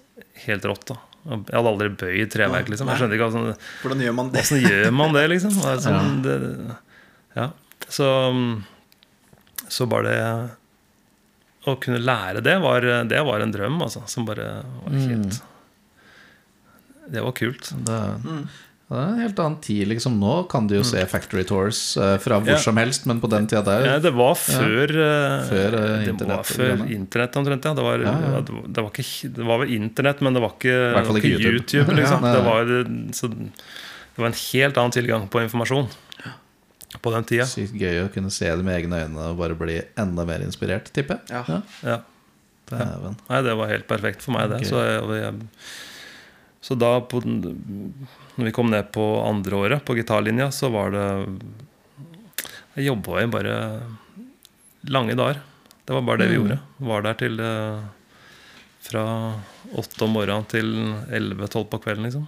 helt 0.48 0.63
rått. 0.65 0.86
da 0.88 0.96
Jeg 1.30 1.56
hadde 1.56 1.70
aldri 1.74 1.89
bøyd 2.02 2.32
treverk. 2.34 2.70
liksom 2.74 2.89
Jeg 2.89 3.00
skjønner 3.02 3.18
ikke 3.20 3.28
hvordan 3.30 3.58
Hvordan 3.84 4.00
gjør 4.06 4.15
man 4.18 4.32
det? 4.34 4.44
Hvordan 4.48 4.63
gjør 4.72 4.94
man 4.98 5.13
det, 5.18 5.26
liksom? 5.34 5.58
Altså, 5.74 5.94
det, 6.26 6.38
ja. 7.38 7.50
Så, 7.89 8.08
så 9.70 9.86
bare 9.89 10.10
det 10.10 11.70
Å 11.70 11.76
kunne 11.84 12.00
lære 12.02 12.42
det, 12.46 12.56
var, 12.63 12.82
det 13.10 13.22
var 13.28 13.44
en 13.46 13.54
drøm, 13.54 13.78
altså. 13.86 14.02
Som 14.10 14.26
bare 14.30 14.48
var 14.86 14.96
helt 14.96 15.42
Det 17.10 17.22
var 17.26 17.32
kult. 17.38 17.72
Det, 17.86 18.00
Mm. 18.26 18.44
Det 18.89 18.97
er 18.97 19.10
en 19.12 19.19
helt 19.21 19.38
annen 19.43 19.60
tid, 19.62 19.84
liksom. 19.91 20.15
Nå 20.17 20.32
kan 20.49 20.65
du 20.65 20.73
jo 20.80 20.84
se 20.88 21.04
Factory 21.06 21.43
Tours 21.45 21.80
eh, 22.02 22.15
fra 22.23 22.39
hvor 22.41 22.56
Ja. 22.56 22.58
som 22.58 22.78
helst, 22.82 23.04
men 23.06 23.19
på 23.21 23.30
den 23.30 23.45
tida 23.45 23.62
der 23.67 23.86
Ja, 23.86 23.97
det 24.02 24.12
var 24.17 24.34
før, 24.34 24.89
ja. 24.89 25.43
Før, 25.45 25.75
det 25.78 26.08
internett 26.10 26.38
var 26.39 26.47
før 26.49 26.82
internett 26.95 27.38
omtrent. 27.38 27.67
Ja. 27.69 27.73
Det, 27.78 27.84
var, 27.86 27.99
Ja, 28.08 28.13
ja. 28.34 28.41
Det, 28.41 28.82
var, 28.82 28.89
ikke, 28.89 29.30
det 29.36 29.45
var 29.45 29.60
vel 29.62 29.73
internett, 29.75 30.21
men 30.25 30.34
det 30.34 30.41
var 30.41 30.56
ikke, 30.58 30.73
det 30.73 31.06
var 31.06 31.19
ikke 31.21 31.34
YouTube. 31.36 31.54
YouTube. 31.60 31.95
liksom. 31.99 32.25
Ja, 32.25 32.34
det, 32.34 32.43
var, 32.49 32.71
så, 33.13 33.30
det 33.30 34.23
var 34.23 34.32
en 34.32 34.39
helt 34.41 34.78
annen 34.82 34.95
tilgang 34.97 35.28
på 35.30 35.43
informasjon 35.45 35.89
på 37.06 37.12
den 37.13 37.23
tida. 37.30 37.45
Sykt 37.45 37.75
gøy 37.78 37.99
å 38.02 38.08
kunne 38.12 38.32
se 38.34 38.49
det 38.49 38.65
med 38.65 38.73
egne 38.80 39.04
øyne 39.06 39.28
og 39.30 39.38
bare 39.38 39.54
bli 39.56 39.75
enda 40.02 40.25
mer 40.25 40.41
inspirert, 40.41 40.89
tipper 40.95 41.19
jeg. 41.30 41.43
Ja. 41.45 41.62
Ja. 41.86 41.99
Ja. 42.73 43.13
Nei, 43.30 43.43
det 43.45 43.54
var 43.58 43.69
helt 43.69 43.86
perfekt 43.89 44.25
for 44.25 44.34
meg, 44.34 44.49
det. 44.49 44.63
Så, 44.65 44.82
jeg, 44.82 45.06
jeg, 45.21 45.38
så 46.65 46.75
da, 46.78 46.95
på, 47.06 47.21
den- 47.21 48.08
når 48.39 48.47
vi 48.49 48.56
kom 48.56 48.69
ned 48.71 48.89
på 48.95 49.04
andre 49.28 49.60
året 49.60 49.84
på 49.86 49.95
gitarlinja, 49.99 50.49
så 50.56 50.69
var 50.73 50.91
det 50.95 51.06
Jeg 52.78 52.86
jobba 52.89 53.21
jo 53.25 53.32
bare 53.34 53.56
lange 54.88 55.15
dager. 55.19 55.41
Det 55.86 55.93
var 55.97 56.02
bare 56.08 56.21
det 56.21 56.28
vi 56.32 56.38
Mm. 56.38 56.43
gjorde. 56.47 56.60
Var 56.88 57.02
der 57.04 57.13
til 57.19 57.39
eh, 57.43 57.80
fra 58.86 59.04
åtte 59.75 60.04
om 60.06 60.13
morgenen 60.15 60.45
til 60.47 60.69
elleve-tolv 61.12 61.67
på 61.69 61.80
kvelden, 61.84 62.06
liksom. 62.08 62.28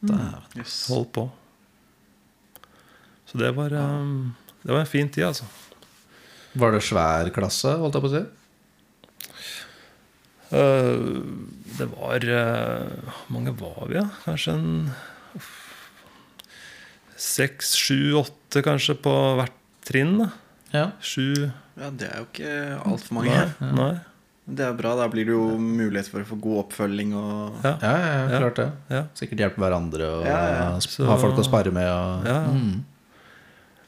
Dæven. 0.00 0.46
Yes. 0.56 0.88
Holdt 0.88 1.12
på. 1.12 1.26
Så 3.28 3.38
det 3.38 3.50
var, 3.56 3.72
eh, 3.74 4.30
det 4.62 4.72
var 4.72 4.80
en 4.80 4.86
fin 4.86 5.08
tid, 5.10 5.24
altså. 5.28 5.44
Var 6.54 6.70
det 6.72 6.82
svær 6.86 7.30
klasse, 7.34 7.76
holdt 7.82 7.94
jeg 7.98 8.02
på 8.02 8.08
å 8.08 8.14
si? 8.14 8.24
Uh, 10.54 11.24
Det 11.78 11.86
var 11.90 12.20
Hvor 12.22 13.32
mange 13.34 13.50
var 13.58 13.88
vi, 13.88 13.94
da? 13.98 14.04
Kanskje 14.24 14.52
en 14.54 14.90
seks, 17.16 17.74
sju, 17.78 18.14
åtte 18.18 18.62
kanskje 18.64 18.96
på 19.00 19.12
hvert 19.38 19.60
trinn. 19.86 20.18
da 20.18 20.30
Ja. 20.74 20.90
Sju 21.00 21.50
Ja, 21.76 21.90
det 21.90 22.06
er 22.08 22.18
jo 22.22 22.26
ikke 22.28 22.82
altfor 22.86 23.12
mange. 23.18 23.34
Nei. 23.60 23.72
nei. 23.74 23.94
Det 24.46 24.60
er 24.66 24.74
bra. 24.76 24.94
Da 24.94 25.08
blir 25.08 25.24
det 25.26 25.32
jo 25.34 25.56
mulighet 25.58 26.06
for 26.10 26.20
å 26.22 26.26
få 26.28 26.36
god 26.40 26.58
oppfølging 26.66 27.14
og 27.18 27.64
Ja. 27.64 27.72
Ja, 27.82 27.94
ja, 28.28 28.38
klart 28.40 28.56
det. 28.56 28.66
Ja. 28.90 29.02
Sikkert 29.14 29.38
hjelpe 29.42 29.58
hverandre 29.62 30.08
og 30.20 30.26
Ja, 30.26 30.40
ja. 30.54 30.78
Så- 30.80 31.06
ha 31.06 31.16
folk 31.16 31.34
å 31.36 31.44
spare 31.44 31.72
med. 31.72 31.88
Og, 31.88 32.26
Ja. 32.26 32.44
Mm. 32.52 32.84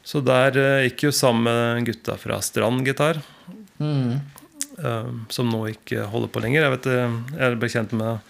Så 0.05 0.25
der 0.25 0.57
eh, 0.57 0.89
gikk 0.89 1.03
jo 1.03 1.11
sammen 1.11 1.45
med 1.45 1.85
gutta 1.87 2.17
fra 2.19 2.41
Strand 2.41 2.85
Gitar, 2.87 3.21
Mm. 3.81 4.21
eh, 4.79 5.05
som 5.29 5.51
nå 5.51 5.67
ikke 5.75 6.07
holder 6.09 6.29
på 6.29 6.41
lenger. 6.43 6.63
Jeg 6.63 6.71
vet 6.71 6.87
eh, 6.87 7.39
jeg 7.39 7.59
ble 7.59 7.69
kjent 7.69 7.93
med 7.93 8.21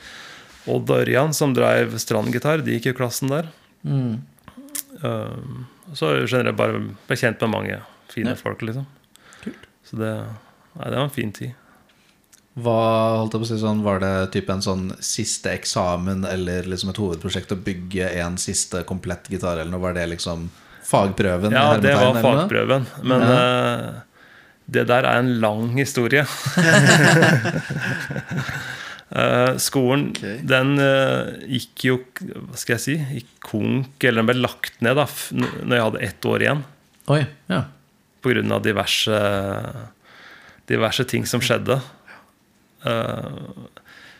Odd 0.66 0.90
og 0.90 0.96
Ørjan, 1.04 1.32
som 1.34 1.52
drev 1.54 1.94
strandgitar, 2.02 2.62
De 2.64 2.72
gikk 2.78 2.86
jo 2.90 2.96
klassen 2.98 3.28
der. 3.30 3.46
Mm. 3.86 4.20
Eh, 5.02 5.36
Så 5.94 6.08
generelt 6.26 6.56
bare 6.58 6.80
ble 7.06 7.16
kjent 7.16 7.40
med 7.46 7.50
mange 7.52 7.76
fine 8.10 8.32
Ja. 8.32 8.34
folk, 8.34 8.62
liksom. 8.66 8.86
Kult. 9.44 9.66
Så 9.86 9.96
det, 10.00 10.10
nei, 10.74 10.88
det 10.90 10.96
var 10.98 11.04
en 11.04 11.10
fin 11.14 11.30
tid. 11.32 11.52
Hva 12.56 13.18
holdt 13.20 13.34
jeg 13.36 13.40
på 13.42 13.44
å 13.44 13.50
si 13.50 13.58
sånn, 13.60 13.82
Var 13.84 13.98
det 14.00 14.30
type 14.32 14.50
en 14.50 14.62
sånn 14.64 14.86
siste 15.04 15.50
eksamen 15.52 16.24
eller 16.26 16.62
liksom 16.64 16.88
et 16.90 16.96
hovedprosjekt 16.96 17.52
å 17.52 17.58
bygge 17.62 18.08
en 18.24 18.36
siste 18.40 18.82
komplett 18.88 19.28
gitar? 19.28 19.58
Eller 19.60 19.70
noe? 19.70 19.80
Var 19.84 19.92
det 19.94 20.08
liksom 20.16 20.48
fagprøven? 20.82 21.52
Ja, 21.52 21.76
det 21.78 21.94
var 21.94 22.14
fagprøven. 22.24 22.86
Men 23.04 23.22
eh, 23.22 23.92
det 24.66 24.86
der 24.88 25.04
er 25.04 25.18
en 25.20 25.38
lang 25.40 25.76
historie. 25.76 26.24
Eh, 29.06 29.52
skolen, 29.62 30.08
okay. 30.10 30.40
den 30.42 30.72
uh, 30.82 31.28
gikk 31.46 31.84
jo 31.86 31.96
Hva 32.18 32.58
skal 32.58 32.74
jeg 32.74 32.82
si? 32.82 32.94
Gikk 33.20 33.28
konk, 33.46 34.02
eller 34.02 34.24
den 34.24 34.30
ble 34.32 34.40
lagt 34.40 34.80
ned 34.82 34.98
da 34.98 35.04
f- 35.06 35.28
når 35.36 35.76
jeg 35.76 35.84
hadde 35.84 36.00
ett 36.08 36.26
år 36.26 36.42
igjen. 36.42 36.64
Oi, 37.14 37.20
ja. 37.52 37.60
Pga. 38.26 38.58
diverse 38.64 39.20
Diverse 40.66 41.06
ting 41.06 41.28
som 41.30 41.38
skjedde. 41.44 41.78
Uh, 42.82 43.70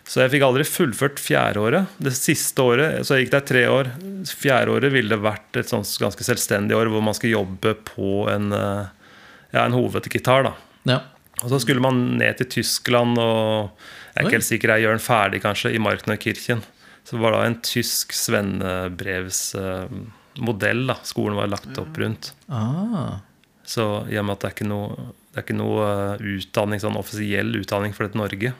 så 0.07 0.23
jeg 0.23 0.37
fikk 0.37 0.45
aldri 0.47 0.63
fullført 0.71 1.19
fjerdeåret. 1.19 1.91
Det 1.99 2.13
siste 2.15 2.63
året, 2.63 3.01
så 3.03 3.17
jeg 3.17 3.27
gikk 3.27 3.33
der 3.35 3.47
tre 3.51 3.65
år. 3.67 3.91
Fjerdeåret 4.39 4.95
ville 4.95 5.19
vært 5.19 5.59
et 5.59 5.67
sånt 5.67 5.91
ganske 5.99 6.23
selvstendig 6.29 6.79
år 6.79 6.93
hvor 6.95 7.03
man 7.03 7.17
skal 7.19 7.33
jobbe 7.35 7.73
på 7.91 8.29
en, 8.31 8.53
ja, 8.55 9.65
en 9.65 9.75
hovedgitar. 9.75 10.47
da 10.47 10.55
ja. 10.87 11.01
Og 11.43 11.51
så 11.51 11.59
skulle 11.61 11.83
man 11.83 11.99
ned 12.17 12.39
til 12.39 12.49
Tyskland, 12.55 13.19
og 13.19 13.75
jeg 14.17 14.25
er 14.25 14.31
ikke 14.31 14.39
helt 14.39 14.49
sikker 14.49 14.73
jeg 14.73 14.83
gjør 14.87 14.95
den 14.97 15.05
ferdig, 15.05 15.39
kanskje, 15.45 15.75
i 15.77 15.83
Marknerkirchen. 15.83 16.61
Så 17.05 17.11
det 17.15 17.23
var 17.23 17.33
da 17.37 17.41
en 17.45 17.61
tysk 17.63 18.13
svennebrevsmodell 18.17 20.83
da 20.89 20.97
skolen 21.05 21.37
var 21.37 21.53
lagt 21.53 21.79
opp 21.79 21.99
rundt. 22.01 22.33
Ah. 22.49 23.21
Så 23.69 24.09
i 24.09 24.17
og 24.17 24.25
med 24.25 24.33
at 24.39 24.41
det 24.41 24.49
er 24.49 24.55
ikke 24.57 24.71
noe, 24.71 24.89
det 25.29 25.37
er 25.37 25.43
ikke 25.45 25.61
noe 25.61 25.81
eh, 25.85 26.17
utdanning, 26.39 26.81
sånn 26.81 26.97
offisiell 26.99 27.51
utdanning 27.61 27.93
for 27.95 28.03
dette 28.09 28.19
Norge. 28.19 28.51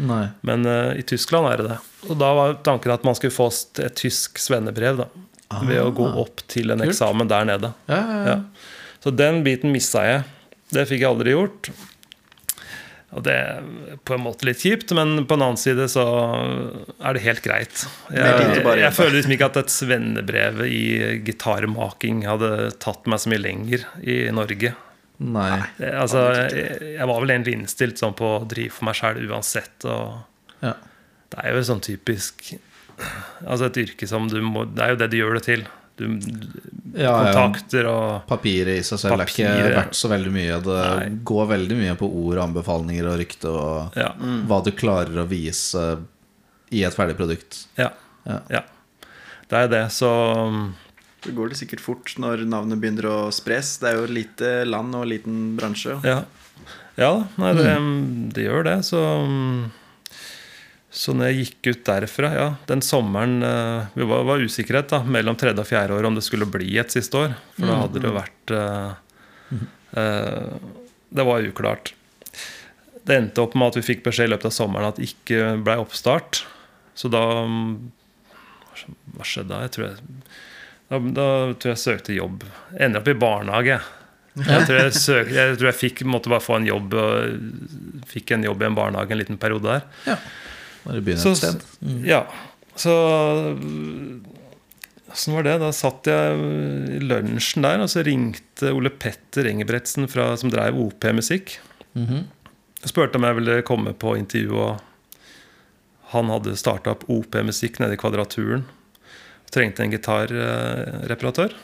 Nei. 0.00 0.24
Men 0.46 0.64
uh, 0.68 0.92
i 0.96 1.04
Tyskland 1.06 1.48
er 1.48 1.60
det 1.60 1.70
det. 1.72 1.78
Og 2.08 2.18
da 2.20 2.30
var 2.36 2.58
tanken 2.66 2.94
at 2.94 3.06
man 3.06 3.16
skulle 3.16 3.34
få 3.34 3.48
et 3.82 3.96
tysk 3.98 4.40
svennebrev 4.40 5.02
da, 5.02 5.08
ved 5.64 5.80
å 5.82 5.90
gå 5.96 6.06
opp 6.22 6.44
til 6.50 6.72
en 6.72 6.80
Kult. 6.80 6.92
eksamen 6.92 7.30
der 7.30 7.48
nede. 7.48 7.72
Ja, 7.90 8.00
ja, 8.00 8.20
ja. 8.20 8.36
Ja. 8.36 8.98
Så 9.00 9.12
den 9.16 9.42
biten 9.46 9.72
missa 9.72 10.04
jeg. 10.04 10.26
Det 10.70 10.86
fikk 10.86 11.02
jeg 11.02 11.10
aldri 11.10 11.34
gjort. 11.34 11.72
Og 13.10 13.24
det 13.26 13.32
er 13.34 13.64
på 14.06 14.14
en 14.14 14.22
måte 14.22 14.46
litt 14.46 14.60
kjipt, 14.62 14.92
men 14.94 15.24
på 15.26 15.34
en 15.34 15.42
annen 15.42 15.58
side 15.58 15.88
så 15.90 16.04
er 17.02 17.16
det 17.16 17.24
helt 17.24 17.42
greit. 17.42 17.82
Jeg, 18.14 18.60
jeg, 18.62 18.92
føler 18.94 19.16
liksom 19.16 19.34
ikke 19.34 19.48
at 19.50 19.58
et 19.64 19.72
svennebrev 19.74 20.62
i 20.68 20.84
gitarmaking 21.26 22.22
hadde 22.28 22.70
tatt 22.82 23.10
meg 23.10 23.22
så 23.22 23.32
mye 23.32 23.42
lenger 23.42 23.88
i 24.06 24.20
Norge. 24.34 24.76
Nei. 25.20 25.58
Altså, 25.90 26.22
jeg, 26.54 26.78
jeg 26.94 27.10
var 27.10 27.18
vel 27.24 27.34
egentlig 27.34 27.58
innstilt 27.58 28.00
sånn 28.00 28.14
på 28.16 28.36
å 28.38 28.44
drive 28.48 28.72
for 28.72 28.88
meg 28.88 28.96
sjæl 29.00 29.20
uansett. 29.26 29.74
Og 29.90 30.62
Ja. 30.64 30.76
det 31.34 31.42
er 31.42 31.56
jo 31.56 31.66
sånn 31.66 31.80
typisk 31.80 32.52
Altså 33.40 33.70
et 33.70 33.78
yrke 33.80 34.04
som 34.04 34.26
du 34.28 34.42
må 34.44 34.66
Det 34.68 34.82
er 34.84 34.90
jo 34.92 34.98
det 35.00 35.06
du 35.08 35.14
gjør 35.16 35.38
det 35.38 35.44
til. 35.46 35.62
Du, 36.00 36.06
Ja, 36.98 37.12
kontakter 37.30 37.86
og 37.86 38.24
Papiret 38.26 38.80
i 38.80 38.82
seg 38.86 38.98
selv 38.98 39.20
er 39.22 39.28
ikke 39.30 39.50
verdt 39.76 39.94
så 39.98 40.08
veldig 40.10 40.32
mye. 40.34 40.56
Det 40.64 40.78
Nei. 40.80 41.08
går 41.28 41.46
veldig 41.52 41.76
mye 41.78 41.94
på 42.00 42.08
ord, 42.24 42.40
anbefalinger 42.42 43.06
og 43.12 43.18
rykte 43.20 43.52
og 43.52 43.96
Ja. 44.00 44.08
hva 44.48 44.58
du 44.66 44.72
klarer 44.72 45.20
å 45.22 45.26
vise 45.30 45.84
i 46.72 46.82
et 46.86 46.94
ferdig 46.96 47.16
produkt. 47.18 47.66
Ja. 47.78 47.90
Ja. 48.26 48.40
ja. 48.50 48.62
Det 49.50 49.58
er 49.64 49.68
det, 49.68 49.84
så 49.94 50.10
Så 51.22 51.32
går 51.36 51.50
det 51.52 51.58
sikkert 51.60 51.80
fort 51.84 52.14
når 52.18 52.46
navnet 52.48 52.80
begynner 52.80 53.04
å 53.10 53.16
spres. 53.34 53.74
Det 53.78 53.90
er 53.90 53.96
jo 53.98 54.04
et 54.08 54.14
lite 54.16 54.52
land 54.66 54.94
og 54.96 55.04
liten 55.10 55.56
bransje. 55.58 55.98
Ja, 56.02 56.22
ja 56.96 57.24
nei, 57.36 57.52
det, 57.54 57.66
Mm. 57.78 58.32
det 58.32 58.46
gjør 58.46 58.64
det. 58.64 58.78
Så, 58.88 59.00
så 60.90 61.14
når 61.14 61.30
jeg 61.30 61.44
gikk 61.44 61.68
ut 61.70 61.84
derfra 61.86 62.28
ja, 62.34 62.46
Den 62.66 62.80
sommeren 62.82 63.44
eh, 63.46 63.90
Vi 63.94 64.06
var, 64.10 64.24
var 64.26 64.42
usikkerhet 64.42 64.90
da, 64.90 64.98
mellom 65.06 65.38
tredje 65.38 65.62
og 65.62 65.68
fjerde 65.68 65.94
år 65.94 66.08
om 66.08 66.16
det 66.18 66.24
skulle 66.26 66.48
bli 66.50 66.72
et 66.82 66.90
siste 66.90 67.14
år. 67.14 67.36
For 67.54 67.70
da 67.70 67.76
hadde 67.84 68.02
det 68.02 68.10
vært 68.16 68.54
eh, 68.58 69.60
eh, 70.02 70.56
Det 71.14 71.26
var 71.28 71.46
uklart. 71.46 71.92
Det 73.06 73.16
endte 73.16 73.44
opp 73.44 73.54
med 73.54 73.70
at 73.70 73.78
vi 73.78 73.86
fikk 73.86 74.02
beskjed 74.08 74.28
i 74.28 74.34
løpet 74.34 74.50
av 74.50 74.56
sommeren 74.56 74.90
at 74.90 74.98
det 74.98 75.12
ikke 75.12 75.54
ble 75.62 75.78
oppstart. 75.84 76.42
Så 76.98 77.10
da 77.12 77.22
Hva 78.82 79.22
skjedde 79.22 79.54
da? 79.54 79.62
Jeg 79.68 79.74
tror 79.76 79.86
jeg, 79.86 80.18
da, 80.90 80.98
da 80.98 81.30
tror 81.54 81.70
jeg 81.70 81.76
jeg 81.76 81.84
søkte 81.86 82.18
jobb. 82.18 82.44
Ender 82.74 82.98
opp 82.98 83.14
i 83.14 83.18
barnehage. 83.18 83.78
Jeg 84.40 84.66
tror 84.66 84.76
jeg, 84.78 84.92
søk, 84.94 85.30
jeg, 85.34 85.56
tror 85.58 85.70
jeg 85.70 85.78
fikk, 85.78 86.04
måtte 86.06 86.30
bare 86.30 86.42
få 86.42 86.60
en 86.60 86.66
jobb 86.68 86.94
og 86.98 88.04
Fikk 88.10 88.30
en 88.34 88.46
jobb 88.46 88.62
i 88.62 88.68
en 88.68 88.76
barnehage 88.78 89.14
en 89.14 89.20
liten 89.20 89.38
periode 89.38 89.66
der. 89.70 89.82
Ja. 90.06 90.16
Bare 90.84 91.02
begynne 91.04 91.20
Så, 91.22 91.32
et 91.34 91.40
sted. 91.42 91.64
Mm. 91.84 92.00
ja, 92.08 92.22
så 92.80 92.94
Åssen 95.10 95.34
var 95.34 95.42
det? 95.42 95.56
Da 95.58 95.72
satt 95.74 96.06
jeg 96.06 96.42
i 96.94 97.00
lunsjen 97.02 97.64
der, 97.66 97.80
og 97.82 97.90
så 97.90 98.04
ringte 98.06 98.70
Ole 98.76 98.92
Petter 98.94 99.48
Engebretsen 99.50 100.06
fra, 100.10 100.28
som 100.38 100.52
drev 100.52 100.78
OP-musikk. 100.78 101.56
Mhm. 101.98 102.28
og 102.84 102.88
Spurte 102.92 103.18
om 103.18 103.26
jeg 103.26 103.36
ville 103.40 103.56
komme 103.66 103.92
på 103.98 104.14
intervju. 104.16 104.54
Og 104.54 104.78
han 106.14 106.30
hadde 106.30 106.54
starta 106.58 106.94
opp 106.94 107.02
OP-musikk 107.10 107.80
nede 107.82 107.96
i 107.96 108.00
Kvadraturen. 108.00 108.62
Trengte 109.50 109.82
en 109.82 109.90
gitarreparatør. 109.90 111.56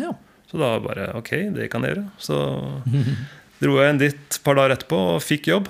Ja. 0.00 0.14
Så 0.48 0.56
da 0.56 0.78
bare 0.80 1.10
ok, 1.18 1.30
det 1.52 1.68
kan 1.70 1.84
jeg 1.84 1.92
gjøre. 1.94 2.06
Så 2.16 2.38
dro 3.60 3.76
jeg 3.82 3.92
inn 3.92 4.00
dit 4.00 4.16
et 4.16 4.40
par 4.44 4.56
dager 4.56 4.78
etterpå 4.78 5.00
og 5.14 5.22
fikk 5.24 5.50
jobb. 5.52 5.68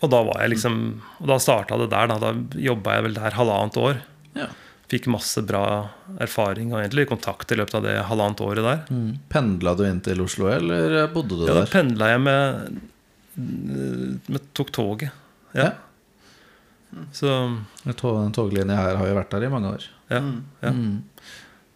Og 0.00 0.08
da 0.10 0.22
var 0.24 0.40
jeg 0.40 0.54
liksom 0.54 0.76
Og 1.20 1.26
da 1.28 1.36
starta 1.38 1.76
det 1.76 1.90
der. 1.92 2.06
Da, 2.08 2.16
da 2.18 2.32
jobba 2.56 2.94
jeg 2.96 3.04
vel 3.08 3.14
der 3.18 3.30
halvannet 3.36 3.76
år. 3.76 4.00
ja. 4.38 4.46
Fikk 4.90 5.04
masse 5.06 5.38
bra 5.46 5.86
erfaring 6.18 6.72
og 6.74 6.80
egentlig 6.80 7.04
kontakt 7.06 7.52
i 7.52 7.54
løpet 7.54 7.76
av 7.78 7.84
det 7.84 7.92
halvannet 8.08 8.40
året 8.42 8.64
der. 8.66 8.80
Mm. 8.90 9.12
Pendla 9.30 9.76
du 9.78 9.84
inn 9.86 10.00
til 10.02 10.18
Oslo, 10.24 10.48
eller 10.50 11.06
bodde 11.14 11.36
du 11.38 11.44
Ja, 11.46 11.52
da 11.54 11.60
der? 11.60 11.70
pendla 11.70 12.08
jeg 12.10 12.20
med, 12.24 12.80
med 13.36 14.48
Tok 14.58 14.72
toget. 14.74 15.12
Ja. 15.54 15.68
Ja. 16.90 17.04
Så 17.14 17.28
Den 17.84 17.94
tog- 17.94 18.32
Toglinja 18.34 18.74
her 18.74 18.96
har 18.98 19.06
jo 19.06 19.14
vært 19.14 19.30
der 19.30 19.46
i 19.46 19.52
mange 19.52 19.70
år. 19.76 19.86
ja. 20.10 20.18
Mm. 20.20 20.42
ja. 20.62 20.70
Mm. 20.74 21.02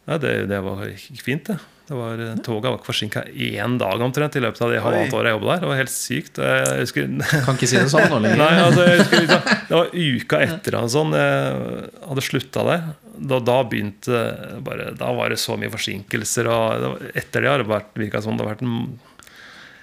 ja 0.08 0.18
det, 0.18 0.32
det 0.50 0.60
var 0.64 0.82
fint, 1.22 1.44
det. 1.46 1.58
Det 1.84 1.94
var, 1.94 2.18
eh, 2.18 2.36
toget 2.40 2.70
var 2.70 2.78
ikke 2.78 2.88
forsinka 2.88 3.22
én 3.28 3.76
dag 3.78 4.00
omtrent 4.00 4.36
i 4.38 4.40
løpet 4.40 4.62
av 4.64 4.70
det 4.72 4.80
halvannet 4.80 5.12
året 5.12 5.28
jeg 5.28 5.36
jobba 5.36 5.48
der. 5.50 5.60
Det 5.60 5.68
var 5.68 5.80
helt 5.82 5.92
sykt. 5.92 6.38
Jeg 6.40 6.78
husker 6.80 7.10
Kan 7.44 7.58
ikke 7.58 7.68
si 7.68 7.76
det 7.76 7.90
sånn 7.92 8.06
nå 8.08 8.20
lenger. 8.24 8.40
Nei, 8.40 8.54
altså, 8.62 8.86
husker 8.88 9.20
liksom, 9.20 9.50
Det 9.68 9.76
var 9.76 9.90
uka 9.92 10.40
etter 10.46 10.76
han 10.80 10.92
sånn, 10.94 11.12
jeg 11.18 11.82
hadde 12.08 12.24
slutta 12.24 12.64
der. 12.70 12.86
Da, 13.14 13.40
da 13.50 13.56
begynte 13.68 14.22
bare, 14.64 14.86
Da 14.96 15.10
var 15.12 15.34
det 15.34 15.38
så 15.42 15.58
mye 15.60 15.72
forsinkelser. 15.74 16.48
Og 16.48 17.04
etter 17.12 17.44
det 17.44 17.52
har 17.52 17.60
det 17.60 17.68
vært, 17.68 17.92
virka 18.00 18.24
som 18.24 18.40
det 18.40 18.46
har 18.46 18.54
vært 18.54 18.64
en, 18.64 18.80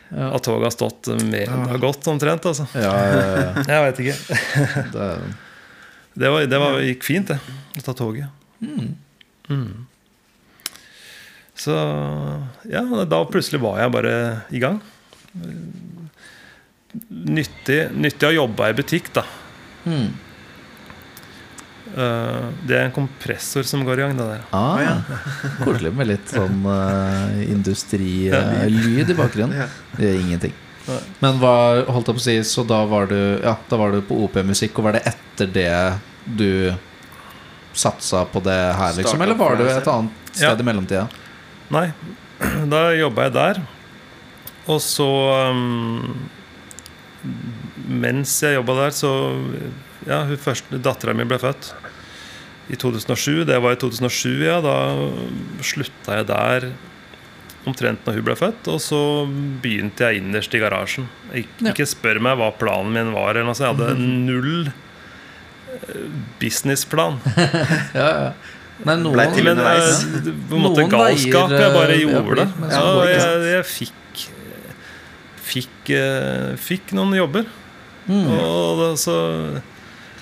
at 0.09 0.41
toget 0.49 0.71
har 0.71 0.73
stått 0.73 1.11
mer 1.21 1.53
enn 1.53 1.67
det 1.67 1.75
har 1.75 1.85
gått, 1.85 2.09
omtrent. 2.09 2.49
Altså. 2.49 2.65
Ja, 2.73 2.97
ja, 2.97 3.21
ja. 3.45 3.63
Jeg 3.75 3.85
veit 3.85 4.03
ikke. 4.07 4.89
Det 4.97 5.13
Det, 6.11 6.27
var, 6.27 6.43
det 6.43 6.57
var, 6.59 6.73
gikk 6.83 7.05
fint, 7.07 7.29
det. 7.29 7.37
Å 7.79 7.85
ta 7.85 7.93
toget. 7.95 8.33
mm. 8.59 8.89
Mm. 9.51 9.90
Så 11.62 11.76
ja, 12.71 12.82
da 13.06 13.21
plutselig 13.30 13.62
var 13.62 13.78
jeg 13.84 13.93
bare 13.93 14.15
i 14.50 14.62
gang. 14.62 14.80
Nyttig, 17.12 17.80
nyttig 17.93 18.30
å 18.32 18.34
jobbe 18.34 18.71
i 18.71 18.78
butikk, 18.80 19.12
da. 19.13 19.24
Mm. 19.86 20.10
Uh, 21.91 22.50
Det 22.65 22.78
er 22.78 22.86
en 22.88 22.95
kompressor 22.95 23.67
som 23.67 23.84
går 23.86 24.00
i 24.00 24.06
gang. 24.06 24.17
Det 24.17 24.28
der. 24.32 24.43
Ah, 24.56 24.82
ja. 24.82 24.95
Koselig 25.65 25.93
med 25.93 26.10
litt 26.15 26.34
sånn 26.34 26.65
uh, 26.65 27.38
industrilyd 27.45 29.13
i 29.13 29.17
bakgrunnen. 29.17 29.58
Ja. 29.62 29.69
Det 29.97 30.10
gjør 30.10 30.21
ingenting. 30.26 30.54
Nei. 30.88 31.00
Men 31.21 31.41
hva 31.43 31.56
holdt 31.93 32.10
jeg 32.10 32.17
på 32.17 32.21
å 32.24 32.24
si 32.26 32.34
Så 32.47 32.63
da 32.65 32.80
var 32.89 33.06
du 33.06 33.17
Ja, 33.43 33.52
da 33.69 33.78
var 33.78 33.93
du 33.93 34.00
på 34.02 34.15
OP-musikk, 34.26 34.80
og 34.82 34.88
var 34.88 34.97
det 34.97 35.04
etter 35.12 35.52
det 35.54 35.76
du 36.26 36.74
satsa 37.78 38.24
på 38.26 38.41
det 38.43 38.58
her, 38.80 38.95
liksom? 38.97 39.21
Eller 39.21 39.38
var 39.38 39.60
du 39.60 39.67
et 39.69 39.91
annet 39.93 40.32
sted 40.34 40.63
i 40.63 40.65
mellomtida? 40.65 41.06
Nei, 41.71 41.88
da 42.73 42.81
jobba 42.97 43.27
jeg 43.29 43.36
der. 43.38 43.62
Og 44.71 44.81
så 44.84 45.07
um, 45.51 46.27
Mens 47.91 48.34
jeg 48.43 48.60
jobba 48.60 48.75
der, 48.84 48.93
så 48.95 49.12
Ja, 50.07 50.23
hun 50.25 50.39
første 50.41 50.79
dattera 50.81 51.13
mi 51.17 51.25
ble 51.29 51.38
født 51.41 51.73
i 52.71 52.77
2007. 52.79 53.43
Det 53.49 53.57
var 53.62 53.75
i 53.75 53.79
2007, 53.81 54.45
ja. 54.45 54.60
Da 54.63 54.75
slutta 55.65 56.21
jeg 56.21 56.27
der 56.29 56.69
omtrent 57.69 58.05
når 58.07 58.17
hun 58.17 58.25
ble 58.25 58.36
født. 58.39 58.69
Og 58.71 58.79
så 58.81 59.01
begynte 59.62 60.07
jeg 60.07 60.21
innerst 60.21 60.55
i 60.57 60.62
garasjen. 60.62 61.10
Ik 61.34 61.49
Ja. 61.62 61.73
Ikke 61.73 61.86
spør 61.89 62.21
meg 62.23 62.39
hva 62.39 62.49
planen 62.57 62.93
min 62.95 63.12
var. 63.13 63.36
Eller 63.36 63.49
noe, 63.49 63.57
jeg 63.60 63.75
hadde 63.75 63.91
null 64.29 64.71
eh, 64.71 66.07
businessplan. 66.41 67.19
Ja, 67.99 68.10
ja. 68.10 68.31
Nei, 68.86 68.96
noen 68.98 69.13
Ble 69.13 69.26
til 69.36 69.44
Men 69.46 69.58
underveis. 69.60 70.00
på 70.50 70.58
en 70.58 70.63
måte 70.65 70.86
galskap. 70.89 71.50
veier, 71.52 71.62
Jeg 71.62 71.74
bare 71.76 71.96
eh, 71.96 72.04
gjorde 72.06 72.36
det. 72.39 72.48
ja, 72.72 72.86
jeg, 73.12 73.41
jeg 73.52 73.65
fikk 73.72 73.98
Fikk, 75.52 75.89
eh, 75.91 76.54
fikk 76.56 76.94
noen 76.96 77.12
jobber. 77.17 77.46
Mm. 78.08 78.28
Og 78.32 78.80
da, 78.80 78.86
så 79.00 79.15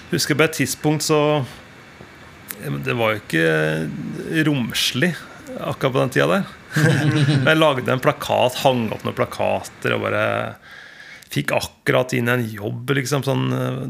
husker 0.09 0.33
jeg 0.33 0.39
på 0.41 0.45
et 0.47 0.55
tidspunkt 0.57 1.05
så 1.05 1.19
Det 2.83 2.95
var 2.97 3.13
jo 3.13 3.21
ikke 3.21 4.43
romslig 4.47 5.11
akkurat 5.59 5.93
på 5.95 6.01
den 6.03 6.11
tida 6.13 6.27
der. 6.33 6.49
Men 6.75 7.45
jeg 7.53 7.57
lagde 7.61 7.93
en 7.93 8.01
plakat, 8.03 8.57
hang 8.65 8.87
opp 8.93 9.05
noen 9.05 9.15
plakater 9.17 9.95
og 9.95 10.03
bare 10.07 10.25
Fikk 11.29 11.51
akkurat 11.53 12.13
inn 12.17 12.29
en 12.31 12.41
jobb, 12.41 12.89
liksom. 12.97 13.21
Sånn 13.25 13.51
eh, 13.53 13.81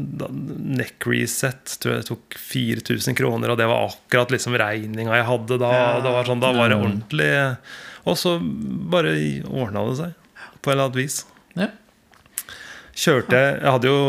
neck 0.76 1.06
reset. 1.08 1.78
Tror 1.80 1.94
jeg 1.94 2.02
det 2.02 2.08
tok 2.10 2.36
4000 2.36 3.16
kroner, 3.16 3.52
og 3.52 3.60
det 3.60 3.68
var 3.70 3.86
akkurat 3.88 4.34
liksom 4.34 4.58
regninga 4.60 5.16
jeg 5.16 5.28
hadde 5.28 5.56
da. 5.62 5.70
Ja. 5.72 5.86
det 6.04 6.12
var 6.18 6.28
sånn, 6.28 6.42
da 6.42 6.50
var 6.52 6.68
det 6.68 6.76
ordentlig 6.76 7.30
Og 8.08 8.18
så 8.20 8.34
bare 8.92 9.14
ordna 9.48 9.86
det 9.88 9.96
seg. 10.02 10.18
På 10.60 10.68
et 10.68 10.74
eller 10.74 10.90
annet 10.90 10.98
vis. 11.00 11.22
Ja. 11.56 11.70
Kjørte 13.00 13.38
jeg 13.38 13.52
Jeg 13.56 13.72
hadde 13.72 13.88
jo 13.88 14.00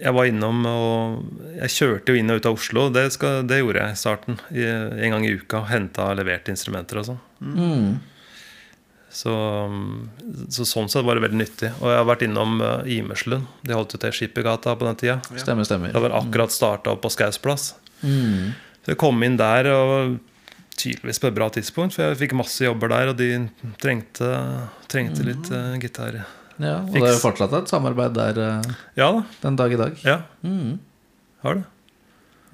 Jeg 0.00 0.12
var 0.16 0.28
innom 0.28 0.64
og 0.66 1.58
Jeg 1.60 1.72
kjørte 1.74 2.14
jo 2.14 2.18
inn 2.18 2.34
og 2.34 2.40
ut 2.40 2.48
av 2.50 2.58
Oslo. 2.58 2.88
Det, 2.94 3.04
skal, 3.14 3.44
det 3.46 3.60
gjorde 3.60 3.84
jeg 3.84 3.94
i 3.94 4.00
starten. 4.00 4.40
I, 4.50 4.66
en 5.06 5.14
gang 5.14 5.28
i 5.28 5.36
uka. 5.38 5.62
Henta 5.70 6.10
og 6.10 6.18
leverte 6.18 6.50
instrumenter 6.50 6.98
og 6.98 7.12
sånn. 7.12 7.22
Mm. 7.54 7.86
Så, 9.14 9.30
så 10.50 10.64
sånn 10.66 10.88
sett 10.90 11.04
var 11.06 11.14
det 11.14 11.22
veldig 11.22 11.38
nyttig. 11.38 11.68
Og 11.78 11.86
jeg 11.92 12.00
har 12.00 12.06
vært 12.08 12.24
innom 12.26 12.56
uh, 12.58 12.80
Imerslund. 12.90 13.46
De 13.62 13.76
holdt 13.76 13.94
jo 13.94 14.00
til 14.02 14.14
Skippergata 14.16 14.74
på 14.74 14.88
den 14.88 14.98
tida. 14.98 15.16
Stemmer, 15.38 15.66
stemmer. 15.68 15.92
Det 15.94 16.02
var 16.02 16.16
akkurat 16.18 16.50
starta 16.54 16.90
opp 16.96 17.04
på 17.04 17.12
Skaus 17.14 17.38
plass. 17.38 17.68
Mm. 18.02 18.50
Så 18.82 18.92
jeg 18.92 18.98
kom 19.00 19.22
inn 19.22 19.36
der 19.38 19.68
og 19.70 20.16
tydeligvis 20.74 21.22
på 21.22 21.28
et 21.30 21.36
bra 21.36 21.46
tidspunkt, 21.54 21.94
for 21.94 22.08
jeg 22.08 22.18
fikk 22.24 22.34
masse 22.36 22.64
jobber 22.66 22.90
der, 22.90 23.12
og 23.12 23.20
de 23.20 23.28
trengte, 23.80 24.32
trengte 24.90 25.22
litt 25.28 25.46
uh, 25.54 25.76
gitar. 25.78 26.18
Ja, 26.58 26.80
og 26.82 26.98
det 26.98 27.12
er 27.12 27.22
fortsatt 27.22 27.54
et 27.58 27.70
samarbeid 27.70 28.12
der 28.18 28.36
uh, 28.58 28.74
Ja 28.98 29.08
da. 29.14 29.22
den 29.46 29.56
dag 29.62 29.72
i 29.74 29.78
dag. 29.80 30.02
Ja, 30.06 30.18
Mm. 30.42 30.74
har 31.46 31.60
det. 31.60 31.64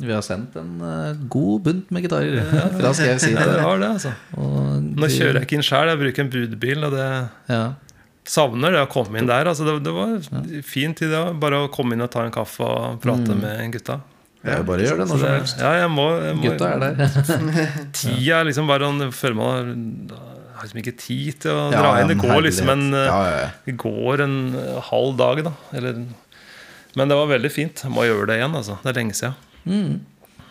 Vi 0.00 0.12
har 0.12 0.22
sendt 0.24 0.54
en 0.56 0.80
uh, 0.80 1.12
god 1.28 1.62
bunt 1.66 1.90
med 1.92 2.02
gitarer 2.06 2.40
fra 2.78 2.92
skal 2.96 3.10
jeg 3.12 3.20
si 3.20 3.30
Ja, 3.34 3.44
det 3.50 3.60
har 3.60 3.78
det, 3.82 3.88
altså. 3.98 4.12
Og 4.40 4.80
Nå 4.82 5.06
de- 5.06 5.12
kjører 5.12 5.38
jeg 5.40 5.48
ikke 5.48 5.58
inn 5.58 5.66
sjøl, 5.66 5.90
jeg 5.92 6.00
bruker 6.00 6.24
en 6.24 6.30
budbil, 6.32 6.84
og 6.88 6.94
det 6.96 7.08
Ja. 7.52 7.62
savner 8.24 8.72
det 8.72 8.80
å 8.84 8.88
komme 8.92 9.18
inn 9.20 9.26
der. 9.28 9.44
Altså, 9.50 9.66
det, 9.68 9.74
det 9.84 9.92
var 9.92 10.16
fin 10.62 10.94
tid, 10.94 11.10
det. 11.12 11.20
Bare 11.42 11.64
å 11.66 11.70
komme 11.72 11.92
inn 11.96 12.00
og 12.06 12.10
ta 12.14 12.24
en 12.24 12.32
kaffe 12.32 12.64
og 12.64 13.00
prate 13.02 13.34
Mm. 13.36 13.40
med 13.44 13.72
gutta. 13.76 14.00
Det 14.42 14.54
er 14.54 14.56
jo 14.62 14.64
bare 14.70 14.80
å 14.80 14.86
gjøre 14.88 14.98
det 15.02 15.08
når 15.10 15.18
som 15.20 15.28
helst. 15.34 15.58
ja, 15.60 15.72
jeg 15.82 15.90
må, 15.92 16.06
jeg 16.24 16.36
må 16.36 16.42
Gutta 16.48 16.68
er 16.72 16.78
der. 16.80 16.94
Tida 18.00 18.38
er 18.40 18.44
liksom 18.48 18.66
bare 18.70 18.86
sånn- 18.88 19.12
Føler 19.12 19.36
man 19.36 20.08
har 20.56 20.64
liksom 20.64 20.80
ikke 20.80 20.96
tid 20.96 21.40
til 21.44 21.50
å 21.52 21.66
Ja, 21.72 21.82
dra 21.82 21.90
inn. 22.00 22.08
Det 22.08 22.18
går 22.22 22.40
liksom 22.46 22.68
en 22.72 22.86
eh, 22.94 23.04
ja, 23.04 23.20
ja, 23.28 23.36
ja. 23.44 23.50
Det 23.66 23.76
går 23.76 24.20
en 24.24 24.38
eh, 24.56 24.80
halv 24.88 25.16
dag, 25.20 25.44
da. 25.44 25.52
Eller, 25.76 26.00
men 26.96 27.08
det 27.12 27.16
var 27.20 27.28
veldig 27.34 27.52
fint. 27.52 27.82
Jeg 27.84 27.92
må 27.92 28.06
gjøre 28.08 28.26
det 28.32 28.38
igjen, 28.40 28.56
altså. 28.56 28.78
Det 28.82 28.94
er 28.94 28.98
lenge 29.02 29.14
siden. 29.18 29.34
Mm. 29.64 30.00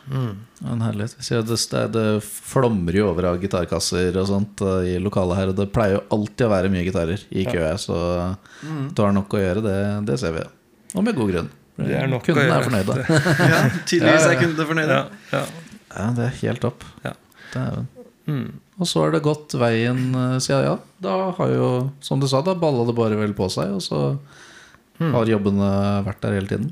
Mm. 0.09 0.37
Det, 0.59 1.81
det, 1.93 2.05
flommer 2.25 2.95
jo 2.97 3.09
over 3.11 3.27
av 3.29 3.37
gitarkasser 3.41 4.15
og 4.17 4.27
sånt 4.29 4.63
eh, 4.65 4.95
i 4.95 4.97
lokalet 5.01 5.37
her. 5.37 5.51
Og 5.51 5.59
det 5.59 5.69
pleier 5.75 5.97
jo 5.99 6.05
alltid 6.17 6.47
å 6.47 6.51
være 6.53 6.71
mye 6.73 6.85
gitarer 6.87 7.23
i 7.29 7.45
kø, 7.47 7.63
så 7.81 7.99
du 8.95 9.03
har 9.03 9.13
nok 9.15 9.37
å 9.37 9.41
gjøre. 9.43 9.63
Det, 9.65 9.77
det 10.09 10.17
ser 10.21 10.35
vi. 10.37 10.45
Og 10.95 11.05
med 11.05 11.17
god 11.17 11.33
grunn. 11.33 11.51
Det 11.79 11.95
er 11.95 12.09
nok 12.11 12.25
å 12.27 12.33
gjøre. 12.35 12.57
er 12.57 12.65
fornøyde. 12.67 12.97
Ja, 13.53 13.59
tydeligvis 13.87 14.25
Ja, 14.25 14.25
ja, 14.25 14.31
er 14.31 14.35
ja. 14.35 14.41
kundene 14.41 14.69
fornøyde. 14.73 14.97
Ja, 14.97 15.37
ja. 15.37 15.45
Ja, 15.89 16.09
det 16.17 16.25
er 16.25 16.35
helt 16.43 16.61
topp. 16.65 16.83
Ja. 17.05 17.13
Mm. 18.29 18.59
Og 18.79 18.87
så 18.87 19.01
har 19.03 19.13
det 19.15 19.23
gått 19.25 19.55
veien 19.57 20.09
eh, 20.13 20.35
siden 20.43 20.65
ja. 20.67 20.75
Da 21.01 21.15
har 21.37 21.53
jo, 21.53 21.69
som 22.05 22.21
du 22.21 22.27
sa, 22.29 22.41
da 22.45 22.53
balla 22.57 22.85
det 22.89 22.97
bare 22.97 23.17
vel 23.19 23.33
på 23.37 23.47
seg, 23.53 23.77
og 23.77 23.83
så 23.85 24.03
Mm. 24.99 25.13
har 25.15 25.29
jobbene 25.31 25.67
vært 26.03 26.17
der 26.25 26.33
hele 26.35 26.49
tiden. 26.49 26.71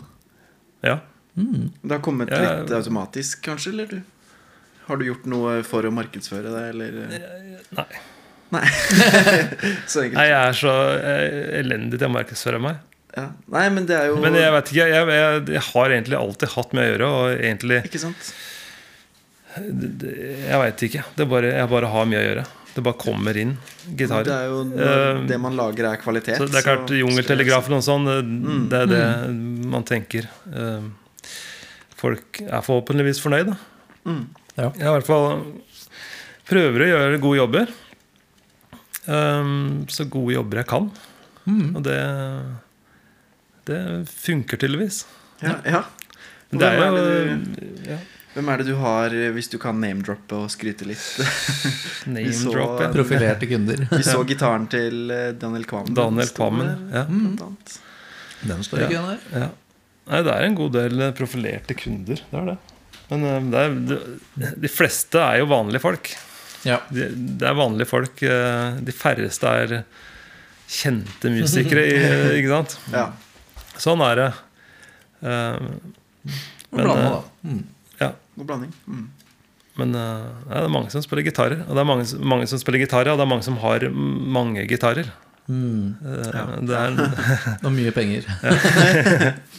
ja. 0.84 0.98
Mm. 1.38 1.70
Det 1.84 1.92
har 1.92 2.02
kommet 2.02 2.30
Ja. 2.34 2.62
litt 2.64 2.72
automatisk, 2.74 3.42
kanskje? 3.46 3.70
Eller 3.76 3.86
du? 3.92 4.02
Har 4.88 4.98
du 4.98 5.06
gjort 5.06 5.26
noe 5.30 5.60
for 5.68 5.84
å 5.86 5.92
markedsføre 5.94 6.50
det, 6.50 6.64
eller? 6.74 6.92
Nei. 7.78 7.88
Nei. 8.56 8.64
så 9.92 10.02
enkelt. 10.06 10.16
Nei, 10.18 10.28
jeg 10.32 10.40
er 10.48 10.54
så 10.56 10.74
eh, 10.98 11.60
elendig 11.60 12.00
til 12.00 12.08
å 12.08 12.14
markedsføre 12.16 12.62
meg. 12.64 12.78
Ja. 13.18 13.26
Nei, 13.52 13.66
men 13.74 13.86
det 13.90 13.96
er 13.98 14.12
jo 14.12 14.20
Men 14.22 14.36
jeg 14.38 14.52
vet 14.54 14.70
ikke, 14.72 14.86
jeg, 14.94 15.08
jeg, 15.18 15.42
jeg 15.58 15.64
har 15.72 15.94
egentlig 15.96 16.18
alltid 16.20 16.52
hatt 16.54 16.74
med 16.78 16.84
å 16.86 16.92
gjøre. 16.92 17.08
Og 17.18 17.42
egentlig 17.42 17.80
Ikke 17.90 18.00
sant? 18.04 18.30
Jeg 19.58 20.60
veit 20.62 20.84
ikke. 20.86 21.04
Det 21.18 21.26
bare, 21.30 21.50
jeg 21.58 21.70
bare 21.72 21.90
har 21.90 22.06
mye 22.10 22.20
å 22.22 22.28
gjøre. 22.28 22.44
Det 22.78 22.84
bare 22.86 23.00
kommer 23.02 23.38
inn 23.42 23.56
Det 23.90 24.06
er 24.12 24.44
jo 24.52 24.60
Eh, 24.78 25.24
Det 25.26 25.40
man 25.42 25.56
lager, 25.58 25.88
er 25.94 25.98
kvalitet. 25.98 26.38
Så 26.38 26.46
det 26.46 26.60
er 26.60 26.68
klart, 26.68 26.88
så- 26.92 27.00
Jungeltelegrafen 27.00 27.74
og 27.74 27.82
sånn, 27.84 28.06
eh, 28.08 28.22
Mm. 28.22 28.70
det 28.70 28.82
er 28.82 28.86
det 28.86 29.68
man 29.74 29.84
tenker. 29.84 30.28
Eh, 30.54 30.82
Folk 31.98 32.42
er 32.46 32.62
forhåpentligvis 32.66 33.22
fornøyd, 33.24 33.52
da. 33.52 33.58
Mm. 34.08 34.24
Ja. 34.58 34.70
Jeg 34.78 34.86
i 34.88 34.94
hvert 34.96 35.08
fall 35.08 35.44
prøver 36.48 36.84
å 36.86 36.90
gjøre 36.92 37.20
gode 37.24 37.40
jobber. 37.42 37.74
Um, 39.08 39.86
så 39.92 40.06
gode 40.12 40.36
jobber 40.36 40.62
jeg 40.62 40.70
kan. 40.70 40.90
Mm. 41.48 41.76
Og 41.80 41.84
det 41.86 42.00
Det 43.68 43.80
funker 44.08 44.60
tydeligvis. 44.62 45.06
Ja, 45.44 45.58
ja. 45.66 45.82
Hvem, 46.50 46.60
det 46.62 46.68
er 46.72 46.78
jo 46.80 47.02
du, 47.04 47.66
ja, 47.90 47.98
Hvem 48.34 48.50
er 48.54 48.62
det 48.62 48.66
du 48.70 48.76
har, 48.80 49.12
hvis 49.36 49.50
du 49.52 49.58
kan 49.60 49.76
name-droppe 49.82 50.38
og 50.38 50.52
skryte 50.54 50.86
litt? 50.88 51.04
name 52.16 52.32
så- 52.34 52.54
drop. 52.54 52.80
Ja. 52.82 52.92
Profilerte 52.96 53.50
kunder. 53.50 53.84
Vi 53.92 54.04
så 54.08 54.22
gitaren 54.30 54.70
til 54.72 55.08
Daniel 55.42 55.66
Kvammen. 55.68 55.98
Daniel 55.98 56.32
Kvammen, 56.38 56.90
ja. 56.94 57.06
Den 58.48 58.64
står 58.64 58.86
i 58.86 58.92
køen 58.94 59.18
her. 59.34 59.50
Ja. 60.08 60.14
Nei, 60.14 60.24
det 60.24 60.34
er 60.34 60.46
en 60.48 60.56
god 60.56 60.72
del 60.78 61.02
eh, 61.04 61.14
profilerte 61.18 61.76
kunder. 61.76 62.22
Det 62.32 62.40
er 62.40 62.46
det. 62.54 62.58
Men 63.10 63.24
eh, 63.28 63.48
det 63.52 63.62
er, 63.66 64.56
de 64.64 64.72
fleste 64.72 65.20
er 65.20 65.42
jo 65.42 65.50
vanlige 65.52 65.84
folk. 65.84 66.14
Ja. 66.68 66.80
De, 66.92 67.10
det 67.40 67.48
er 67.48 67.58
vanlige 67.60 67.90
folk. 67.92 68.24
eh, 68.24 68.80
De 68.88 68.96
færreste 68.96 69.52
er 69.66 69.76
kjente 70.68 71.32
musikere, 71.32 71.84
ikke 72.40 72.52
sant? 72.56 72.78
Ja. 72.96 73.06
Sånn 73.80 74.02
er 74.08 74.16
det. 74.24 74.30
Men, 75.22 75.78
blanda, 76.72 77.12
da. 77.14 77.22
Mm. 77.48 77.62
Ja. 78.02 78.10
God 78.40 78.50
blanding. 78.50 78.74
Mm. 78.88 79.06
Men 79.78 79.94
ja, 79.94 80.08
det 80.50 80.64
er 80.66 80.72
mange 80.74 80.90
som 80.94 81.04
spiller 81.06 81.24
gitarer. 81.28 81.60
Og 81.68 81.76
det 81.78 81.84
er 81.84 81.88
mange, 81.92 82.08
mange 82.34 82.48
som 82.50 82.60
spiller 82.62 82.82
gitarer, 82.82 83.12
og 83.14 83.20
det 83.20 83.26
er 83.28 83.32
mange 83.32 83.46
som 83.46 83.60
har 83.62 83.86
mange 83.94 84.64
gitarer. 84.70 85.12
Mm. 85.48 85.96
Eh, 86.04 86.48
Det 86.68 86.76
er 86.76 86.98
Og 87.66 87.72
mye 87.72 87.92
penger. 87.96 88.28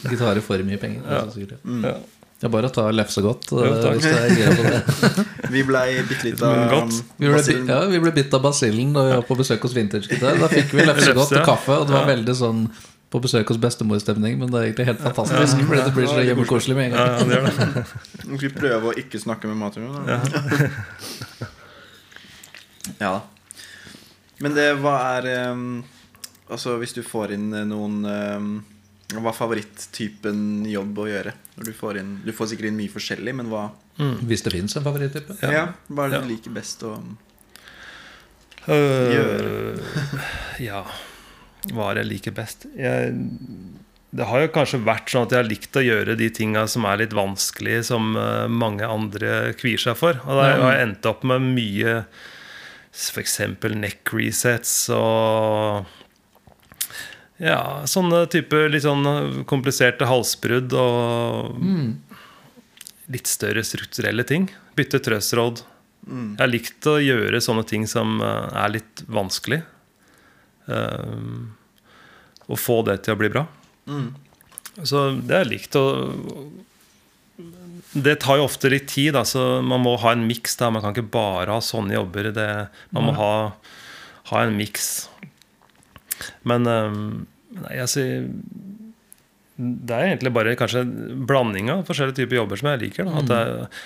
Gitarer 0.05 0.41
for 0.47 0.61
mye 0.63 0.77
penger. 0.77 1.01
altså, 1.23 1.41
ja. 1.41 1.95
Det 2.39 2.47
er 2.47 2.51
bare 2.53 2.69
å 2.69 2.71
ta 2.71 2.85
lefse 2.95 3.19
godt. 3.19 3.49
Jo, 3.51 3.65
hvis 3.67 4.05
det 4.05 4.11
er 4.15 4.29
gira 4.37 4.51
på 4.55 4.63
det. 4.63 4.77
Vi 5.55 5.63
blei 5.67 5.87
bitte 6.07 6.29
litt 6.29 6.43
av. 6.45 6.69
Basillen. 7.19 7.65
ja, 7.67 7.79
vi 7.89 7.99
ble 7.99 8.13
bitt 8.15 8.31
av 8.37 8.45
basillen 8.45 8.93
da 8.95 9.03
vi 9.07 9.15
var 9.17 9.25
på 9.27 9.35
besøk 9.41 9.65
hos 9.65 9.73
Vintage 9.75 10.07
Gitar. 10.07 10.37
Da 10.39 10.47
fikk 10.47 10.71
vi 10.77 10.85
lefse 10.87 11.11
godt 11.17 11.33
og 11.35 11.43
kaffe, 11.49 11.79
og 11.81 11.89
det 11.89 11.95
var 11.97 12.05
veldig 12.07 12.35
sånn 12.39 12.61
på 13.11 13.19
besøk 13.25 13.49
hos 13.51 13.59
bestemorstemning. 13.59 14.37
Men 14.39 14.53
det 14.53 14.59
er 14.61 14.67
egentlig 14.69 14.87
helt 14.91 15.01
fantastisk, 15.03 15.65
fordi 15.65 15.81
det 15.89 15.95
blir 15.97 16.07
så 16.13 16.21
hjemmekoselig 16.23 16.77
med 16.77 16.85
en 16.85 16.95
gang. 16.95 17.09
ja, 17.09 17.25
det 17.25 17.41
det. 17.73 17.83
Vi 18.29 18.37
prøver 18.37 18.55
prøve 18.61 18.93
å 18.93 18.95
ikke 19.03 19.19
snakke 19.25 19.49
med 19.51 19.59
Matrion. 19.59 19.91
da. 20.05 20.21
Ja 23.01 23.11
da. 23.17 23.21
Men 24.43 24.53
det, 24.55 24.67
hva 24.79 24.95
er 25.19 25.29
um, 25.51 25.63
Altså, 26.49 26.77
hvis 26.81 26.93
du 26.95 27.01
får 27.05 27.33
inn 27.35 27.49
eh, 27.53 27.65
noen 27.67 27.97
um, 28.07 28.45
Hva 29.13 29.29
er 29.33 29.35
favoritttypen 29.37 30.65
jobb 30.69 31.01
å 31.03 31.07
gjøre? 31.09 31.33
Når 31.57 31.67
du 31.69 31.73
får 31.77 31.99
inn 32.01 32.13
Du 32.25 32.31
får 32.33 32.53
sikkert 32.53 32.71
inn 32.71 32.77
mye 32.79 32.93
forskjellig, 32.93 33.33
men 33.41 33.51
hva 33.51 33.65
Hvis 34.29 34.45
det 34.45 34.53
fins 34.55 34.77
en 34.79 34.85
favoritttype. 34.85 35.35
Ja, 35.43 35.65
hva 35.91 36.05
er 36.07 36.13
det 36.13 36.19
Ja. 36.19 36.23
du 36.23 36.31
liker 36.31 36.55
best 36.55 36.85
å 36.87 36.93
gjøre? 38.69 39.77
ja 40.69 40.81
Hva 41.73 41.89
er 41.91 41.99
det 41.99 42.03
jeg 42.05 42.11
liker 42.13 42.35
best? 42.37 42.65
Jeg, 42.79 43.13
det 44.15 44.25
har 44.25 44.41
jo 44.41 44.49
kanskje 44.55 44.79
vært 44.87 45.11
sånn 45.11 45.27
at 45.27 45.33
jeg 45.35 45.41
har 45.43 45.49
likt 45.49 45.77
å 45.77 45.83
gjøre 45.85 46.15
de 46.17 46.29
tinga 46.33 46.63
som 46.71 46.85
er 46.89 47.03
litt 47.03 47.11
vanskelige, 47.13 47.83
som 47.91 48.15
eh, 48.17 48.47
mange 48.49 48.87
andre 48.89 49.51
kvier 49.59 49.77
seg 49.83 49.99
for. 49.99 50.17
Og 50.25 50.39
da 50.39 50.47
har 50.55 50.71
jeg 50.73 50.85
endt 50.87 51.05
opp 51.11 51.21
med 51.29 51.45
mye 51.53 51.99
f.eks. 52.93 53.39
neck 53.75 54.13
resets 54.13 54.73
og 54.93 55.87
ja, 57.39 57.87
sånne 57.87 58.25
type 58.31 58.65
litt 58.67 58.83
sånn 58.83 59.43
kompliserte 59.47 60.07
halsbrudd 60.09 60.73
og 60.75 61.53
litt 63.09 63.29
større 63.29 63.63
strukturelle 63.63 64.25
ting. 64.27 64.49
Bytte 64.77 64.99
trøstråd. 65.03 65.63
Jeg 66.09 66.41
har 66.41 66.49
likt 66.51 66.87
å 66.89 66.97
gjøre 67.01 67.41
sånne 67.43 67.63
ting 67.67 67.85
som 67.89 68.19
eh, 68.23 68.49
er 68.63 68.73
litt 68.73 69.03
vanskelig. 69.07 69.61
Um, 70.69 71.55
og 72.49 72.59
få 72.61 72.79
det 72.87 72.99
til 73.05 73.15
å 73.15 73.19
bli 73.19 73.29
bra. 73.33 73.45
Mm. 73.89 74.09
Så 74.83 75.09
det 75.17 75.41
jeg 75.41 75.49
likt 75.49 75.77
å 75.77 75.85
Det 77.93 78.15
tar 78.21 78.37
jo 78.37 78.45
ofte 78.45 78.69
litt 78.69 78.87
tid, 78.91 79.15
Altså, 79.17 79.39
så 79.39 79.61
man 79.65 79.81
må 79.81 79.95
ha 79.97 80.13
en 80.13 80.27
miks. 80.29 80.57
Man 80.61 80.81
kan 80.83 80.93
ikke 80.93 81.09
bare 81.13 81.55
ha 81.55 81.61
sånne 81.63 81.95
jobber. 81.97 82.31
Det, 82.35 82.49
man 82.95 83.07
må 83.09 83.15
ha, 83.17 83.31
ha 84.31 84.41
en 84.45 84.57
miks. 84.57 85.07
Men 86.47 86.67
um, 86.67 86.99
nei, 87.55 87.79
altså, 87.81 88.03
Det 89.55 89.95
er 89.95 90.11
egentlig 90.11 90.33
bare 90.35 90.57
kanskje 90.59 90.83
blanding 91.29 91.71
av 91.73 91.87
forskjellige 91.87 92.21
typer 92.21 92.43
jobber 92.43 92.61
som 92.61 92.69
jeg 92.73 92.83
liker. 92.85 93.09
Da. 93.09 93.23
At 93.23 93.31
det 93.31 93.39
er, 93.39 93.81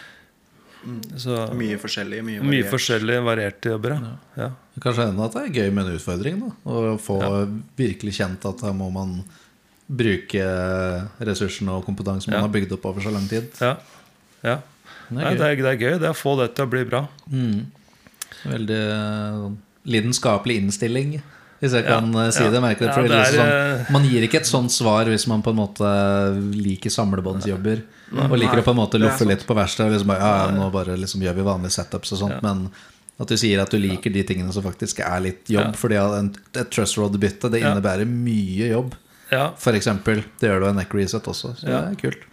så, 1.16 1.38
Mye 1.56 1.78
forskjellig. 1.80 2.20
Mye, 2.28 2.44
mye 2.44 2.68
forskjellige, 2.68 3.24
varierte 3.24 3.72
jobber. 3.72 3.96
Ja. 3.96 4.12
Ja. 4.42 4.50
Kanskje 4.84 5.08
enda 5.13 5.30
at 5.30 5.38
det 5.38 5.46
er 5.46 5.62
gøy 5.62 5.72
med 5.72 5.88
en 5.88 5.96
utfordring. 5.96 6.44
Da. 6.44 6.52
Å 6.68 6.98
få 7.00 7.22
virkelig 7.80 8.18
kjent 8.20 8.44
at 8.52 8.66
her 8.68 8.76
må 8.76 8.89
man 8.92 9.22
bruke 9.94 10.46
ressursene 11.28 11.72
og 11.78 11.86
kompetansen 11.86 12.32
man 12.34 12.40
Ja. 12.40 12.46
har 12.48 12.54
bygd 12.54 12.72
opp 12.78 12.86
over 12.90 13.02
så 13.06 13.12
lang 13.14 13.28
tid. 13.30 13.50
Ja. 13.62 13.76
ja. 14.44 14.58
Det 15.10 15.18
Nei, 15.20 15.24
er 15.24 15.38
det, 15.38 15.40
gøy. 15.40 15.52
er, 15.52 15.56
det 15.56 15.72
er 15.74 15.82
gøy 15.84 16.00
det 16.00 16.08
er 16.10 16.16
å 16.16 16.18
få 16.18 16.34
det 16.40 16.56
til 16.56 16.66
å 16.66 16.70
bli 16.72 16.84
bra. 16.90 17.04
Veldig 18.44 18.80
eh, 18.94 19.44
lidenskapelig 19.94 20.56
innstilling, 20.62 21.18
hvis 21.62 21.76
jeg 21.78 21.86
Ja, 21.86 22.00
kan 22.00 22.10
eh, 22.20 22.30
si 22.36 22.44
ja. 22.44 22.52
det. 22.52 22.62
Merker 22.64 22.88
det, 22.88 22.92
Ja, 22.92 23.02
det 23.04 23.10
det 23.12 23.18
er 23.18 23.28
liksom 23.28 23.52
sånn, 23.52 23.92
man 23.96 24.08
gir 24.10 24.26
ikke 24.28 24.40
et 24.42 24.50
sånt 24.50 24.72
svar 24.76 25.12
hvis 25.12 25.28
man 25.32 25.44
på 25.46 25.54
en 25.54 25.60
måte 25.62 25.92
liker 26.58 26.90
samlebåndsjobber. 26.94 27.84
Og 28.14 28.36
liker 28.38 28.62
å 28.62 28.66
på 28.66 28.74
en 28.76 28.78
måte 28.82 28.98
det 29.00 29.06
loffe 29.08 29.26
litt 29.28 29.46
på 29.48 29.56
verkstedet. 29.58 29.94
Liksom 29.96 30.12
bare, 30.12 30.20
ja, 30.26 30.42
ja, 30.48 30.50
nå 30.58 30.68
bare 30.74 30.98
liksom 31.00 31.22
gjør 31.26 31.38
vi 31.40 31.46
vanlige 31.48 31.76
setups 31.78 32.12
og 32.14 32.20
sånt. 32.26 32.36
Ja. 32.40 32.42
Men 32.46 32.68
at 33.22 33.30
du 33.30 33.38
sier 33.38 33.62
at 33.62 33.72
du 33.72 33.78
liker 33.80 34.12
de 34.14 34.24
tingene 34.28 34.52
som 34.54 34.66
faktisk 34.66 35.00
er 35.06 35.20
litt 35.24 35.50
jobb. 35.50 35.72
Ja. 35.72 35.80
Fordi 35.80 35.98
et 36.02 36.70
trust 36.74 36.98
road-bytte 37.00 37.50
det 37.54 37.62
Ja. 37.62 37.72
innebærer 37.74 38.06
mye 38.10 38.70
jobb. 38.74 38.96
Ja, 39.34 39.48
For 39.60 39.76
eksempel, 39.78 40.24
det 40.39 40.50
gjør 40.50 40.63
du 40.63 40.67
en 40.69 40.80
neck 40.82 40.93
reset 40.98 41.28
også. 41.30 41.54
Så 41.60 41.67
Ja. 41.69 41.82
det 41.89 41.98
er 41.98 42.02
kult. 42.06 42.24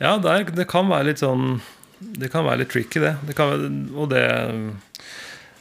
ja 0.00 0.12
det, 0.22 0.34
er, 0.34 0.44
det 0.60 0.68
kan 0.70 0.88
være 0.90 1.08
litt 1.10 1.18
sånn 1.22 1.60
Det 1.98 2.28
kan 2.30 2.44
være 2.46 2.60
litt 2.62 2.70
tricky, 2.70 3.00
det. 3.02 3.16
det, 3.26 3.34
kan, 3.34 3.48
være- 3.50 3.96
og 3.98 4.10
det 4.12 4.24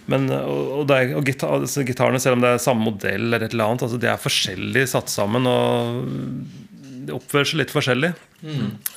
men, 0.07 0.29
og, 0.31 0.67
og, 0.85 0.91
er, 0.95 1.09
og 1.17 1.25
gitar, 1.27 1.49
altså, 1.57 1.83
gitarene, 1.83 2.19
selv 2.23 2.37
om 2.37 2.43
det 2.45 2.51
er 2.53 2.61
samme 2.63 2.85
modell, 2.85 3.25
eller 3.27 3.43
et 3.43 3.51
eller 3.55 3.65
annet, 3.73 3.81
altså, 3.83 3.97
de 3.99 4.07
er 4.07 4.21
forskjellig 4.23 4.85
satt 4.87 5.09
sammen. 5.11 5.43
Og 5.51 6.05
de 7.07 7.11
oppfører 7.17 7.49
seg 7.49 7.59
litt 7.59 7.73
forskjellig. 7.75 8.13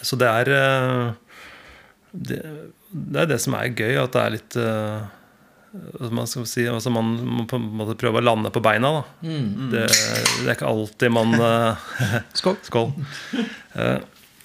Så 0.07 0.19
det 0.21 0.29
er 0.31 0.51
eh, 0.55 1.09
det, 2.15 2.39
det 2.93 3.25
er 3.25 3.27
det 3.33 3.41
som 3.43 3.57
er 3.59 3.73
gøy, 3.75 3.97
at 4.05 4.15
det 4.15 4.23
er 4.23 4.37
litt 4.37 4.57
hva 4.61 4.69
man 6.11 6.27
skal 6.27 6.47
si, 6.51 6.65
altså 6.69 6.91
man 6.91 7.13
må 7.23 7.45
på 7.51 7.59
en 7.61 7.67
måte 7.79 7.95
prøve 8.01 8.19
å 8.19 8.25
lande 8.25 8.51
på 8.51 8.63
beina. 8.65 8.91
Da. 9.01 9.03
Det, 9.23 9.85
det 9.87 10.49
er 10.49 10.57
ikke 10.57 10.71
alltid 10.71 11.13
man 11.15 11.35
eh, 11.37 11.91
Skål. 12.41 12.57
Skål. 12.67 12.91
Uh, 13.77 14.01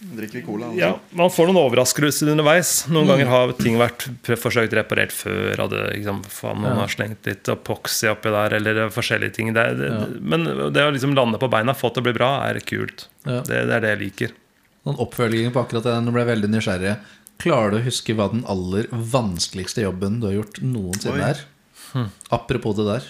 Drikker 0.06 0.38
vi 0.38 0.42
cola? 0.46 0.68
altså? 0.70 0.78
ja, 0.84 0.90
man 1.18 1.32
får 1.34 1.48
noen 1.50 1.58
overraskelser 1.64 2.30
underveis. 2.30 2.74
Noen 2.94 3.10
ganger 3.10 3.30
har 3.32 3.54
ting 3.58 3.80
vært 3.80 4.06
forsøkt 4.38 4.76
reparert 4.78 5.16
før. 5.16 5.56
Hadde, 5.64 5.80
liksom, 5.96 6.20
faen, 6.30 6.60
noen 6.62 6.76
Ja. 6.76 6.84
har 6.84 6.94
slengt 6.94 7.26
litt 7.26 7.50
epoxy 7.50 8.12
oppi 8.12 8.30
der, 8.36 8.54
eller 8.60 8.84
forskjellige 8.94 9.34
ting. 9.40 9.54
Det, 9.56 9.66
det, 9.80 9.90
Ja. 9.96 10.04
Men 10.22 10.46
det 10.76 10.84
å 10.86 10.94
liksom 10.94 11.16
lande 11.18 11.42
på 11.42 11.50
beina, 11.50 11.74
få 11.74 11.90
det 11.90 11.98
til 11.98 12.06
å 12.06 12.10
bli 12.12 12.18
bra, 12.20 12.32
er 12.46 12.60
kult. 12.62 13.08
Ja. 13.26 13.40
Det, 13.48 13.64
det 13.72 13.80
er 13.80 13.86
det 13.88 13.94
jeg 13.96 14.04
liker. 14.04 14.36
Noen 14.86 15.00
oppfølging 15.02 15.50
på 15.56 15.64
akkurat 15.66 15.88
den 15.90 16.14
ble 16.14 16.28
veldig 16.28 16.52
nysgjerrig. 16.54 16.98
Klarer 17.42 17.76
du 17.76 17.78
å 17.82 17.86
huske 17.86 18.16
hva 18.16 18.30
den 18.32 18.46
aller 18.50 18.88
vanskeligste 18.92 19.84
jobben 19.84 20.22
du 20.22 20.30
har 20.30 20.38
gjort 20.40 20.62
noensinne 20.64 21.30
er? 21.34 21.44
er? 21.96 22.10
Apropos 22.34 22.76
det 22.78 22.86
der. 22.88 23.08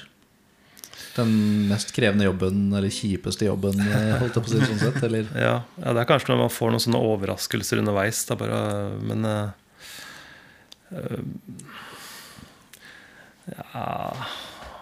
Den 1.16 1.32
mest 1.70 1.94
krevende 1.96 2.26
jobben, 2.28 2.74
eller 2.76 2.92
kjipeste 2.92 3.48
jobben, 3.48 3.80
eh, 3.80 4.18
holdt 4.20 4.36
jeg 4.36 4.44
på 4.44 4.50
å 4.50 4.52
si 4.52 4.60
sånn 4.66 4.82
sett. 4.82 4.98
Eller 5.08 5.30
Ja, 5.32 5.62
ja, 5.80 5.94
Det 5.94 6.02
er 6.02 6.10
kanskje 6.10 6.34
når 6.34 6.42
man 6.44 6.52
får 6.52 6.74
noen 6.74 6.84
sånne 6.84 7.04
overraskelser 7.08 7.80
underveis. 7.80 8.26
Da 8.28 8.36
bare, 8.40 8.60
men 9.00 9.26
eh, 9.30 9.50
Ja 13.46 13.86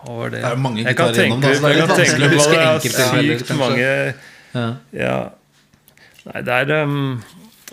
Hva 0.03 0.17
var 0.17 0.33
det? 0.33 0.41
Det 0.41 0.49
er 0.49 0.57
jo 0.57 0.63
mange 0.63 0.83
Jeg 0.83 0.97
kan 0.97 1.13
gitarer 1.13 1.23
gjennom, 1.23 1.41
da, 1.43 1.53
jeg 1.53 1.79
kan 1.79 1.95
tenke 1.95 2.17
på 2.17 2.27
det. 2.27 2.57
Det 2.83 2.91
er 2.91 3.39
Sykt 3.39 3.53
mange 3.59 3.87
ja. 4.53 4.67
Ja. 4.93 5.15
Nei, 6.27 6.41
det 6.45 6.57
er 6.63 6.83
um, 6.83 7.23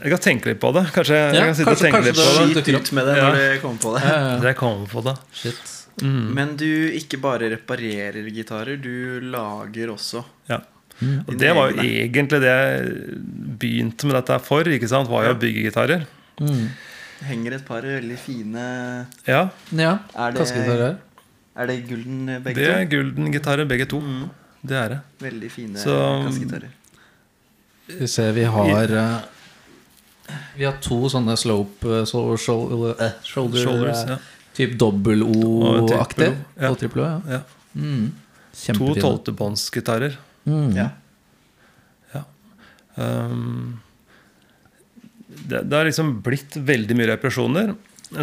Jeg 0.03 0.11
kan 0.15 0.19
tenke 0.25 0.47
litt 0.47 0.61
på 0.61 0.73
det. 0.73 0.85
Kanskje 0.95 1.17
jeg 1.19 1.35
Ja, 1.35 1.45
kan 1.45 1.55
sitte 1.55 1.71
kanskje- 1.71 1.73
og 1.73 1.79
tenke 1.85 1.97
kanskje 1.97 2.07
litt 2.07 2.17
det- 2.17 2.25
på 2.25 2.55
det. 2.55 2.65
Skit 2.65 2.75
ut 2.81 2.93
med 2.93 3.07
det 3.07 3.17
Ja. 3.17 3.29
når 3.29 3.37
du 3.37 3.61
kommer 3.61 3.79
på 3.81 3.95
det. 3.95 4.03
Ja, 4.09 4.19
ja. 4.21 4.41
Jeg 4.49 4.57
kommer 4.57 4.87
på 4.87 5.05
det. 5.05 5.17
Shit. 5.33 5.77
Men 6.03 6.57
du 6.57 6.91
ikke 6.97 7.21
bare 7.21 7.51
reparerer 7.51 8.31
gitarer, 8.33 8.77
du 8.81 9.21
lager 9.21 9.89
også. 9.93 10.25
Ja. 10.49 10.61
Mm. 11.03 11.25
Og 11.29 11.39
det 11.39 11.55
var 11.55 11.71
jo 11.71 11.77
egentlig 11.83 12.41
det 12.41 12.43
jeg 12.43 13.19
begynte 13.59 14.05
med 14.07 14.15
dette 14.17 14.39
for. 14.41 14.63
Ikke 14.65 14.89
sant? 14.89 15.09
Var 15.09 15.25
jo 15.25 15.35
å 15.35 15.39
bygge 15.41 15.63
gitarer. 15.71 16.07
Mm. 16.41 16.69
Henger 17.25 17.53
et 17.55 17.65
par 17.67 17.83
veldig 17.83 18.17
fine 18.19 19.07
Ja, 19.27 19.51
Ja. 19.73 19.99
Er 20.17 20.33
det- 20.33 20.99
Er 21.57 21.67
det 21.67 21.87
Gulden 21.89 22.43
begge 22.43 22.55
to? 22.55 22.61
det 22.61 22.69
er? 22.69 22.85
Gulden-gitarer, 22.87 23.69
begge 23.69 23.87
to. 23.89 24.01
Mm. 24.01 24.31
Det 24.65 24.77
er 24.77 24.89
det. 24.89 25.01
Veldig 25.21 25.51
fine 25.51 25.75
Så- 25.77 26.25
kassegitarer. 26.25 26.69
Skal 27.89 27.99
vi 28.01 28.07
se, 28.07 28.33
vi 28.33 28.45
har 28.45 28.85
eh, 28.85 29.21
Vi 30.57 30.65
har 30.67 30.79
to 30.85 30.99
sånne 31.13 31.37
slope 31.41 31.85
eh, 32.01 32.05
so, 32.09 32.25
shoulder, 32.37 32.95
eh, 33.01 33.13
shoulder, 33.27 33.63
Shoulders. 33.65 34.05
eh, 34.05 34.11
Ja. 34.15 34.19
Typ 34.61 34.73
dobbel 34.79 35.23
O-aktig. 35.25 36.33
ja. 36.61 36.71
Og 36.71 36.79
trippel 36.81 37.01
O, 37.05 37.07
ja. 37.07 37.21
Ja. 37.39 37.43
Mm. 37.75 38.11
To 38.77 38.95
tolvtebåndsgitarer. 38.99 40.17
Mm. 40.45 40.73
Ja. 40.77 40.89
Um, 42.97 43.81
det, 45.47 45.63
det 45.71 45.77
har 45.77 45.87
liksom 45.89 46.19
blitt 46.27 46.57
veldig 46.57 46.97
mye 46.99 47.13
reparasjoner. 47.15 47.75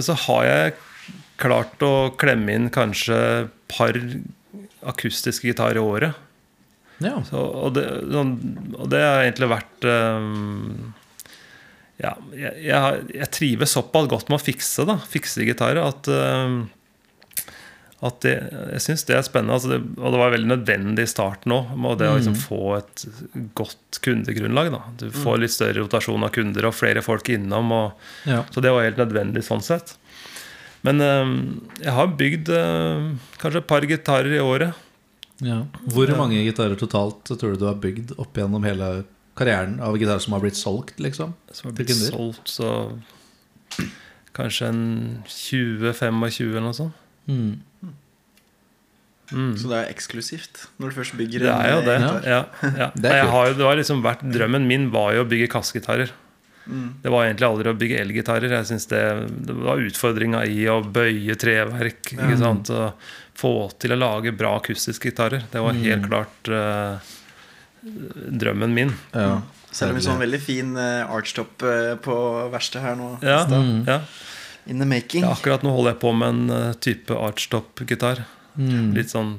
Så 0.04 0.14
har 0.28 0.44
jeg 0.46 0.74
klart 1.42 1.82
å 1.86 1.94
klemme 2.20 2.54
inn 2.54 2.70
kanskje 2.74 3.18
par 3.72 3.98
akustiske 4.88 5.48
gitarer 5.50 5.80
i 5.80 5.84
året. 5.84 6.24
Ja. 7.04 7.16
Så, 7.30 7.40
og, 7.40 7.74
det, 7.78 7.86
sånn, 8.12 8.36
og 8.78 8.88
det 8.92 9.02
har 9.04 9.24
egentlig 9.24 9.50
vært 9.52 9.88
um, 9.88 10.94
Ja, 11.98 12.14
jeg, 12.38 12.54
jeg, 12.68 13.06
jeg 13.18 13.30
trives 13.34 13.72
såpass 13.74 14.10
godt 14.12 14.28
med 14.30 14.38
å 14.38 14.44
fikse 14.44 14.86
da, 14.86 15.00
fikse 15.10 15.46
gitarer 15.48 15.80
at, 15.82 16.06
um, 16.12 16.60
at 18.06 18.20
det, 18.22 18.36
jeg 18.76 18.84
syns 18.86 19.06
det 19.10 19.16
er 19.18 19.26
spennende. 19.26 19.56
Altså 19.58 19.72
det, 19.72 19.80
og 19.98 20.14
det 20.14 20.20
var 20.22 20.34
veldig 20.36 20.52
nødvendig 20.52 21.08
i 21.08 21.10
starten 21.10 21.56
òg. 21.56 21.72
Det 21.98 22.10
å 22.12 22.20
liksom 22.20 22.38
få 22.38 22.62
et 22.78 23.06
godt 23.58 24.02
kundegrunnlag. 24.06 24.70
Da. 24.76 24.84
Du 25.02 25.08
får 25.10 25.42
litt 25.42 25.56
større 25.56 25.82
rotasjon 25.82 26.28
av 26.28 26.36
kunder 26.38 26.70
og 26.70 26.78
flere 26.78 27.02
folk 27.06 27.34
innom. 27.34 27.74
Og, 27.74 28.10
Ja. 28.30 28.44
Så 28.54 28.62
det 28.62 28.76
var 28.76 28.86
helt 28.86 29.02
nødvendig 29.02 29.42
sånn 29.48 29.66
sett. 29.66 29.96
Men 30.86 31.02
eh, 31.02 31.32
jeg 31.82 31.98
har 31.98 32.14
bygd 32.20 32.54
eh, 32.54 33.08
kanskje 33.42 33.64
et 33.64 33.72
par 33.74 33.90
gitarer 33.90 34.38
i 34.38 34.44
året. 34.44 34.78
Ja. 35.42 35.64
Hvor 35.90 36.10
mange 36.18 36.40
gitarer 36.46 36.78
totalt 36.78 37.26
tror 37.34 37.54
du 37.58 37.62
du 37.62 37.68
har 37.70 37.82
bygd 37.82 38.14
opp 38.22 38.38
gjennom 38.38 38.64
hele 38.66 38.92
karrieren 39.38 39.80
av 39.86 39.96
gitarer 40.00 40.20
som 40.24 40.34
har 40.34 40.42
blitt 40.44 40.58
solgt, 40.60 40.98
liksom? 41.00 41.34
Som 41.52 41.70
har 41.70 41.76
blitt 41.78 41.92
kunder? 41.94 42.12
solgt, 42.12 42.48
så 42.50 42.72
kanskje 44.38 44.68
en 44.70 44.84
20-25 45.26 46.52
eller 46.52 46.62
noe 46.68 46.74
sånt. 46.78 46.94
Mm. 47.28 47.56
Så 49.60 49.68
det 49.68 49.76
er 49.82 49.90
eksklusivt 49.92 50.62
når 50.80 50.94
du 50.94 50.96
først 51.02 51.18
bygger 51.20 51.44
Det 51.44 51.50
er 51.52 51.74
en, 51.74 51.84
det. 51.84 51.96
eh, 51.98 52.00
Ja. 52.00 52.44
gitar. 52.46 52.78
Ja, 52.80 52.92
Det 52.96 53.10
er 53.12 53.18
Jeg 53.18 53.28
har, 53.34 53.48
jo- 53.50 53.58
det 53.60 53.66
har 53.68 53.76
liksom 53.76 54.04
vært, 54.06 54.22
drømmen 54.32 54.68
min 54.70 54.90
var 54.94 55.14
jo 55.18 55.26
å 55.26 55.28
bygge 55.28 55.50
kassegitarer. 55.52 56.12
Mm. 56.68 56.88
Det 57.04 57.12
var 57.12 57.26
egentlig 57.26 57.48
aldri 57.48 57.70
å 57.72 57.78
bygge 57.80 58.00
elgitarer. 58.04 58.50
Jeg 58.56 58.66
synes 58.68 58.88
det, 58.92 59.02
det 59.48 59.56
var 59.56 59.78
utfordringa 59.84 60.46
i 60.48 60.64
å 60.72 60.80
bøye 60.84 61.36
treverk. 61.40 62.14
Ikke 62.16 62.38
sant? 62.40 62.70
Og 62.72 62.94
få 63.38 63.52
til 63.80 63.92
å 63.96 64.00
lage 64.00 64.32
bra 64.36 64.56
akustiske 64.60 65.12
gitarer. 65.12 65.44
Det 65.52 65.60
var 65.64 65.74
helt 65.74 66.04
Mm. 66.04 66.10
klart 66.10 66.52
eh, 66.52 67.00
drømmen 67.84 68.74
min. 68.74 68.92
Ja. 69.14 69.42
Selv 69.72 69.92
om 69.94 69.98
vi 70.00 70.02
så 70.06 70.14
en 70.16 70.22
veldig 70.24 70.40
fin 70.42 70.76
eh, 70.80 71.04
archtop 71.12 71.62
eh, 71.68 71.94
på 72.02 72.16
verkstedet 72.54 72.86
her 72.86 72.96
nå. 72.98 73.10
Ja, 73.22 73.42
i 73.46 73.84
ja. 73.88 74.00
In 74.68 74.80
the 74.80 74.86
making. 74.90 75.24
ja, 75.24 75.32
akkurat 75.32 75.62
nå 75.64 75.72
holder 75.72 75.94
jeg 75.94 76.02
på 76.02 76.12
med 76.18 76.30
en 76.34 76.50
eh, 76.56 76.72
type 76.84 77.14
archtop-gitar. 77.16 78.24
Mm. 78.58 78.94
Litt 78.98 79.12
sånn 79.14 79.36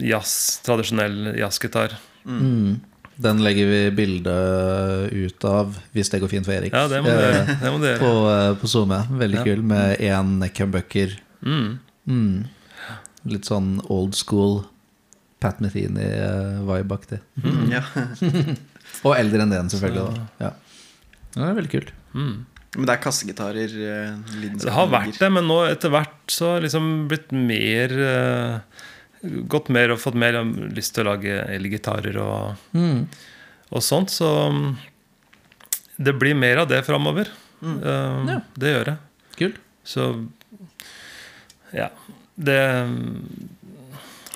jazz, 0.00 0.60
tradisjonell 0.64 1.34
jazzgitar. 1.38 1.96
Mm. 2.24 2.78
Den 3.18 3.42
legger 3.42 3.66
vi 3.66 3.80
bilde 3.98 4.34
ut 5.10 5.44
av, 5.48 5.74
hvis 5.92 6.12
det 6.12 6.20
går 6.22 6.30
fint 6.30 6.46
for 6.46 6.54
Erik. 6.54 6.72
Ja, 6.76 6.86
det 6.88 7.00
må 7.02 7.10
du 7.10 7.18
gjøre. 7.18 7.56
Det 7.64 7.72
må 7.74 7.80
du 7.82 7.88
På, 7.98 8.12
gjøre. 8.28 8.54
på 8.62 8.70
SoMe. 8.70 9.00
Veldig 9.10 9.40
Ja. 9.40 9.44
kul 9.48 9.62
med 9.66 9.98
én 9.98 10.36
neckhumbucker. 10.38 11.16
Mm. 11.42 11.78
Mm. 12.06 12.44
Litt 13.26 13.48
sånn 13.50 13.80
old 13.90 14.14
school 14.14 14.62
Pat 15.40 15.60
Metheny-vibe-aktig. 15.62 17.20
Mm, 17.44 17.64
ja. 17.70 17.82
Og 19.06 19.12
eldre 19.14 19.44
enn 19.44 19.52
den, 19.54 19.68
selvfølgelig. 19.70 20.04
Da. 20.16 20.26
Ja. 20.42 20.52
ja, 21.36 21.40
det 21.42 21.50
er 21.52 21.58
veldig 21.60 21.72
kult. 21.76 21.92
Mm. 22.14 22.32
Men 22.76 22.84
det 22.88 22.92
er 22.94 23.00
kassegitarer 23.00 23.74
eh, 23.80 24.16
Det 24.60 24.72
har 24.74 24.88
vært 24.92 25.16
det, 25.22 25.28
men 25.32 25.46
nå 25.48 25.60
etter 25.70 25.88
hvert 25.94 26.32
så 26.34 26.50
har 26.56 26.64
liksom 26.66 26.88
blitt 27.08 27.30
mer 27.32 27.94
eh, 27.96 28.82
Gått 29.50 29.70
mer 29.74 29.90
og 29.94 29.98
fått 30.02 30.14
mer 30.20 30.36
lyst 30.76 30.92
til 30.94 31.02
å 31.06 31.08
lage 31.14 31.38
elgitarer 31.56 32.18
og, 32.22 32.60
Mm. 32.76 33.00
og 33.74 33.82
sånt. 33.82 34.12
Så 34.14 34.28
mm, 34.54 34.68
det 36.06 36.12
blir 36.20 36.36
mer 36.38 36.60
av 36.62 36.68
det 36.70 36.82
framover. 36.86 37.30
Eh, 37.64 38.20
Ja. 38.30 38.36
Det 38.54 38.74
gjør 38.76 38.84
det. 38.92 38.96
Kult. 39.40 39.58
Så 39.82 40.06
ja. 41.74 41.88
Det 42.38 42.60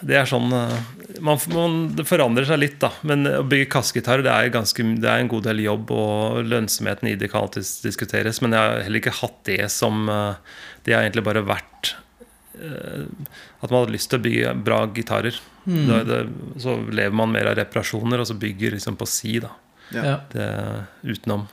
det 0.03 0.19
er 0.19 0.29
sånn 0.29 0.51
eh, 0.57 0.79
man, 1.23 1.39
man, 1.55 1.77
Det 1.97 2.07
forandrer 2.09 2.47
seg 2.49 2.61
litt, 2.61 2.79
da. 2.83 2.91
Men 3.07 3.27
å 3.29 3.43
bygge 3.47 3.71
kassegitar 3.73 4.25
det 4.25 4.33
er, 4.33 4.51
det 4.53 5.09
er 5.09 5.23
en 5.23 5.31
god 5.31 5.47
del 5.47 5.63
jobb, 5.65 5.93
og 5.95 6.43
lønnsomheten 6.49 7.13
i 7.13 7.17
det 7.19 7.31
kan 7.33 7.47
alltids 7.47 7.77
diskuteres. 7.85 8.43
Men 8.43 8.57
jeg 8.57 8.63
har 8.63 8.87
heller 8.87 9.03
ikke 9.03 9.17
hatt 9.23 9.41
det 9.49 9.63
som 9.73 10.07
eh, 10.11 10.59
Det 10.83 10.97
har 10.97 11.07
egentlig 11.07 11.27
bare 11.29 11.45
vært 11.47 11.95
eh, 12.59 13.09
at 13.63 13.71
man 13.71 13.85
hadde 13.85 13.95
lyst 13.95 14.11
til 14.13 14.21
å 14.21 14.27
bygge 14.27 14.55
bra 14.67 14.85
gitarer. 14.97 15.41
Mm. 15.65 15.83
Da 15.87 16.01
det, 16.07 16.23
så 16.63 16.77
lever 16.91 17.15
man 17.15 17.35
mer 17.35 17.53
av 17.53 17.59
reparasjoner, 17.61 18.23
og 18.23 18.31
så 18.31 18.39
bygger 18.39 18.75
liksom 18.75 18.99
på 18.99 19.09
si, 19.11 19.37
da. 19.43 19.53
Ja. 19.93 20.03
Ja. 20.03 20.17
Det, 20.33 20.49
utenom. 21.15 21.47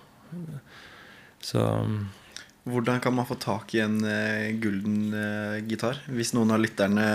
Så 1.43 1.61
Hvordan 2.67 2.99
kan 3.01 3.13
man 3.15 3.25
få 3.25 3.35
tak 3.39 3.71
i 3.73 3.79
en 3.81 3.95
uh, 4.03 4.49
gulden 4.61 5.13
uh, 5.15 5.55
gitar? 5.65 5.97
Hvis 6.11 6.33
noen 6.35 6.51
av 6.53 6.59
lytterne 6.61 7.05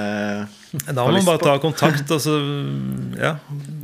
da 0.88 1.05
Har 1.05 1.12
må 1.12 1.18
man 1.20 1.28
bare 1.28 1.38
på? 1.42 1.47
ta 1.47 1.59
kontakt, 1.62 2.11
og 2.11 2.20
så 2.24 2.38
Ja. 3.20 3.34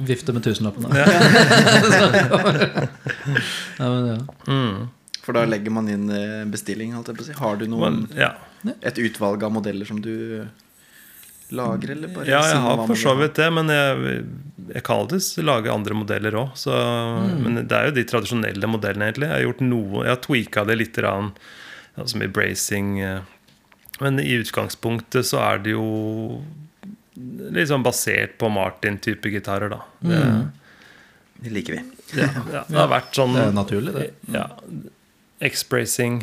Vifte 0.09 0.33
med 0.35 0.43
tusenlappene. 0.47 0.89
Ja. 0.97 1.07
Ja, 3.81 3.87
men, 3.89 4.07
ja. 4.09 4.19
Mm. 4.49 4.89
For 5.25 5.37
da 5.37 5.45
legger 5.49 5.73
man 5.73 5.89
inn 5.93 6.09
bestilling, 6.53 6.93
holdt 6.97 7.09
jeg 7.13 7.17
på 7.19 7.23
å 7.25 7.29
si. 7.29 7.37
Har 7.39 7.57
du 7.61 7.67
noen, 7.71 8.03
Men, 8.11 8.19
ja. 8.19 8.33
et 8.85 8.99
utvalg 9.01 9.45
av 9.47 9.53
modeller 9.55 9.87
som 9.89 10.01
du 10.03 10.43
lager, 11.57 11.91
eller 11.95 12.13
bare 12.15 12.29
ja, 12.29 12.41
jeg 12.51 12.61
har 12.65 12.83
for 12.87 12.99
så 12.99 13.15
vidt 13.19 13.35
det, 13.41 13.49
men 13.57 13.69
jeg, 13.73 14.21
jeg 14.75 14.83
kan 14.87 15.03
alltids 15.03 15.33
lage 15.43 15.73
andre 15.73 15.97
modeller 15.99 16.37
òg. 16.41 16.55
Men 17.43 17.61
det 17.67 17.77
er 17.77 17.89
jo 17.91 17.97
de 17.99 18.05
tradisjonelle 18.11 18.71
modellene, 18.71 19.09
egentlig. 19.11 19.29
Jeg 19.31 19.37
har 19.39 19.47
gjort 19.49 19.65
noe, 19.67 20.05
jeg 20.07 20.15
har 20.15 20.23
tweaka 20.27 20.65
det 20.69 20.79
litt, 20.81 20.99
rann, 21.05 21.33
altså 21.97 22.21
med 22.23 22.33
bracing. 22.37 22.99
eh. 23.03 23.21
Men 24.01 24.21
i 24.23 24.33
utgangspunktet 24.41 25.27
så 25.29 25.41
er 25.45 25.59
det 25.65 25.75
jo 25.75 26.43
litt 27.53 27.69
sånn 27.69 27.83
basert 27.85 28.39
på 28.41 28.49
Martin-type 28.53 29.29
gitarer, 29.35 29.69
da. 29.75 29.81
Det, 30.01 30.21
Det 31.45 31.51
liker 31.53 31.77
vi. 31.79 31.83
ja, 32.21 32.29
ja, 32.53 32.63
det 32.69 32.77
har 32.79 32.89
vært 32.91 33.15
sånn 33.17 33.35
Det 33.37 33.43
er 33.49 33.53
naturlig, 33.57 33.93
det. 33.97 34.07
Ja. 34.35 34.47
X-bracing. 35.51 36.23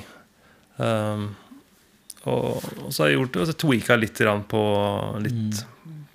Um, 0.78 1.32
og, 2.28 2.70
og 2.84 2.94
så 2.94 3.04
har 3.04 3.12
jeg 3.12 3.20
gjort 3.20 3.34
det, 3.34 3.42
og 3.44 3.50
så 3.50 3.58
tweaka 3.64 3.98
litt 4.00 4.22
på 4.52 4.64
litt 5.26 5.66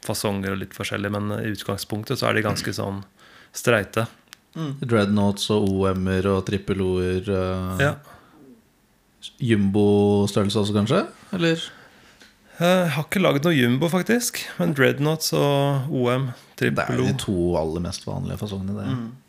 fasonger 0.02 0.54
og 0.54 0.62
litt 0.64 0.74
forskjellig, 0.76 1.10
men 1.14 1.30
i 1.38 1.52
utgangspunktet 1.52 2.18
så 2.20 2.28
er 2.28 2.38
de 2.38 2.46
ganske 2.46 2.74
sånn 2.74 3.02
streite. 3.54 4.06
Dreadnoughts 4.82 5.48
og 5.54 5.68
OM-er 5.70 6.26
og 6.28 6.42
trippel 6.48 6.82
O-er. 6.84 7.28
Uh, 7.28 7.78
Ja. 7.80 7.94
Jumbo-størrelse 9.42 10.58
også, 10.58 10.74
kanskje? 10.74 11.04
Eller? 11.36 11.60
Jeg 12.58 12.88
har 12.94 13.06
ikke 13.06 13.22
laget 13.22 13.46
noe 13.46 13.54
jumbo, 13.54 13.88
faktisk, 13.90 14.42
men 14.58 14.74
dreadnoughts 14.76 15.32
og 15.34 15.88
OM, 15.94 16.28
Det 16.58 16.68
er 16.68 16.74
trippel 16.74 17.00
O 17.00 17.06
de 17.06 17.14
to 17.22 17.36
aller 17.58 17.84
mest 17.86 18.04
vanlige 18.06 18.38
fasongene. 18.42 18.74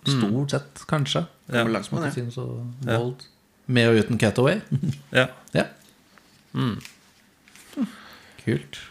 Det. 0.04 0.16
Stort 0.18 0.56
sett, 0.56 0.84
kanskje. 0.90 1.24
Ja. 1.54 1.64
Med 1.66 2.10
det. 2.10 2.98
bold. 2.98 3.24
Med 3.66 3.90
og 3.90 4.02
uten 4.04 4.20
Cataway. 4.20 4.60
Ja. 5.14 5.28
ja. 5.58 5.70
Mm. 6.54 6.78
Kult. 8.44 8.82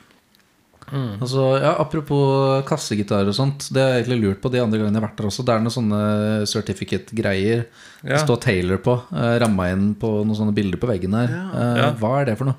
Mm. 0.92 1.22
Altså, 1.22 1.44
ja, 1.62 1.70
apropos 1.80 2.64
kassegitar 2.68 3.28
og 3.28 3.34
sånt. 3.36 3.68
Det 3.72 3.80
har 3.80 3.88
jeg 3.94 4.00
egentlig 4.02 4.22
lurt 4.26 4.40
på 4.44 4.50
de 4.52 4.60
andre 4.60 4.78
gangene 4.80 4.98
jeg 4.98 5.00
har 5.00 5.08
vært 5.08 5.18
der 5.20 5.28
også. 5.30 5.44
Det 5.48 5.54
er 5.54 5.60
noen 5.64 5.76
sånne 5.76 6.00
certificate-greier. 6.50 7.60
Ja. 8.02 8.10
Det 8.10 8.20
står 8.26 8.38
Taylor 8.44 8.78
på. 8.84 8.94
Eh, 9.14 9.36
ramma 9.40 9.62
inn 9.72 9.86
på 9.98 10.08
noen 10.20 10.36
sånne 10.36 10.56
bilder 10.56 10.78
på 10.82 10.90
veggen 10.90 11.12
her. 11.16 11.28
Ja. 11.32 11.46
Eh, 11.52 11.76
ja. 11.80 11.88
Hva 12.02 12.10
er 12.20 12.24
det 12.28 12.36
for 12.40 12.46
noe? 12.50 12.58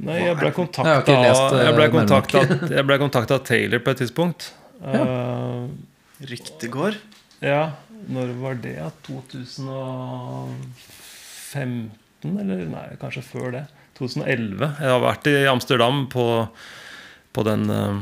Nei, 0.00 0.18
jeg 0.24 0.36
ble 0.40 0.50
kontakta 0.56 1.04
Jeg 1.04 1.72
ble 1.76 1.84
eh, 2.96 3.02
kontakta 3.02 3.36
av 3.36 3.42
Taylor 3.44 3.80
på 3.84 3.92
et 3.92 4.00
tidspunkt. 4.00 4.40
Uh, 4.80 5.68
Ryktegård? 6.24 6.96
Ja. 7.44 7.76
Når 8.08 8.32
var 8.40 8.56
det? 8.64 8.80
2015? 9.04 11.92
2013, 12.24 12.40
eller 12.40 12.66
nei, 12.72 12.96
kanskje 13.00 13.22
før 13.26 13.52
det. 13.54 13.64
2011. 13.98 14.72
Jeg 14.80 14.90
har 14.90 15.02
vært 15.04 15.26
i 15.30 15.46
Amsterdam 15.50 16.06
på, 16.10 16.26
på 17.34 17.44
den 17.46 17.70
eh, 17.70 17.96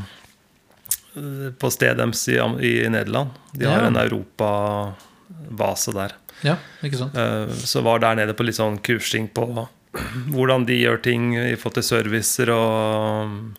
På 1.61 1.71
Stedems 1.73 2.29
i, 2.33 2.39
i 2.41 2.89
Nederland. 2.89 3.31
De 3.53 3.67
har 3.69 3.83
ja. 3.83 3.87
en 3.91 4.01
europavase 4.01 5.93
der. 5.99 6.13
Ja, 6.43 6.57
ikke 6.83 6.99
sant. 7.03 7.17
Eh, 7.19 7.53
så 7.69 7.85
var 7.85 8.03
der 8.03 8.15
nede 8.23 8.35
på 8.37 8.47
litt 8.47 8.59
sånn 8.59 8.79
kursing 8.85 9.29
på 9.35 9.45
hvordan 10.33 10.67
de 10.69 10.81
gjør 10.81 11.03
ting 11.05 11.35
i 11.37 11.57
forhold 11.57 11.81
til 11.81 11.91
servicer 11.91 12.53
og 12.55 13.59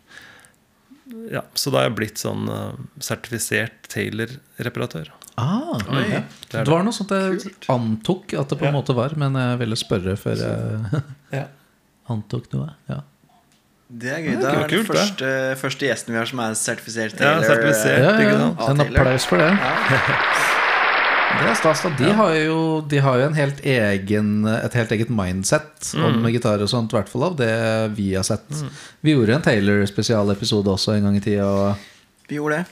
ja, 1.30 1.40
Så 1.56 1.70
da 1.70 1.78
har 1.80 1.86
jeg 1.88 1.98
blitt 2.00 2.20
sånn 2.20 2.48
eh, 2.52 2.74
sertifisert 3.02 3.86
Taylor-reparatør. 3.92 5.12
Ah, 5.36 5.74
Oi. 5.90 6.04
ja. 6.12 6.20
Det 6.50 6.60
Det 6.64 6.68
var 6.70 6.84
noe 6.86 6.92
sånt 6.94 7.10
jeg 7.10 7.54
antok 7.72 8.34
at 8.38 8.48
det 8.52 8.58
på 8.60 8.66
en 8.68 8.74
Ja. 8.74 8.80
måte 8.80 8.94
var, 8.94 9.14
men 9.16 9.34
jeg 9.34 9.58
ville 9.58 9.76
spørre 9.76 10.14
før 10.16 10.36
jeg 10.38 11.02
Ja. 11.32 11.44
antok 12.14 12.52
noe. 12.52 12.70
Ja. 12.88 13.00
Det 13.94 14.10
er 14.10 14.18
gøy. 14.22 14.36
Det 14.40 14.44
er 14.48 14.60
det 14.62 14.70
kult, 14.70 14.88
det. 14.88 14.96
første, 14.96 15.56
første 15.60 15.86
gjesten 15.86 16.12
vi 16.14 16.18
har 16.18 16.26
som 16.26 16.38
er 16.40 16.54
sertifisert 16.58 17.18
Ja, 17.20 17.40
Taylor. 17.40 17.48
sertifisert. 17.50 17.98
Ja, 17.98 18.20
ja. 18.20 18.70
En 18.70 18.80
applaus 18.80 19.24
for 19.26 19.38
det. 19.38 19.50
Ja. 19.50 19.74
Det 21.34 21.48
er 21.50 21.54
stas. 21.58 21.80
De, 21.98 22.12
har 22.14 22.30
jo, 22.38 22.80
de 22.86 22.98
har 23.02 23.16
jo 23.18 23.24
en 23.26 23.34
helt 23.34 23.58
egen, 23.66 24.46
et 24.46 24.72
helt 24.78 24.92
eget 24.94 25.08
mindset 25.10 25.88
om 25.98 26.22
gitar 26.30 26.62
og 26.62 26.68
sånt, 26.70 26.92
i 26.92 26.96
hvert 26.96 27.08
fall 27.10 27.24
av 27.26 27.34
det 27.40 27.50
vi 27.96 28.12
har 28.14 28.22
sett. 28.22 28.46
Vi 29.02 29.16
gjorde 29.16 29.34
en 29.34 29.42
Taylor-spesialepisode 29.42 30.70
også 30.70 30.94
en 30.94 31.02
gang 31.08 31.16
i 31.18 31.20
tida. 31.24 31.42
og 31.48 31.76
Vi 32.30 32.36
gjorde 32.38 32.60
det. 32.62 32.66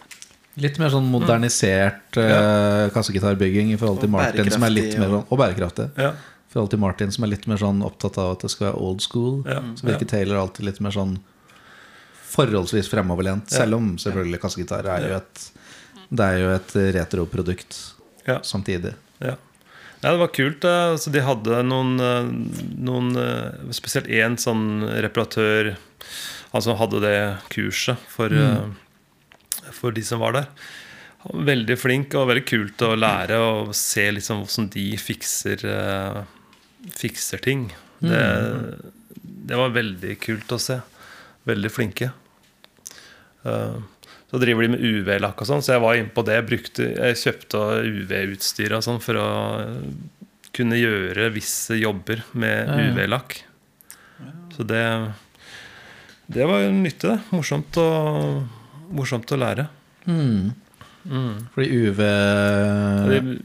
Litt 0.60 0.76
mer 0.78 0.90
sånn 0.92 1.06
modernisert 1.08 2.16
eh, 2.20 2.90
kassegitarbygging 2.92 3.70
i 3.72 3.78
forhold 3.80 4.02
til 4.02 4.10
Og 4.10 4.16
Martin, 4.18 4.50
som 4.52 4.62
er 4.66 4.70
litt 4.74 4.98
mer 5.00 5.08
sånn 5.08 5.24
Og 5.32 5.38
bærekraftig. 5.40 5.86
Ja. 5.96 6.10
forhold 6.52 6.70
til 6.74 6.78
Martin, 6.82 7.10
som 7.14 7.24
er 7.24 7.30
litt 7.32 7.46
mer 7.48 7.56
sånn 7.56 7.80
opptatt 7.86 8.18
av 8.20 8.34
at 8.34 8.40
det 8.44 8.50
skal 8.52 8.66
være 8.70 8.82
old 8.84 9.00
school. 9.00 9.38
Ja, 9.48 9.62
Så 9.74 9.86
virker 9.88 10.04
Taylor 10.10 10.36
alltid 10.42 10.66
litt 10.68 10.80
mer 10.84 10.92
sånn 10.92 11.14
forholdsvis 12.32 12.88
fremoverlent. 12.92 13.48
Selv 13.52 13.76
om 13.78 13.94
selvfølgelig 14.00 14.40
kassegitar 14.42 14.86
er 14.88 15.08
jo 15.08 15.16
et 15.20 15.46
Det 16.12 16.26
er 16.28 16.38
jo 16.42 16.50
et 16.58 16.74
retroprodukt 16.98 17.78
Ja. 18.28 18.38
samtidig. 18.42 18.92
Ja. 19.20 19.36
ja, 20.02 20.10
det 20.10 20.18
var 20.18 20.28
kult. 20.28 20.64
eh, 20.64 20.92
Altså, 20.92 21.10
de 21.10 21.20
hadde 21.20 21.62
noen, 21.64 21.98
eh, 22.00 22.76
noen 22.76 23.72
Spesielt 23.72 24.06
én 24.08 24.36
sånn 24.36 24.82
reparatør 25.00 25.76
Han 26.52 26.62
som 26.62 26.76
hadde 26.76 27.00
det 27.00 27.38
kurset 27.48 27.96
for, 28.08 28.26
eh, 28.26 28.68
for 29.76 29.94
de 29.96 30.02
som 30.06 30.20
var 30.22 30.36
der. 30.38 30.48
Veldig 31.32 31.76
flink 31.78 32.14
og 32.18 32.28
veldig 32.32 32.44
kult 32.48 32.82
å 32.82 32.94
lære 32.98 33.36
og 33.38 33.74
se 33.78 34.08
liksom 34.16 34.40
hvordan 34.42 34.70
de 34.74 34.86
fikser, 34.98 35.62
eh, 35.70 36.22
fikser 36.98 37.42
ting. 37.44 37.68
Det, 38.02 38.22
det 39.46 39.58
var 39.60 39.70
veldig 39.76 40.16
kult 40.24 40.50
å 40.56 40.58
se. 40.58 40.80
Veldig 41.46 41.70
flinke. 41.74 42.10
Eh, 43.46 43.78
Så 44.32 44.38
driver 44.40 44.64
de 44.64 44.68
med 44.72 44.80
UV-lakk 44.80 45.42
og 45.42 45.46
sånn, 45.50 45.60
så 45.62 45.74
jeg 45.74 45.82
var 45.84 45.98
inne 45.98 46.08
på 46.16 46.22
det. 46.24 46.38
Jeg, 46.38 46.46
brukte, 46.48 46.84
jeg 46.96 47.18
kjøpte 47.20 47.58
UV-utstyr 47.84 48.72
og 48.78 48.82
sånn 48.86 49.00
for 49.04 49.18
å 49.20 49.26
kunne 50.56 50.78
gjøre 50.80 51.26
visse 51.34 51.76
jobber 51.76 52.22
med. 52.32 52.70
UV-lakk. 52.88 53.42
Så 54.56 54.64
det 54.68 54.82
Det 56.32 56.46
var 56.48 56.64
nyttig, 56.72 57.10
det. 57.10 57.18
Morsomt 57.34 57.76
å, 57.76 57.86
morsomt 58.92 59.32
å 59.32 59.38
lære. 59.40 59.68
Mm. 60.06 60.52
Mm. 61.02 61.32
Fordi 61.54 61.66
UV 61.82 62.00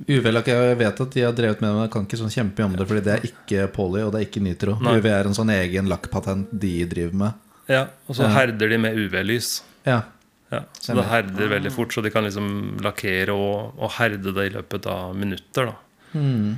UV-lakk 0.07 0.49
Jeg 0.51 0.75
vet 0.77 0.99
at 1.01 1.15
de 1.15 1.23
har 1.25 1.33
drevet 1.37 1.61
med 1.61 1.69
det, 1.69 1.73
men 1.75 1.85
jeg 1.87 1.93
kan 1.95 2.05
ikke 2.05 2.19
sånn 2.21 2.33
kjempe 2.33 2.65
om 2.67 2.75
det, 2.77 2.85
fordi 2.89 3.03
det 3.07 3.13
er 3.15 3.25
ikke 3.29 3.63
poly, 3.73 4.03
og 4.05 4.11
det 4.13 4.19
er 4.21 4.27
ikke 4.27 4.43
nitro. 4.45 4.75
Nei. 4.83 4.93
UV 4.99 5.07
er 5.11 5.29
en 5.29 5.37
sånn 5.37 5.53
egen 5.55 5.89
lakkpatent 5.91 6.51
de 6.53 6.73
driver 6.89 7.17
med. 7.23 7.43
Ja, 7.67 7.87
Og 8.07 8.15
så 8.15 8.23
Ja. 8.23 8.29
herder 8.35 8.69
de 8.69 8.77
med 8.77 8.95
UV-lys. 8.95 9.61
Ja. 9.85 10.03
Ja, 10.51 10.61
så 10.79 10.95
det 10.95 11.03
herder 11.09 11.49
veldig 11.51 11.71
fort, 11.75 11.91
så 11.91 12.01
de 12.01 12.09
kan 12.09 12.23
liksom 12.23 12.79
lakkere 12.79 13.33
og, 13.35 13.73
og 13.77 13.91
herde 13.97 14.31
det 14.31 14.45
i 14.47 14.53
løpet 14.55 14.85
av 14.87 15.15
minutter. 15.15 15.65
da 15.65 15.73
Mm. 16.15 16.55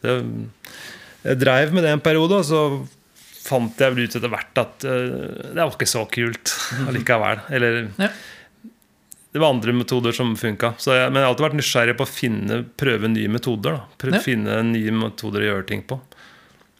Så 0.00 0.02
jeg, 0.02 0.24
jeg 1.22 1.38
dreiv 1.38 1.72
med 1.72 1.84
det 1.84 1.92
en 1.92 2.00
periode, 2.00 2.32
og 2.32 2.44
så 2.44 2.88
fant 3.48 3.80
jeg 3.80 3.94
vel 3.94 4.04
ut 4.08 4.16
etter 4.18 4.32
hvert 4.32 4.60
at 4.62 4.84
uh, 4.88 5.52
det 5.54 5.58
var 5.62 5.72
ikke 5.74 5.88
så 5.88 6.04
kult 6.12 6.52
allikevel. 6.88 7.42
Eller 7.56 7.80
Ja. 7.98 8.10
det 9.32 9.42
var 9.42 9.52
andre 9.54 9.74
metoder 9.76 10.12
som 10.16 10.34
funka. 10.36 10.74
Men 10.86 11.18
jeg 11.18 11.24
har 11.24 11.30
alltid 11.32 11.46
vært 11.48 11.58
nysgjerrig 11.60 11.96
på 11.98 12.06
å 12.06 12.12
finne, 12.12 12.62
prøve 12.80 13.10
nye 13.12 13.28
metoder. 13.32 13.78
da 13.80 13.84
Prøve, 14.00 14.20
Ja. 14.20 14.24
Finne 14.24 14.62
nye 14.70 14.94
metoder 14.94 15.44
å 15.44 15.50
gjøre 15.52 15.66
ting 15.72 15.82
på. 15.88 16.00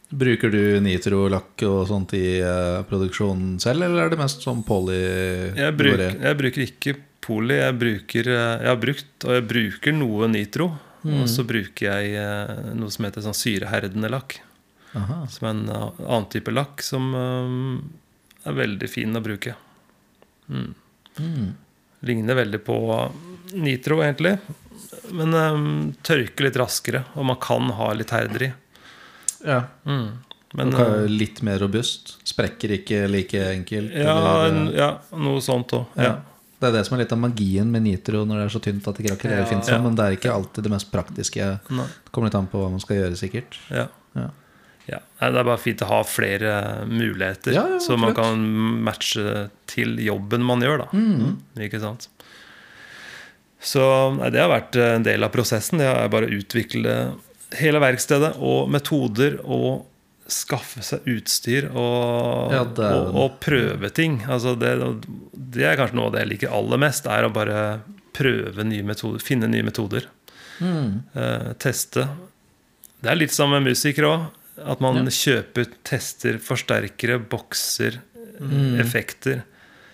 Bruker 0.09 0.49
du 0.49 0.79
nitrolakk 0.81 1.61
og 1.67 1.83
sånt 1.91 2.15
i 2.17 2.39
uh, 2.41 2.81
produksjonen 2.89 3.59
selv, 3.61 3.83
eller 3.85 4.07
er 4.07 4.09
det 4.09 4.17
mest 4.17 4.41
sånn 4.41 4.63
poly? 4.65 4.97
Jeg 5.53 5.75
bruker, 5.77 6.15
jeg 6.17 6.37
bruker 6.39 6.63
ikke 6.65 6.95
poly. 7.21 7.59
Jeg, 7.59 7.75
bruker, 7.77 8.29
eh, 8.33 8.53
jeg 8.63 8.71
har 8.71 8.79
brukt, 8.81 9.11
og 9.27 9.35
jeg 9.37 9.43
bruker 9.51 9.93
noe 9.93 10.29
nitro. 10.31 10.71
Mm. 11.05 11.13
Og 11.21 11.29
så 11.31 11.45
bruker 11.47 11.85
jeg 11.93 12.17
uh, 12.19 12.71
noe 12.75 12.89
som 12.91 13.05
heter 13.05 13.23
sånn 13.23 13.37
syreherdende 13.37 14.09
lakk. 14.11 14.39
Aha. 14.97 15.27
Som 15.29 15.47
er 15.47 15.51
en 15.55 15.65
uh, 15.69 15.89
annen 16.07 16.29
type 16.33 16.53
lakk 16.53 16.81
som 16.85 17.11
um, 17.13 17.89
er 18.43 18.55
veldig 18.57 18.89
fin 18.89 19.15
å 19.15 19.21
bruke. 19.21 19.55
Mm. 20.49 20.71
Mm. 21.19 21.49
Ligner 22.09 22.39
veldig 22.39 22.61
på 22.65 22.77
nitro, 23.53 23.99
egentlig. 24.05 24.37
Men 25.11 25.33
um, 25.35 25.67
tørker 26.05 26.47
litt 26.47 26.57
raskere, 26.57 27.03
og 27.13 27.27
man 27.29 27.37
kan 27.41 27.69
ha 27.77 27.91
litt 27.93 28.13
herder 28.15 28.47
i. 28.49 28.51
Ja. 29.45 29.63
Mm. 29.85 30.09
Men 30.57 30.73
litt 31.13 31.43
mer 31.45 31.59
robust. 31.61 32.15
Sprekker 32.25 32.71
ikke 32.79 33.03
like 33.11 33.41
enkelt. 33.51 33.93
ja, 33.93 34.15
eller, 34.47 34.71
eh, 34.71 34.79
ja, 34.79 34.89
noe 35.21 35.41
sånt 35.45 35.75
òg. 35.77 35.85
ja. 35.99 36.09
Ja. 36.09 36.17
Det 36.59 36.67
er 36.67 36.73
det 36.75 36.81
som 36.89 36.97
er 36.97 37.05
litt 37.05 37.13
av 37.15 37.19
magien 37.23 37.69
med 37.71 37.85
nitro 37.85 38.25
når 38.27 38.35
det 38.41 38.45
er 38.45 38.49
så 38.51 38.59
tynt 38.59 38.87
at 38.89 38.97
det 38.97 39.05
ikke 39.05 39.13
rakker 39.13 39.31
Ja. 39.31 39.59
Ja. 39.63 39.77
Men 39.79 39.93
det 39.95 40.03
er 40.03 40.15
ikke 40.17 40.33
alltid 40.33 40.65
det 40.65 40.71
mest 40.73 40.89
praktiske. 40.91 41.45
Nei, 41.71 41.85
Det 41.87 42.11
kommer 42.11 42.27
litt 42.27 42.35
an 42.35 42.49
på 42.51 42.59
hva 42.59 42.69
man 42.73 42.81
skal 42.83 42.97
gjøre, 42.97 43.15
sikkert. 43.15 43.55
ja. 43.71 43.85
Ja. 44.89 44.99
Det 45.19 45.29
er 45.39 45.43
bare 45.47 45.61
fint 45.61 45.81
å 45.85 45.89
ha 45.91 45.99
flere 46.07 46.53
muligheter, 46.89 47.53
Ja, 47.53 47.65
ja, 47.75 47.79
så 47.83 47.97
man 47.99 48.15
kan 48.17 48.41
matche 48.85 49.49
til 49.69 49.97
jobben 50.01 50.41
man 50.45 50.61
gjør. 50.65 50.85
da 50.85 50.87
Mm. 50.97 51.37
Ikke 51.67 51.79
sant? 51.83 52.07
Så 53.61 53.83
nei, 54.15 54.29
det 54.31 54.39
har 54.39 54.49
vært 54.53 54.77
en 54.79 55.03
del 55.03 55.23
av 55.27 55.33
prosessen. 55.33 55.81
Det 55.81 55.87
er 55.89 56.07
bare 56.11 56.29
å 56.29 56.35
utvikle 56.39 56.93
hele 57.59 57.81
verkstedet 57.83 58.35
og 58.39 58.69
metoder 58.71 59.39
og 59.43 59.85
skaffe 60.29 60.83
seg 60.85 61.07
utstyr 61.09 61.67
og, 61.73 62.51
Ja, 62.53 62.63
det 62.63 62.85
og, 62.93 63.15
og 63.17 63.39
prøve 63.43 63.89
ting. 63.91 64.19
Altså 64.29 64.53
det, 64.59 64.75
det 65.33 65.65
er 65.65 65.75
kanskje 65.79 65.97
noe 65.97 66.07
av 66.11 66.13
det 66.15 66.23
jeg 66.23 66.31
liker 66.35 66.53
aller 66.55 66.77
mest, 66.85 67.07
er 67.09 67.25
å 67.27 67.33
bare 67.33 67.63
prøve 68.15 68.63
nye 68.67 68.85
metoder, 68.85 69.19
finne 69.25 69.49
nye 69.49 69.65
metoder. 69.65 70.05
Mm. 70.59 71.03
eh, 71.15 71.51
teste. 71.59 72.03
Det 72.99 73.07
er 73.11 73.15
litt 73.15 73.31
som 73.31 73.49
med 73.51 73.63
musikere 73.63 74.09
òg. 74.11 74.25
At 74.65 74.79
man 74.81 74.95
Ja. 74.95 75.03
kjøper, 75.03 75.67
tester, 75.83 76.37
forsterkere, 76.39 77.19
bokser, 77.29 77.99
Mm. 78.39 78.79
effekter. 78.79 79.41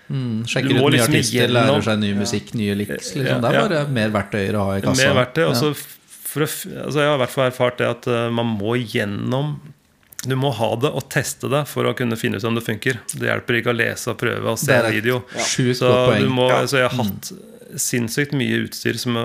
Mm. 0.07 0.43
Sjekker 0.45 0.69
ut 0.69 0.81
nye 0.83 0.89
liksom 0.91 1.13
artister, 1.15 1.47
gjennom, 1.47 1.65
lærer 1.65 1.81
seg 1.83 1.99
ny 1.99 2.13
musikk, 2.13 2.53
nye 2.53 2.75
liks. 2.77 3.15
Liksom. 3.15 3.25
Ja, 3.25 3.39
Det 3.41 3.49
er 3.49 3.53
ja. 3.55 3.67
bare 3.67 3.87
mer 3.89 4.09
verktøyer 4.13 4.53
å 4.53 4.65
ha 4.67 4.75
i 4.77 4.81
kassa. 4.81 5.01
Mer 5.07 5.25
verktøy. 5.25 5.47
Og 5.49 5.55
Ja. 5.55 5.73
for 5.73 6.41
å, 6.41 6.47
altså 6.85 6.99
jeg 7.01 7.07
har 7.09 7.15
i 7.15 7.21
hvert 7.25 7.29
fall 7.33 7.49
erfart 7.49 7.77
det 7.77 7.87
at 7.89 8.07
eh, 8.07 8.29
man 8.29 8.45
må 8.59 8.75
gjennom 8.77 9.59
Du 10.27 10.35
må 10.35 10.51
ha 10.53 10.75
det 10.75 10.89
og 10.91 11.07
teste 11.09 11.47
det 11.49 11.67
for 11.67 11.83
å 11.85 11.93
kunne 11.95 12.17
finne 12.17 12.37
ut 12.37 12.43
om 12.45 12.55
det 12.55 12.63
funker. 12.65 12.97
Det 13.13 13.27
hjelper 13.29 13.61
ikke 13.61 13.69
å 13.73 13.77
lese 13.77 14.07
og 14.09 14.17
prøve 14.17 14.43
og 14.49 14.57
se 14.57 14.73
et 14.73 14.91
video. 14.91 15.19
Så, 15.37 16.17
du 16.19 16.29
må, 16.29 16.49
så 16.65 16.79
jeg 16.81 16.89
har 16.89 16.97
hatt 16.97 17.31
sinnssykt 17.81 18.33
mye 18.37 18.63
utstyr 18.65 18.97
som 18.99 19.17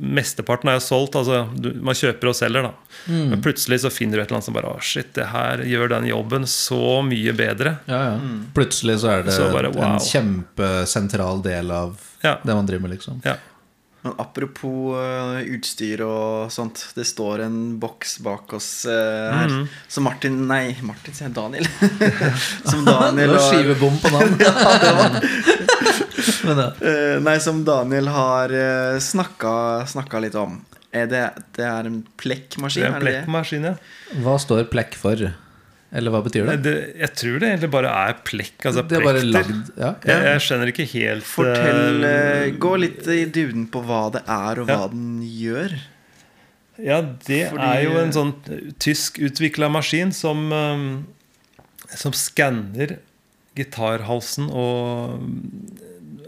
Mesteparten 0.00 0.70
er 0.70 0.78
jo 0.78 0.84
solgt. 0.84 1.18
Altså, 1.18 1.44
du, 1.54 1.70
man 1.84 1.96
kjøper 1.98 2.30
og 2.30 2.36
selger, 2.38 2.68
da. 2.68 2.72
Mm. 3.06 3.24
Men 3.32 3.42
plutselig 3.44 3.80
så 3.84 3.92
finner 3.92 4.18
du 4.18 4.22
et 4.22 4.28
eller 4.28 4.38
annet 4.38 4.48
som 4.48 4.56
bare 4.56 4.72
Å, 4.74 4.80
shit, 4.84 5.12
det 5.16 5.28
her 5.32 5.62
gjør 5.66 5.92
den 5.94 6.08
jobben 6.10 6.48
så 6.50 7.00
mye 7.06 7.34
bedre. 7.36 7.76
Ja, 7.90 8.00
ja. 8.12 8.32
Plutselig 8.56 9.00
så 9.04 9.12
er 9.16 9.28
det 9.28 9.36
Så 9.36 9.50
bare, 9.54 9.72
wow. 9.74 9.94
en 9.94 10.02
kjempesentral 10.02 11.44
del 11.46 11.70
av 11.74 11.96
Ja. 12.24 12.38
det 12.42 12.54
man 12.54 12.66
driver 12.66 12.88
med, 12.88 12.96
liksom. 12.98 13.22
Ja. 13.24 13.36
Men 14.00 14.14
apropos 14.22 14.94
eh, 14.96 15.40
utstyr 15.56 16.00
og 16.06 16.52
sånt. 16.54 16.84
Det 16.94 17.04
står 17.06 17.42
en 17.48 17.78
boks 17.82 18.18
bak 18.22 18.52
oss 18.54 18.86
eh, 18.86 18.92
her. 19.34 19.48
-hmm. 19.48 19.66
Som 19.88 20.04
Martin 20.04 20.46
Nei, 20.48 20.76
Martin 20.82 21.14
sier 21.14 21.28
Daniel. 21.28 21.66
som 22.64 22.84
Det 22.84 22.92
Daniel 22.92 23.28
var 23.28 23.36
og 23.36 23.42
skivebom 23.52 23.98
på 23.98 24.08
navn. 24.08 24.38
Men. 26.48 26.58
Eh, 26.80 27.18
Nei, 27.24 27.36
som 27.44 27.64
Daniel 27.66 28.08
har 28.14 28.52
uh, 28.54 28.98
snakka, 29.02 29.52
snakka 29.90 30.20
litt 30.24 30.36
om. 30.38 30.60
Er 30.94 31.06
det, 31.10 31.24
det 31.58 31.64
er 31.68 31.88
en 31.90 32.00
plekkmaskin? 32.20 32.82
Det 32.82 32.88
er 32.88 32.94
en 32.96 33.02
plekkmaskin, 33.04 33.66
ja. 33.68 33.74
Hva 34.24 34.38
står 34.40 34.64
plekk 34.72 34.96
for? 34.98 35.20
Eller 35.88 36.12
hva 36.12 36.20
betyr 36.20 36.44
Nei, 36.44 36.56
det? 36.60 36.64
det, 36.68 36.96
jeg 37.00 37.12
tror 37.16 37.36
det 37.40 37.48
egentlig 37.48 37.70
bare 37.72 37.92
er 37.96 38.16
plekk. 38.28 38.56
Altså 38.68 38.82
Det 38.84 38.98
er 38.98 39.04
bare 39.06 39.22
lagd 39.24 39.70
ja. 39.80 39.94
Jeg, 40.04 40.24
jeg 40.26 40.42
skjønner 40.44 40.68
ikke 40.72 40.84
helt 40.90 41.24
Fortell 41.24 42.04
eh, 42.04 42.48
Gå 42.60 42.72
litt 42.76 43.06
i 43.08 43.22
duden 43.32 43.64
på 43.72 43.80
hva 43.88 44.02
det 44.12 44.20
er, 44.24 44.60
og 44.60 44.68
hva 44.68 44.76
Ja. 44.82 44.90
den 44.92 45.22
gjør. 45.24 45.76
Ja, 46.76 46.98
det 47.24 47.40
Fordi- 47.54 47.70
er 47.70 47.80
jo 47.86 47.94
en 48.02 48.12
sånn 48.14 48.34
tyskutvikla 48.84 49.70
maskin 49.72 50.12
som 50.12 50.44
Som 51.88 52.12
skanner 52.12 52.98
gitarhalsen 53.58 54.46
og 54.52 55.24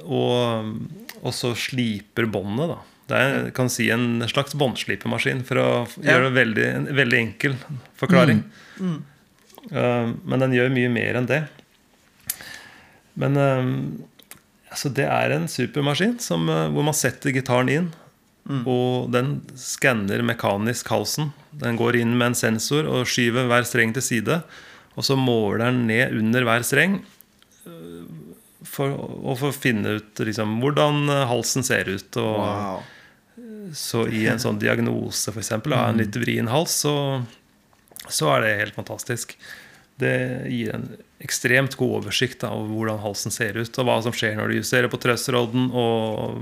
Og, 0.05 0.73
og 1.21 1.35
så 1.37 1.53
sliper 1.59 2.29
båndet, 2.31 2.73
da. 2.73 2.81
Det 3.11 3.19
er 3.19 3.49
kan 3.55 3.71
si 3.73 3.89
en 3.91 4.23
slags 4.31 4.55
båndslipemaskin, 4.59 5.43
for 5.47 5.59
å 5.59 5.71
gjøre 5.99 6.29
det 6.29 6.35
veldig, 6.37 6.67
en 6.77 6.91
veldig 7.01 7.19
enkel 7.19 7.57
forklaring. 7.99 8.45
Mm. 8.79 8.99
Eh, 9.71 10.13
men 10.31 10.45
den 10.45 10.55
gjør 10.55 10.71
mye 10.75 10.93
mer 10.93 11.19
enn 11.19 11.27
det. 11.31 11.41
Men 13.21 13.37
uh, 13.37 13.67
altså 14.71 14.89
det 14.95 15.05
er 15.11 15.35
en 15.35 15.49
supermaskin 15.51 16.15
som, 16.23 16.47
uh, 16.49 16.71
hvor 16.73 16.87
man 16.87 16.97
setter 16.97 17.35
gitaren 17.35 17.73
inn. 17.73 17.91
Og 18.67 19.11
den 19.15 19.37
skanner 19.59 20.25
mekanisk 20.27 20.89
halsen. 20.91 21.29
Den 21.61 21.77
går 21.79 22.01
inn 22.01 22.17
med 22.17 22.33
en 22.33 22.39
sensor 22.39 22.89
og 22.89 23.07
skyver 23.07 23.47
hver 23.47 23.67
streng 23.69 23.93
til 23.95 24.03
side. 24.03 24.41
Og 24.97 25.07
så 25.07 25.15
måler 25.15 25.67
den 25.69 25.85
ned 25.87 26.17
under 26.19 26.47
hver 26.49 26.65
streng 26.67 26.97
for, 28.71 28.93
og 28.95 29.35
for 29.41 29.51
å 29.51 29.57
finne 29.57 29.97
ut 29.99 30.21
liksom, 30.23 30.59
hvordan 30.63 31.03
eh, 31.11 31.25
halsen 31.31 31.67
ser 31.67 31.91
ut. 31.91 32.17
Og, 32.23 32.39
Wow. 32.41 32.83
så 33.75 34.05
i 34.09 34.27
en 34.31 34.39
sånn 34.43 34.59
diagnose 34.63 35.33
eksempel, 35.33 35.73
av 35.75 35.89
en 35.93 35.99
litt 36.01 36.17
vrien 36.21 36.49
hals, 36.51 36.75
så, 36.85 36.95
så 38.11 38.31
er 38.37 38.45
det 38.47 38.55
helt 38.61 38.75
fantastisk. 38.79 39.37
Det 40.01 40.13
gir 40.49 40.73
en 40.75 40.87
ekstremt 41.21 41.75
god 41.77 41.99
oversikt 42.01 42.41
da, 42.41 42.51
over 42.57 42.71
hvordan 42.79 43.01
halsen 43.03 43.33
ser 43.35 43.59
ut, 43.61 43.75
og 43.79 43.85
hva 43.89 43.99
som 44.07 44.15
skjer 44.17 44.39
når 44.39 44.49
du 44.55 44.59
justerer 44.61 44.89
på 44.93 45.01
trøsterodden, 45.03 45.67
og 45.77 46.39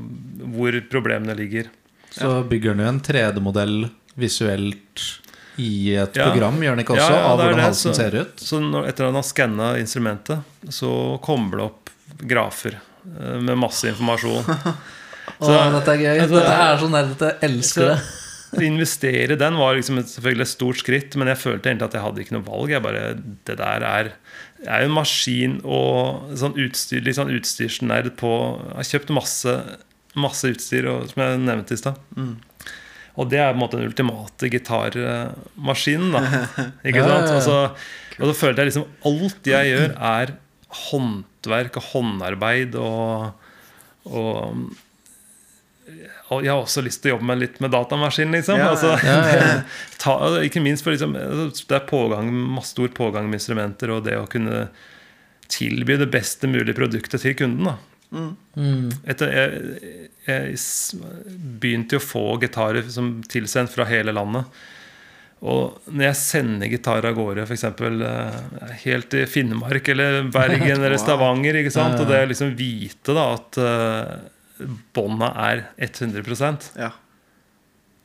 hvor 0.55 0.79
problemene 0.93 1.35
ligger. 1.39 1.70
Så 2.14 2.31
bygger 2.49 2.76
du 2.79 2.85
en 2.87 3.01
3D-modell 3.05 3.89
visuelt 4.18 5.05
i 5.59 5.95
et 5.99 6.14
Ja. 6.16 6.29
program, 6.31 6.61
gjør 6.62 6.76
den 6.79 6.85
ikke 6.85 6.95
også? 6.95 7.11
Ja, 7.11 7.18
ja, 7.18 7.26
av 7.33 7.41
hvordan 7.43 7.57
det. 7.59 7.64
halsen 7.66 7.93
Så- 7.95 7.99
ser 7.99 8.14
ut? 8.20 8.37
Så 8.39 8.61
når, 8.62 8.87
etter 8.89 9.05
at 9.05 9.09
han 9.12 9.18
har 9.18 9.26
skanna 9.26 9.68
instrumentet, 9.79 10.45
så 10.70 11.20
kommer 11.20 11.57
det 11.59 11.64
opp 11.66 11.91
grafer 12.19 12.79
eh, 12.79 13.37
med 13.41 13.59
masse 13.61 13.89
informasjon. 13.91 14.47
Å, 15.39 15.51
dette 15.75 15.93
er 15.93 16.01
gøy. 16.03 16.14
altså, 16.23 16.39
dette 16.39 16.57
er 16.64 16.81
så 16.81 16.89
nerdete. 16.93 17.29
Jeg 17.35 17.51
elsker 17.51 17.91
det. 17.93 17.99
Å 18.49 18.62
investere 18.73 19.37
i 19.37 19.41
den 19.41 19.59
var 19.61 19.77
liksom 19.77 20.01
et, 20.01 20.11
selvfølgelig 20.11 20.47
et 20.47 20.53
stort 20.55 20.81
skritt, 20.81 21.19
men 21.21 21.31
jeg 21.31 21.43
følte 21.43 21.71
egentlig 21.71 21.89
at 21.91 21.99
jeg 21.99 22.05
hadde 22.07 22.25
ikke 22.25 22.37
noe 22.39 22.47
valg. 22.49 22.73
Jeg 22.73 22.85
bare, 22.85 23.05
Det 23.47 23.59
der 23.61 23.87
er, 23.87 24.11
er 24.64 24.85
jo 24.85 24.91
en 24.91 24.97
maskin 24.97 25.59
og 25.64 26.33
sånn 26.41 26.57
utstyr, 26.59 27.05
litt 27.05 27.19
sånn 27.21 27.33
utstyrsnerd 27.37 28.14
på 28.21 28.33
Jeg 28.71 28.77
har 28.81 28.91
kjøpt 28.95 29.14
masse, 29.21 29.57
masse 30.19 30.53
utstyr, 30.55 30.89
og, 30.91 31.11
som 31.12 31.25
jeg 31.25 31.43
nevnte 31.45 31.77
i 31.77 31.83
stad. 31.85 32.01
Og 33.19 33.27
det 33.31 33.41
er 33.43 33.51
på 33.53 33.59
en 33.59 33.62
måte 33.64 33.79
den 33.81 33.91
ultimate 33.91 34.51
gitarmaskinen. 34.53 36.12
da 36.14 36.25
Ikke 36.89 37.05
sant? 37.05 37.33
Og 37.35 37.41
så, 37.45 37.57
og 38.19 38.31
så 38.31 38.37
følte 38.39 38.62
jeg 38.62 38.73
liksom 38.73 38.87
alt 39.11 39.51
jeg 39.53 39.73
gjør, 39.73 39.97
er 40.16 40.37
håndverk 40.89 41.79
og 41.81 41.89
håndarbeid 41.93 42.77
og, 42.81 43.33
og 44.09 44.69
og 46.29 46.43
jeg 46.45 46.53
har 46.53 46.61
også 46.61 46.83
lyst 46.85 47.01
til 47.01 47.09
å 47.09 47.14
jobbe 47.14 47.25
med 47.31 47.39
litt 47.41 47.55
med 47.64 47.71
datamaskin, 47.73 48.35
liksom. 48.37 48.59
Ja. 48.61 48.75
Altså, 48.75 48.91
Ja, 49.01 49.21
ja. 49.33 49.45
ta, 50.03 50.16
ikke 50.45 50.61
minst 50.61 50.85
for 50.85 50.93
liksom, 50.93 51.14
det 51.16 51.73
er 51.73 51.87
pågang, 51.89 52.29
masse 52.29 52.75
stor 52.75 52.91
pågang 52.93 53.31
med 53.31 53.41
instrumenter, 53.41 53.95
og 53.95 54.03
det 54.05 54.19
å 54.21 54.27
kunne 54.29 54.66
tilby 55.49 55.97
det 55.97 56.11
beste 56.12 56.51
mulige 56.51 56.77
produktet 56.77 57.25
til 57.25 57.39
kunden. 57.39 57.71
da 57.71 57.79
Mm. 58.09 58.89
Etter, 59.05 59.33
jeg, 59.37 60.03
jeg 60.25 60.55
begynte 61.61 61.99
jo 61.99 62.01
å 62.01 62.07
få 62.07 62.25
gitarer 62.41 62.87
som 62.93 63.19
tilsendt 63.29 63.75
fra 63.75 63.85
hele 63.89 64.14
landet. 64.16 64.49
Og 65.41 65.76
når 65.86 66.05
jeg 66.09 66.18
sender 66.18 66.70
gitar 66.72 67.05
av 67.07 67.14
gårde, 67.14 67.45
f.eks. 67.47 67.64
helt 68.82 69.14
i 69.14 69.24
Finnmark 69.30 69.89
eller 69.93 70.24
Bergen 70.34 70.80
eller 70.82 70.99
Stavanger, 71.05 71.61
ikke 71.61 71.70
sant? 71.74 72.01
Og 72.03 72.09
det 72.11 72.24
å 72.24 72.30
liksom 72.32 72.57
vite 72.59 73.14
da 73.14 73.26
at 73.36 73.59
uh, 73.62 74.16
bånda 74.99 75.28
er 75.49 75.62
100 75.78 76.24
Ja. 76.78 76.91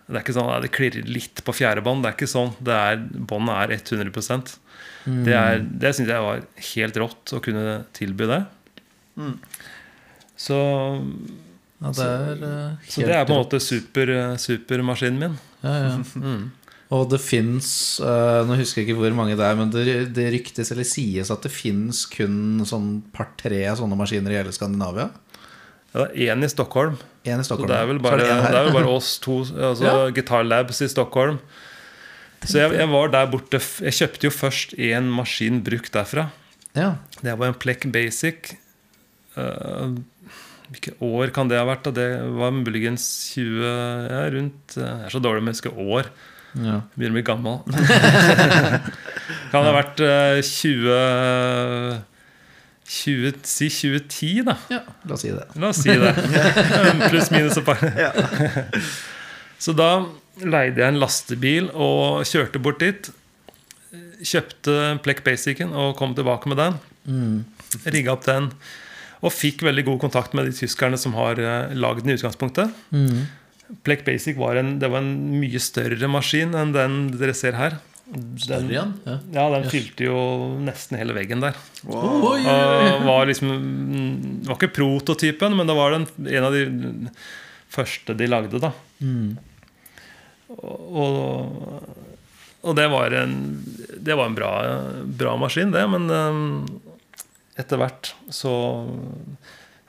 Det 0.03 0.19
er 0.19 0.21
ikke 0.21 0.35
sånn 0.35 0.51
at 0.51 0.65
det 0.65 0.73
klirrer 0.75 1.07
litt 1.09 1.41
på 1.47 1.55
fjerde 1.55 1.81
bånd. 1.81 2.03
Det 2.03 2.11
er 2.11 2.17
ikke 2.19 2.29
sånn. 2.29 2.51
Det 2.61 2.75
er, 2.75 3.01
Båndet 3.01 3.55
er 3.63 3.77
100 3.79 4.59
Mm. 5.03 5.23
Det, 5.25 5.33
er- 5.35 5.63
det 5.83 5.89
syns 5.97 6.07
jeg 6.13 6.23
var 6.23 6.43
helt 6.69 6.97
rått 7.01 7.31
å 7.35 7.39
kunne 7.43 7.71
tilby 7.91 8.23
det. 8.29 8.37
Mm. 9.19 9.33
Så, 10.39 10.55
Ja, 11.83 11.89
det 11.91 12.05
er 12.07 12.43
eh, 12.47 12.85
så 12.87 13.01
det 13.03 13.15
er 13.17 13.25
på 13.27 13.33
en 13.35 13.41
måte 13.41 13.57
måte 13.57 13.59
super, 13.59 14.07
eh, 14.13 14.35
supermaskinen 14.39 15.19
min. 15.19 15.35
Ja, 15.65 15.73
ja. 15.75 15.97
Mm. 16.15 16.45
Og 16.93 17.07
det 17.09 17.19
fins 17.23 17.67
Nå 18.03 18.57
husker 18.59 18.81
jeg 18.81 18.89
ikke 18.89 18.99
hvor 18.99 19.15
mange 19.17 19.37
det 19.39 19.45
er, 19.47 19.57
men 19.57 19.71
det, 19.73 19.83
det 20.13 20.27
ryktes 20.35 20.69
eller 20.73 20.87
sies 20.87 21.31
at 21.33 21.45
det 21.45 21.51
fins 21.53 22.03
kun 22.11 22.61
sånn 22.67 22.99
par-tre 23.15 23.63
sånne 23.79 23.97
maskiner 23.97 24.33
i 24.33 24.39
hele 24.41 24.53
Skandinavia. 24.53 25.09
Ja, 25.93 26.05
det 26.05 26.07
er 26.27 26.33
én 26.33 26.45
i 26.45 26.49
Stockholm. 26.49 26.97
En 27.23 27.39
i 27.39 27.45
Så 27.45 27.51
Stockholm. 27.51 27.69
det 27.71 27.77
er 27.79 27.89
vel 27.89 28.01
bare, 28.01 28.17
bare, 28.19 28.41
det 28.41 28.51
det 28.51 28.59
er 28.59 28.67
vel 28.67 28.77
bare 28.79 28.93
oss 28.93 29.15
to. 29.23 29.39
Altså 29.53 29.85
Ja. 29.85 30.09
Guitar 30.13 30.45
Labs 30.45 30.81
i 30.81 30.89
Stockholm. 30.91 31.39
Så 32.43 32.59
jeg, 32.59 32.73
jeg 32.75 32.89
var 32.91 33.11
der 33.13 33.29
borte 33.31 33.59
Jeg 33.61 33.95
kjøpte 33.95 34.27
jo 34.27 34.33
først 34.33 34.73
én 34.75 35.07
maskin 35.13 35.61
brukt 35.63 35.93
derfra. 35.93 36.27
Ja. 36.75 36.95
Det 37.21 37.37
var 37.39 37.47
en 37.47 37.57
Plek 37.57 37.85
Basic. 37.93 38.55
Uh, 39.37 39.95
hvilke 40.73 40.93
år 41.05 41.31
kan 41.33 41.49
det 41.49 41.61
ha 41.61 41.65
vært? 41.69 41.85
da? 41.87 41.93
Det 41.95 42.09
var 42.35 42.53
muligens 42.53 43.05
20 43.33 43.63
ja, 43.63 44.21
rundt 44.33 44.75
Jeg 44.77 45.07
er 45.07 45.13
så 45.13 45.21
dårlig 45.23 45.45
med 45.45 45.53
å 45.53 45.57
huske 45.57 45.73
år. 45.73 46.09
Ja. 46.61 46.79
Begynner 46.93 47.13
å 47.13 47.17
bli 47.17 47.25
gammel. 47.25 47.61
kan 49.51 49.63
det 49.63 49.69
ha 49.69 49.75
vært 49.75 50.03
eh, 50.05 50.41
20, 50.45 52.03
20 52.93 53.39
Si 53.47 53.69
2010, 53.73 54.43
da. 54.49 54.57
ja, 54.73 54.83
la 55.07 55.17
oss 55.17 55.25
si 55.25 55.31
det. 55.33 55.47
La 55.57 55.71
oss 55.71 55.81
si 55.81 55.95
det. 55.97 56.13
Pluss 57.09 57.31
minus 57.33 57.57
et 57.57 57.65
par. 57.65 57.81
Så 59.61 59.73
da 59.77 59.89
leide 60.43 60.81
jeg 60.81 60.93
en 60.93 61.01
lastebil 61.01 61.69
og 61.73 62.23
kjørte 62.27 62.61
bort 62.63 62.81
dit. 62.83 63.09
Kjøpte 64.23 64.97
Plek 65.05 65.21
Basicen 65.25 65.73
og 65.77 65.95
kom 65.99 66.15
tilbake 66.17 66.49
med 66.51 66.59
den. 66.61 66.79
Mm. 67.05 67.37
Rigga 67.85 68.15
opp 68.15 68.25
den. 68.27 68.49
Og 69.23 69.31
fikk 69.31 69.63
veldig 69.63 69.85
god 69.87 70.01
kontakt 70.03 70.35
med 70.35 70.49
de 70.49 70.55
tyskerne 70.57 70.99
som 70.99 71.15
har 71.15 71.39
uh, 71.39 71.71
lagd 71.77 72.03
den 72.03 72.13
i 72.13 72.17
utgangspunktet. 72.17 72.73
Mm. 72.91 73.23
Plek 73.83 74.03
Basic 74.05 74.37
var 74.37 74.59
en, 74.59 74.77
det 74.79 74.89
var 74.91 75.01
en 75.01 75.39
mye 75.39 75.59
større 75.63 76.09
maskin 76.11 76.53
enn 76.57 76.73
den 76.75 77.01
dere 77.15 77.35
ser 77.37 77.57
her. 77.57 77.79
Den, 78.13 78.67
igjen? 78.69 78.91
Ja. 79.07 79.15
ja, 79.31 79.43
den 79.55 79.69
fylte 79.71 80.05
jo 80.05 80.17
nesten 80.61 80.99
hele 80.99 81.15
veggen 81.15 81.41
der. 81.41 81.55
Wow. 81.87 82.27
Oh, 82.33 82.35
yeah. 82.37 82.99
Var 83.01 83.29
liksom 83.31 83.53
Det 84.43 84.51
var 84.51 84.59
ikke 84.59 84.75
prototypen, 84.75 85.55
men 85.57 85.69
det 85.69 85.77
var 85.77 85.95
den, 85.95 86.05
en 86.27 86.47
av 86.49 86.53
de 86.53 87.09
første 87.73 88.13
de 88.19 88.27
lagde, 88.29 88.59
da. 88.61 88.73
Mm. 88.99 89.39
Og, 90.53 91.87
og 92.61 92.75
det 92.77 92.85
var 92.91 93.15
en 93.17 93.33
Det 93.97 94.13
var 94.19 94.27
en 94.29 94.37
bra, 94.37 94.51
bra 95.23 95.37
maskin, 95.39 95.73
det. 95.73 95.85
Men 95.95 96.11
um, 96.11 96.43
etter 97.57 97.79
hvert 97.81 98.13
så 98.29 98.53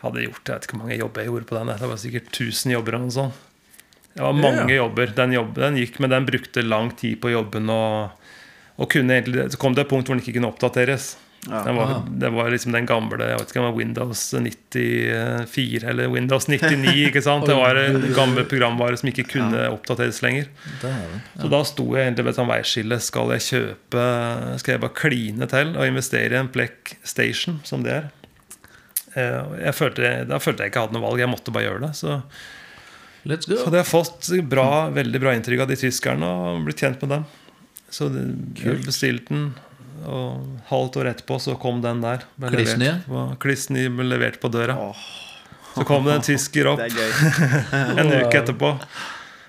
hadde 0.05 0.20
jeg 0.22 0.31
gjort 0.31 0.49
Jeg 0.49 0.55
vet 0.55 0.68
ikke 0.68 0.77
hvor 0.79 0.85
mange 0.87 1.01
jobber 1.03 1.25
jeg 1.25 1.33
gjorde 1.33 1.51
på 1.51 1.59
den. 1.59 1.75
Det 1.83 1.91
var 1.91 2.01
sikkert 2.01 2.31
1000 2.33 2.77
jobber 2.79 2.97
eller 2.97 3.11
noe 3.11 3.18
sånt. 3.18 3.51
Det 4.15 4.23
var 4.23 4.33
mange 4.39 4.69
Ja. 4.71 4.77
jobber. 4.85 5.07
Den, 5.17 5.33
jobb, 5.35 5.55
den 5.59 5.77
gikk, 5.81 5.99
men 6.01 6.11
den 6.11 6.27
brukte 6.27 6.62
lang 6.62 6.93
tid 6.97 7.21
på 7.21 7.33
jobben. 7.35 7.69
Og, 7.71 8.11
og 8.79 8.89
kunne 8.91 9.17
egentlig, 9.21 9.51
så 9.53 9.59
kom 9.59 9.75
det 9.75 9.85
et 9.87 9.91
punkt 9.91 10.07
hvor 10.09 10.15
den 10.17 10.23
ikke 10.23 10.37
kunne 10.39 10.53
oppdateres. 10.53 11.17
Ja. 11.45 11.59
Den 11.67 11.77
var, 11.77 11.91
det 12.09 12.31
var 12.33 12.47
liksom 12.49 12.73
den 12.73 12.87
gamle 12.89 13.19
jeg 13.21 13.37
vet 13.37 13.51
ikke 13.53 13.61
om 13.61 13.67
det 13.67 13.73
var 13.75 13.77
Windows 13.83 14.21
94 14.33 15.85
eller 15.91 16.09
Windows 16.09 16.47
99. 16.49 16.95
ikke 17.11 17.21
sant? 17.27 17.45
Det 17.45 17.57
var 17.59 17.77
gamle 18.17 18.45
programvare 18.49 18.97
som 18.97 19.11
ikke 19.11 19.27
kunne 19.35 19.67
oppdateres 19.75 20.23
lenger. 20.25 20.49
Så 20.81 21.51
da 21.53 21.61
sto 21.69 21.85
jeg 21.99 22.07
egentlig 22.09 22.25
ved 22.31 22.39
et 22.39 22.49
veiskille. 22.55 23.01
Skal 23.05 23.35
jeg 23.37 23.45
kjøpe 23.51 24.07
Skal 24.62 24.73
jeg 24.79 24.85
bare 24.87 24.97
kline 25.03 25.51
til 25.53 25.75
og 25.77 25.87
investere 25.91 26.33
i 26.33 26.41
en 26.41 26.49
Plek 26.55 26.95
Station, 27.05 27.61
som 27.69 27.85
det 27.85 27.93
er? 27.99 28.09
Eh, 29.15 29.67
Jeg 29.67 29.75
følte, 29.77 30.15
da 30.31 30.41
følte 30.43 30.65
jeg 30.65 30.73
ikke 30.73 30.87
hadde 30.87 30.97
noe 30.97 31.05
valg. 31.11 31.21
Jeg 31.27 31.29
måtte 31.35 31.53
bare 31.55 31.69
gjøre 31.69 31.85
det. 31.89 31.93
Så, 32.01 32.23
Let's 33.25 33.49
så 33.49 33.70
de 33.70 33.70
det 33.72 33.81
har 33.81 33.89
fått 33.89 34.29
bra, 34.51 34.89
veldig 34.93 35.20
bra 35.22 35.33
inntrykk 35.37 35.64
av 35.64 35.70
de 35.72 35.77
tyskerne 35.81 36.29
og 36.29 36.64
blitt 36.66 36.83
kjent 36.85 37.01
med 37.05 37.11
dem. 37.14 37.25
Så 37.95 38.09
de 38.12 38.25
jeg 38.61 38.83
bestilte 38.85 39.33
den, 39.33 39.47
og 40.05 40.61
halvt 40.68 40.99
år 41.01 41.09
etterpå 41.14 41.39
så 41.41 41.55
kom 41.61 41.81
den 41.85 42.03
der. 42.05 42.25
Klissny? 42.37 42.57
Kliss 42.59 42.77
ny? 42.81 42.89
levert 42.91 43.07
på- 43.09 43.39
Kliss 43.45 43.68
ny 43.72 43.85
ble 43.89 44.09
levert 44.11 44.41
på 44.43 44.51
døra. 44.53 44.77
Oh. 44.91 45.05
Så 45.75 45.85
kom 45.89 46.05
det 46.07 46.14
en 46.18 46.27
tysker 46.27 46.68
opp 46.70 46.83
det 46.83 46.91
gøy. 46.93 47.12
en 48.03 48.12
uke 48.12 48.43
etterpå. 48.43 48.75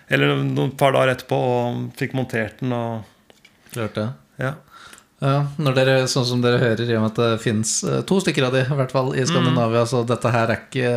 Eller 0.09 0.37
noen 0.45 0.71
par 0.77 0.93
dager 0.95 1.11
etterpå 1.15 1.37
og 1.49 1.81
fikk 1.99 2.15
montert 2.17 2.61
den. 2.63 2.71
Og, 2.73 3.03
Klart 3.75 3.97
det. 3.99 4.07
ja. 4.39 4.53
Ja, 5.23 5.47
når 5.57 5.75
dere, 5.77 5.93
sånn 6.11 6.25
som 6.27 6.41
dere 6.43 6.57
hører, 6.59 6.81
i 6.91 6.95
og 6.97 7.05
med 7.05 7.13
at 7.13 7.19
det 7.21 7.41
fins 7.41 7.77
to 8.05 8.17
stykker 8.21 8.45
av 8.49 8.53
de 8.53 8.65
i 8.65 8.75
hvert 8.77 8.91
fall 8.93 9.13
i 9.15 9.23
Skandinavia, 9.25 9.85
så 9.87 10.01
dette 10.05 10.29
her 10.33 10.51
er 10.51 10.59
ikke 10.59 10.89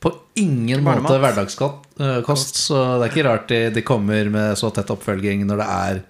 på 0.00 0.12
ingen 0.40 0.84
Barnemat. 0.84 1.10
måte 1.10 1.20
hverdagskost. 1.20 2.56
Så 2.56 2.78
det 2.96 3.04
er 3.04 3.12
ikke 3.12 3.26
rart 3.26 3.50
de, 3.52 3.60
de 3.74 3.82
kommer 3.84 4.30
med 4.32 4.56
så 4.58 4.70
tett 4.74 4.90
oppfølging 4.92 5.44
når 5.48 5.60
det 5.60 5.68
er 5.74 6.00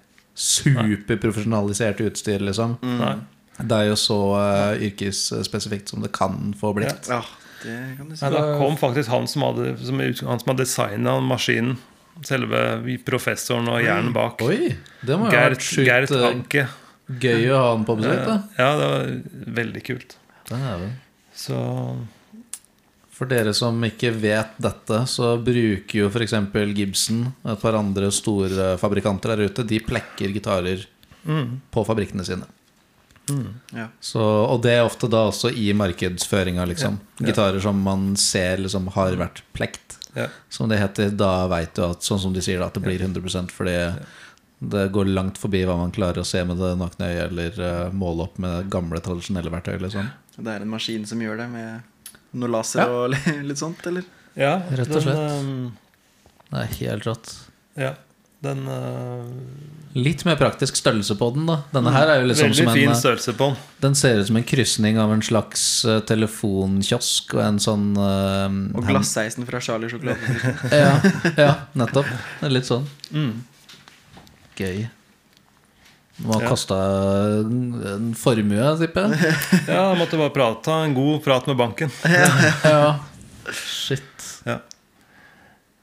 superprofesjonalisert 0.41 2.01
utstyr, 2.07 2.41
liksom. 2.47 2.79
Mm. 2.83 3.27
Det 3.61 3.77
er 3.77 3.91
jo 3.91 3.97
så 3.99 4.19
uh, 4.39 4.81
yrkesspesifikt 4.81 5.93
som 5.93 6.05
det 6.05 6.13
kan 6.17 6.55
få 6.57 6.73
blitt. 6.77 7.11
Ja, 7.11 7.21
det 7.65 7.77
kan 7.99 8.09
du 8.09 8.15
si. 8.15 8.23
Nei, 8.25 8.31
da 8.33 8.45
kom 8.61 8.79
faktisk 8.81 9.11
han 9.13 9.29
som 9.29 9.45
hadde, 9.51 9.75
som, 9.85 10.01
han 10.01 10.41
som 10.41 10.53
hadde 10.53 10.63
designa 10.63 11.19
maskinen. 11.25 11.77
Selve 12.27 12.63
professoren 13.07 13.69
og 13.73 13.83
hjernen 13.85 14.15
bak. 14.17 14.43
Oi, 14.45 14.73
det 15.07 15.17
må 15.17 15.29
jo 15.29 15.35
ha 15.35 15.45
vært 15.51 15.65
sjukt 15.65 15.87
Gert 15.89 16.11
eh, 16.13 16.25
Anke. 16.29 16.65
gøy 17.23 17.47
å 17.49 17.61
ha 17.61 17.69
han 17.71 17.85
på 17.89 17.97
besøk, 18.01 18.25
da. 18.27 18.35
Ja, 18.59 18.71
det 18.77 18.89
var 18.93 19.13
veldig 19.61 19.85
kult. 19.87 20.17
Det 20.51 20.59
er 20.59 20.83
det 20.83 20.91
Så 21.37 21.61
For 23.21 23.29
dere 23.29 23.53
som 23.53 23.77
ikke 23.85 24.15
vet 24.17 24.55
dette, 24.65 25.03
så 25.05 25.35
bruker 25.45 25.99
jo 25.99 26.07
f.eks. 26.09 26.33
Gibson 26.73 27.27
et 27.45 27.61
par 27.61 27.77
andre 27.77 28.09
store 28.17 28.79
fabrikanter 28.81 29.35
der 29.35 29.51
ute. 29.51 29.67
De 29.69 29.77
plekker 29.85 30.33
gitarer 30.33 30.87
mm, 31.29 31.51
på 31.69 31.85
fabrikkene 31.85 32.25
sine. 32.25 32.49
Ja. 33.77 33.91
Så, 34.01 34.23
og 34.23 34.63
det 34.65 34.73
er 34.79 34.87
ofte 34.87 35.11
da 35.13 35.27
også 35.29 35.53
i 35.53 35.69
markedsføringa, 35.77 36.65
liksom. 36.73 36.97
Ja, 36.97 37.19
ja. 37.21 37.29
Gitarer 37.29 37.61
som 37.61 37.85
man 37.85 38.15
ser 38.17 38.65
liksom 38.65 38.89
har 38.97 39.21
vært 39.21 39.45
plekt, 39.53 39.99
ja. 40.17 40.31
som 40.49 40.73
det 40.73 40.81
heter. 40.81 41.13
Da 41.13 41.45
veit 41.53 41.77
du 41.77 41.85
at, 41.91 42.07
sånn 42.07 42.25
som 42.25 42.33
de 42.33 42.41
sier, 42.45 42.63
da, 42.63 42.71
at 42.71 42.81
det 42.81 42.85
blir 42.89 43.05
100% 43.05 43.53
fordi 43.53 43.77
det 44.73 44.89
går 44.93 45.13
langt 45.13 45.39
forbi 45.41 45.63
hva 45.69 45.77
man 45.77 45.93
klarer 45.93 46.21
å 46.21 46.29
se 46.29 46.41
med 46.45 46.57
det 46.61 46.75
nakne 46.81 47.13
øyet, 47.13 47.31
eller 47.31 47.63
eh, 47.69 47.95
måle 47.97 48.27
opp 48.27 48.41
med 48.41 48.73
gamle, 48.73 49.01
tradisjonelle 49.05 49.53
verktøy. 49.53 49.79
Liksom. 49.81 50.11
Det 50.37 50.53
er 50.53 50.65
en 50.65 50.73
maskin 50.73 51.07
som 51.09 51.21
gjør 51.21 51.41
det, 51.41 51.53
med 51.53 51.90
noe 52.33 52.51
laser 52.53 52.85
Ja. 52.85 52.89
og 52.89 53.17
litt 53.49 53.59
sånt, 53.59 53.81
eller? 53.87 54.05
ja 54.39 54.61
Rett 54.71 54.93
og 54.95 55.03
slett. 55.03 55.17
den, 55.17 55.73
Det 56.51 56.61
er 56.67 56.79
helt 56.85 57.07
rått. 57.11 57.35
ja. 57.77 57.95
Den 58.41 58.63
uh, 58.65 59.27
Litt 60.01 60.23
mer 60.25 60.39
praktisk 60.41 60.79
størrelse 60.79 61.13
på 61.19 61.27
den, 61.35 61.45
da. 61.51 61.59
Denne 61.75 61.91
her 61.93 62.09
er 62.09 62.21
jo 62.23 62.29
liksom 62.31 62.47
Veldig 62.47 62.57
som 62.63 62.69
en 62.71 62.77
fin 62.79 62.89
eh, 62.89 62.97
størrelse 62.97 63.35
på 63.37 63.49
den. 63.51 63.57
Den 63.83 63.97
ser 63.99 64.21
ut 64.23 64.29
som 64.31 64.39
en 64.39 64.47
krysning 64.49 64.97
av 65.03 65.13
en 65.13 65.21
slags 65.27 65.65
eh, 65.85 65.99
telefonkiosk 66.09 67.35
og 67.37 67.43
en 67.45 67.59
sånn 67.61 67.85
uh, 67.99 68.47
Og 68.79 68.87
glasseisen 68.89 69.45
fra 69.45 69.61
Charlie 69.61 69.91
Sjokolade. 69.93 70.55
Ja, 70.73 70.95
ja, 71.37 71.51
nettopp. 71.77 72.09
Litt 72.49 72.71
sånn. 72.71 72.87
Mm. 73.13 73.43
Gøy. 74.57 74.87
Må 76.21 76.35
ha 76.37 76.43
Ja. 76.45 76.49
kosta 76.53 76.77
en 77.41 78.11
formue, 78.19 78.67
tipper 78.81 79.09
jeg. 79.15 79.35
Ja, 79.71 79.87
jeg 79.95 80.01
måtte 80.03 80.19
bare 80.21 80.33
prate, 80.35 80.63
ta 80.67 80.83
en 80.85 80.93
god 80.97 81.23
prat 81.25 81.47
med 81.49 81.57
banken. 81.61 81.93
Ja. 82.65 82.99
Shit. 83.57 84.27
Ja. 84.47 84.59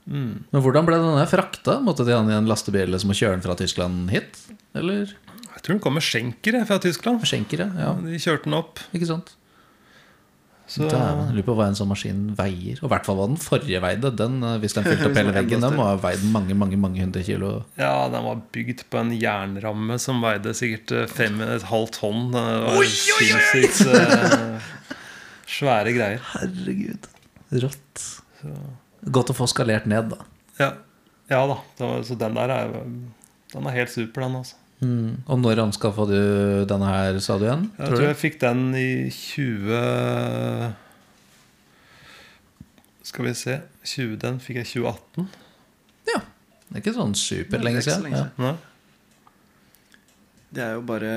Men 0.07 0.61
hvordan 0.63 0.85
ble 0.87 0.99
denne 1.01 1.25
frakta? 1.27 1.79
Måtte 1.83 2.05
de 2.07 2.13
ha 2.15 2.21
den 2.21 2.31
i 2.31 2.37
en 2.37 2.47
lastebil 2.47 2.93
som 3.01 3.09
må 3.11 3.17
kjøre 3.17 3.35
den 3.35 3.43
fra 3.43 3.57
Tyskland 3.59 4.11
hit? 4.13 4.37
Eller 4.77 5.09
Jeg 5.09 5.63
tror 5.65 5.73
den 5.75 5.81
kom 5.83 5.97
med 5.97 6.05
skjenkere 6.05 6.61
fra 6.69 6.77
Tyskland. 6.79 7.25
skjenkere? 7.27 7.67
Ja, 7.75 7.91
De 7.97 8.21
kjørte 8.21 8.45
den 8.47 8.55
opp. 8.55 8.79
ikke 8.95 9.09
sant? 9.09 9.33
Så 10.67 10.83
Dæven, 10.91 11.29
lurer 11.31 11.45
på 11.47 11.53
hva 11.55 11.69
en 11.69 11.77
sånn 11.79 11.87
maskin 11.87 12.23
veier. 12.35 12.79
Og 12.81 12.89
i 12.89 12.91
hvert 12.91 13.05
fall 13.07 13.15
hva 13.15 13.27
den 13.29 13.39
forrige 13.39 13.79
veide. 13.83 14.11
Den, 14.19 14.41
eh, 14.43 14.57
hvis 14.59 14.75
den 14.75 14.83
fylte 14.83 15.07
opp 15.07 15.15
hele 15.21 15.31
veggen, 15.35 15.63
den 15.63 15.77
må 15.79 15.85
ha 15.87 15.93
veid 16.03 16.25
mange 16.33 16.57
mange, 16.59 16.79
mange 16.83 16.99
hundre 16.99 17.23
kilo. 17.23 17.51
Ja, 17.79 18.09
den 18.11 18.25
var 18.27 18.41
bygd 18.55 18.83
på 18.91 18.99
en 18.99 19.13
jernramme 19.15 19.95
som 20.03 20.19
veide 20.25 20.51
sikkert 20.57 20.91
eh, 20.91 21.07
fem 21.07 21.39
og 21.39 21.53
et 21.55 21.67
halvt 21.71 22.01
tonn. 22.01 22.27
Det 22.35 22.43
var 22.65 22.91
sinnssykt 22.97 23.81
eh, 23.95 24.69
svære 25.57 25.95
greier. 25.95 26.27
Herregud. 26.33 27.07
Rått. 27.63 28.05
Godt 29.07 29.31
å 29.31 29.37
få 29.37 29.47
skalert 29.47 29.87
ned, 29.87 30.11
da. 30.11 30.19
Ja, 30.59 30.71
ja 31.31 31.41
da. 31.47 31.61
Så 32.03 32.19
den 32.19 32.35
der 32.35 32.51
er 32.51 32.79
Den 33.53 33.63
er 33.63 33.77
helt 33.79 33.93
super, 33.93 34.27
den. 34.27 34.41
altså 34.43 34.66
Mm. 34.77 35.23
Og 35.25 35.39
når 35.41 35.63
anskaffa 35.63 36.05
du 36.05 36.19
denne 36.69 36.89
her, 36.91 37.17
sa 37.23 37.39
du 37.41 37.47
igjen? 37.47 37.63
Jeg 37.79 37.89
tror 37.95 38.03
jeg 38.05 38.17
fikk 38.21 38.35
den 38.43 38.59
i 38.77 39.09
20 39.09 39.79
Skal 43.09 43.25
vi 43.25 43.33
se 43.39 43.55
20, 43.87 44.17
Den 44.21 44.37
fikk 44.43 44.59
jeg 44.59 44.67
i 44.67 44.71
2018. 44.75 45.27
Ja. 46.11 46.19
Det 46.67 46.75
er 46.75 46.83
ikke 46.83 46.97
sånn 46.99 47.15
superlenge 47.17 47.81
er 47.81 47.85
siden. 47.87 48.03
lenge 48.05 48.19
siden. 48.27 48.43
Ja. 48.45 48.55
Det 50.57 50.63
er 50.63 50.75
jo 50.77 50.83
bare 50.87 51.13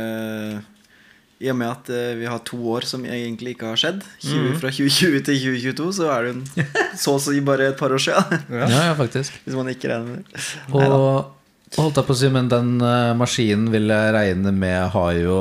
I 1.41 1.51
og 1.53 1.59
med 1.61 1.69
at 1.71 1.91
eh, 1.95 2.15
vi 2.21 2.27
har 2.31 2.41
to 2.47 2.59
år 2.73 2.87
som 2.89 3.05
egentlig 3.05 3.55
ikke 3.57 3.73
har 3.73 3.81
skjedd, 3.81 4.01
20, 4.25 4.57
fra 4.63 4.73
2020 4.73 5.21
til 5.27 5.37
2022, 5.45 5.91
så 5.99 6.09
er 6.15 6.27
det 6.27 6.33
jo 6.33 6.65
så 7.03 7.17
å 7.17 7.21
si 7.27 7.43
bare 7.45 7.71
et 7.75 7.79
par 7.81 7.93
år 7.93 8.03
siden. 8.07 8.41
Ja. 8.53 8.65
Ja, 8.65 8.81
ja, 8.91 8.97
faktisk. 8.99 9.37
Hvis 9.45 9.59
man 9.59 9.69
ikke 9.73 9.93
regner 9.93 10.17
med 10.17 10.25
det. 10.25 10.41
Og 10.81 11.37
holdt 11.77 12.01
jeg 12.01 12.07
på 12.07 12.15
å 12.17 12.19
si, 12.19 12.31
men 12.33 12.49
den 12.51 12.79
uh, 12.83 13.17
maskinen 13.19 13.69
vil 13.73 13.91
jeg 13.93 14.15
regne 14.17 14.53
med 14.55 14.89
har 14.95 15.13
jo 15.21 15.41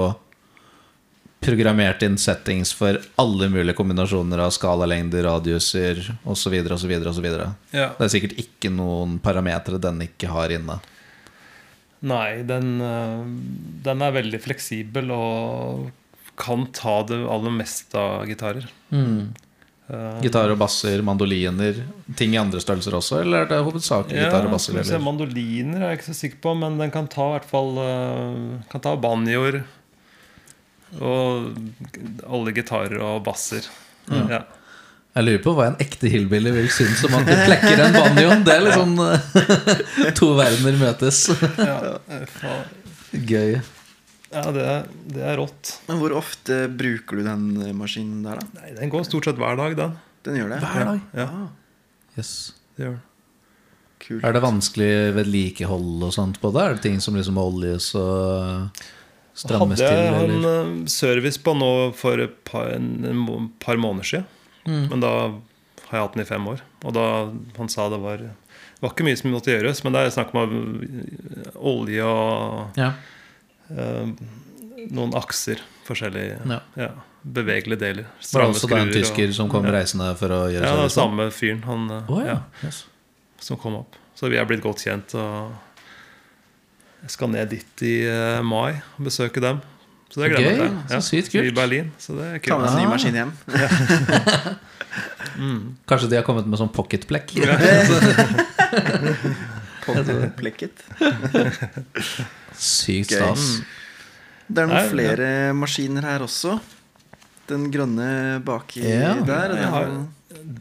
programmert 1.40 2.04
inn 2.04 2.18
settings 2.20 2.74
for 2.76 3.00
alle 3.22 3.48
mulige 3.52 3.78
kombinasjoner 3.78 4.42
av 4.44 4.52
skalalengder, 4.54 5.24
radiuser 5.24 6.02
osv. 6.28 6.56
osv. 6.76 6.94
osv. 7.12 7.28
Ja. 7.72 7.90
Det 7.96 8.06
er 8.06 8.12
sikkert 8.12 8.40
ikke 8.42 8.72
noen 8.74 9.18
parametere 9.24 9.80
den 9.82 10.04
ikke 10.10 10.32
har 10.34 10.52
inne. 10.54 10.80
Nei, 12.00 12.44
den, 12.48 12.80
eh, 12.84 13.24
den 13.88 14.04
er 14.04 14.16
veldig 14.16 14.40
fleksibel 14.44 15.12
og 15.16 15.90
kan 16.40 16.68
ta 16.76 17.02
det 17.08 17.20
aller 17.28 17.56
meste 17.56 18.00
av 18.00 18.28
gitarer. 18.28 18.68
Eh, 18.92 19.48
Gitar 20.22 20.52
og 20.54 20.60
basser, 20.62 21.02
mandoliner, 21.02 21.80
ting 22.18 22.36
i 22.36 22.38
andre 22.38 22.62
størrelser 22.62 22.94
også? 22.94 23.24
Eller 23.24 23.42
er 23.42 23.50
det 23.50 23.58
hovedsakelig 23.66 24.20
gitar 24.22 24.46
og 24.46 24.54
basser? 24.54 24.78
Eller? 24.78 25.02
mandoliner 25.02 25.82
er 25.82 25.94
jeg 25.94 26.00
ikke 26.00 26.10
så 26.12 26.18
sikker 26.20 26.42
på, 26.44 26.54
men 26.62 26.78
den 26.78 26.94
kan 26.94 27.10
ta 27.10 27.26
i 27.26 27.36
hvert 27.40 27.50
fall 27.50 27.80
eh, 27.82 28.68
Kan 28.70 28.84
ta 28.86 28.94
banjoer 29.02 29.64
og 30.98 31.58
alle 32.26 32.54
gitarer 32.54 33.02
og 33.06 33.24
basser. 33.26 33.66
Ja. 34.10 34.44
Jeg 35.18 35.26
lurer 35.26 35.42
på 35.44 35.54
hva 35.58 35.68
en 35.72 35.80
ekte 35.82 36.10
hillbilly 36.10 36.54
vil 36.54 36.70
synes 36.74 37.02
om 37.06 37.18
at 37.18 37.26
du 37.28 37.34
plekker 37.34 37.82
en 37.84 37.98
banjoen. 37.98 38.46
Det 38.46 38.56
er 38.56 38.66
liksom 38.66 38.96
eh, 39.06 40.14
To 40.20 40.32
verdener 40.38 40.78
møtes. 40.82 41.26
Ja, 41.58 41.98
eh. 42.14 42.40
Gøy. 43.26 43.58
Ja 44.32 44.44
det, 44.56 44.64
er, 44.76 44.88
det 45.16 45.24
er 45.26 45.38
rått. 45.42 45.74
Men 45.88 46.00
hvor 46.02 46.14
ofte 46.20 46.62
bruker 46.70 47.18
du 47.20 47.24
den 47.26 47.46
eh, 47.66 47.74
maskinen 47.76 48.24
der, 48.28 48.40
da? 48.42 48.62
Nei, 48.62 48.74
Den 48.78 48.92
går 48.94 49.06
stort 49.08 49.26
sett 49.30 49.40
hver 49.42 49.58
dag, 49.60 49.76
den. 49.80 49.98
Den 50.28 50.36
gjør 50.42 50.50
det? 50.56 50.60
Hver 50.64 50.86
dag? 50.94 51.00
Ja, 51.18 51.26
ja. 51.26 51.48
Yes. 52.20 52.32
det 52.78 52.84
gjør 52.86 52.96
den. 52.98 53.04
kult. 54.06 54.24
Er 54.28 54.34
det 54.36 54.42
vanskelig 54.44 54.92
vedlikehold 55.18 56.04
og 56.08 56.14
sånt 56.16 56.40
på 56.44 56.52
det? 56.56 56.64
Er 56.66 56.78
det 56.78 56.84
ting 56.86 57.00
som 57.04 57.16
liksom 57.18 57.38
oljes 57.42 57.92
og 58.00 58.82
strammes 59.40 59.80
Hadde 59.80 59.94
til? 59.94 60.04
jeg 60.04 60.14
en 60.14 60.36
Eller? 60.38 60.72
eh, 60.82 60.86
service 60.92 61.40
på 61.42 61.54
nå 61.58 61.72
for 61.96 62.20
et 62.26 62.36
par, 62.48 62.70
en, 62.76 62.90
en 63.08 63.50
par 63.64 63.80
måneder 63.80 64.08
siden. 64.12 64.26
Mm. 64.68 64.86
Men 64.92 65.00
da 65.06 65.12
har 65.90 65.96
jeg 65.96 66.04
hatt 66.06 66.18
den 66.18 66.26
i 66.26 66.30
fem 66.30 66.48
år. 66.52 66.62
Og 66.86 66.94
da 66.94 67.06
han 67.58 67.70
sa 67.72 67.88
det 67.90 67.98
var 68.04 68.18
Det 68.22 68.84
var 68.84 68.92
ikke 68.94 69.06
mye 69.08 69.18
som 69.20 69.32
måtte 69.34 69.52
gjøres, 69.56 69.80
men 69.84 69.96
det 69.96 70.02
er 70.06 70.12
snakk 70.14 70.36
om 70.38 70.52
eh, 70.84 71.56
olje 71.60 72.04
og 72.06 72.78
Ja. 72.80 72.92
Eh, 73.78 74.06
noen 74.92 75.14
akser. 75.16 75.56
Forskjellige 75.90 76.38
Ja. 76.48 76.60
ja, 76.78 76.88
bevegelige 77.26 77.80
deler. 77.80 78.04
Var 78.04 78.22
det 78.22 78.28
Stramme 78.28 78.54
også 78.54 78.68
da 78.70 78.76
en 78.78 78.92
tysker 78.94 79.28
og- 79.28 79.34
som 79.36 79.50
kom 79.50 79.66
ja. 79.66 79.72
reisende 79.72 80.16
for 80.18 80.28
å 80.30 80.48
gjøre 80.52 80.64
Ja, 80.64 80.76
det 80.76 80.86
er 80.86 80.90
service? 80.90 81.00
samme 81.00 81.32
fyren 81.32 81.64
han, 81.66 81.92
oh, 82.08 82.20
ja. 82.22 82.26
ja, 82.26 82.40
Yes. 82.64 82.86
som 83.40 83.58
kom 83.58 83.76
opp. 83.76 83.96
Så 84.16 84.30
vi 84.30 84.38
er 84.38 84.46
blitt 84.46 84.62
godt 84.62 84.78
kjent. 84.84 85.16
Og 85.16 85.52
jeg 87.02 87.10
skal 87.10 87.28
ned 87.30 87.50
dit 87.50 87.82
i 87.82 88.08
uh, 88.08 88.42
mai 88.44 88.82
og 88.98 89.04
besøke 89.06 89.40
dem. 89.42 89.62
Så 90.12 90.20
det 90.22 90.30
gleder 90.34 90.50
jeg 90.50 90.58
meg 90.72 90.88
til. 90.90 91.02
Så 91.02 91.10
sykt 91.10 91.32
kult. 91.32 91.46
I 91.46 91.52
Berlin. 91.52 91.92
Så 91.98 92.14
det 92.18 92.26
er 92.36 92.40
Ta 92.40 92.58
med 92.58 92.68
deg 92.68 92.76
ny 92.78 92.84
Ah. 92.86 92.90
maskin 92.90 93.14
hjem. 93.14 93.32
Kanskje 95.88 96.10
de 96.10 96.16
har 96.18 96.24
kommet 96.26 96.46
med 96.50 96.60
sånn 96.60 96.72
pocketplekk? 96.74 97.32
Pocket-plekket. 99.86 100.72
Sykt 102.60 103.14
Gøy. 103.14 103.20
stas. 103.22 103.46
Det 104.50 104.64
er 104.64 104.68
noen 104.70 104.76
Nei, 104.80 104.86
ja. 104.86 104.92
flere 104.92 105.28
maskiner 105.56 106.08
her 106.10 106.24
også. 106.26 106.58
Den 107.50 107.68
grønne 107.74 108.40
baki 108.46 108.82
Ja. 108.86 109.14
der. 109.26 109.54
Den, 109.56 109.70
har- 109.74 110.08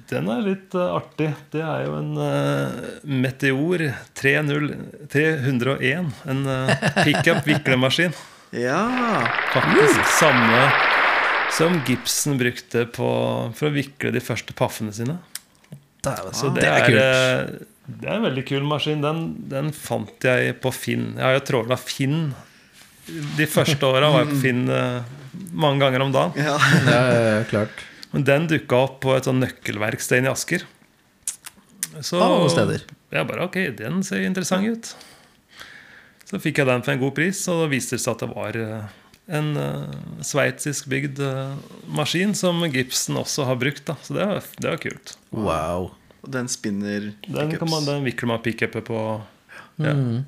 Den 0.09 0.29
er 0.33 0.41
litt 0.45 0.75
uh, 0.75 0.97
artig. 0.97 1.29
Det 1.53 1.61
er 1.61 1.85
jo 1.87 1.97
en 1.99 2.15
uh, 2.17 2.87
Meteor 3.05 3.83
30 4.17 4.71
301. 5.13 6.13
En 6.33 6.47
uh, 6.49 6.73
pickup 7.05 7.45
viklemaskin. 7.49 8.15
ja. 8.67 8.81
Faktisk 9.53 10.05
samme 10.19 10.63
som 11.53 11.81
Gibson 11.87 12.39
brukte 12.41 12.87
på, 12.93 13.09
for 13.57 13.69
å 13.69 13.75
vikle 13.75 14.13
de 14.15 14.21
første 14.25 14.53
paffene 14.57 14.93
sine. 14.97 15.19
Så 16.33 16.49
det, 16.55 16.63
det 16.63 16.69
er 16.69 16.79
er, 16.79 17.47
kult. 17.49 17.69
Det 17.89 18.09
er 18.09 18.19
en 18.19 18.27
veldig 18.27 18.45
kul 18.49 18.67
maskin. 18.69 19.01
Den, 19.05 19.23
den 19.49 19.71
fant 19.73 20.25
jeg 20.25 20.59
på 20.63 20.73
Finn. 20.77 21.15
Jeg 21.17 21.25
har 21.25 21.39
jo 21.39 21.45
tråla 21.49 21.79
Finn. 21.81 22.35
De 23.39 23.47
første 23.49 23.89
åra 23.89 24.11
var 24.13 24.27
jeg 24.27 24.35
på 24.35 24.41
Finn 24.43 24.67
eh, 24.69 25.15
mange 25.57 25.81
ganger 25.87 26.05
om 26.05 26.13
dagen. 26.13 26.37
ja. 26.37 26.59
Ja, 26.93 27.01
ja, 27.09 27.23
ja, 27.39 27.45
klart. 27.49 27.85
Men 28.13 28.25
den 28.29 28.49
dukka 28.49 28.83
opp 28.85 29.01
på 29.05 29.15
et 29.17 29.29
sånn 29.29 29.41
nøkkelverksted 29.41 30.21
inne 30.21 30.31
i 30.31 30.37
Asker. 30.37 30.65
Så 32.05 32.21
alle 32.23 32.49
steder. 32.53 32.85
jeg 33.11 33.29
bare 33.29 33.49
ok, 33.49 33.57
den 33.77 34.03
ser 34.07 34.23
interessant 34.27 34.69
ut. 34.69 34.93
Så 36.29 36.41
fikk 36.45 36.61
jeg 36.61 36.69
den 36.69 36.85
for 36.85 36.93
en 36.93 37.01
god 37.01 37.15
pris, 37.17 37.41
og 37.49 37.65
da 37.65 37.71
viste 37.73 37.97
det 37.97 38.05
seg 38.05 38.17
at 38.17 38.25
det 38.25 38.29
var 38.35 38.59
eh, 38.61 38.97
en 39.39 39.49
uh, 39.57 40.21
sveitsisk 40.25 40.89
bygd 40.93 41.21
uh, 41.25 41.57
maskin 41.93 42.35
som 42.37 42.61
Gibson 42.69 43.17
også 43.21 43.49
har 43.49 43.57
brukt. 43.61 43.87
da 43.89 43.97
Så 44.05 44.17
det 44.17 44.29
var, 44.29 44.45
det 44.61 44.69
var 44.75 44.83
kult. 44.85 45.17
Wow. 45.33 45.91
Og 46.25 46.33
den 46.35 46.49
spinner 46.51 47.13
Den, 47.27 47.55
kan 47.55 47.71
man, 47.71 47.87
den 47.87 48.05
vikler 48.07 48.33
man 48.33 48.43
pickuper 48.43 48.83
på. 48.85 48.99
Ja. 49.79 49.95
Mm. 49.95 50.25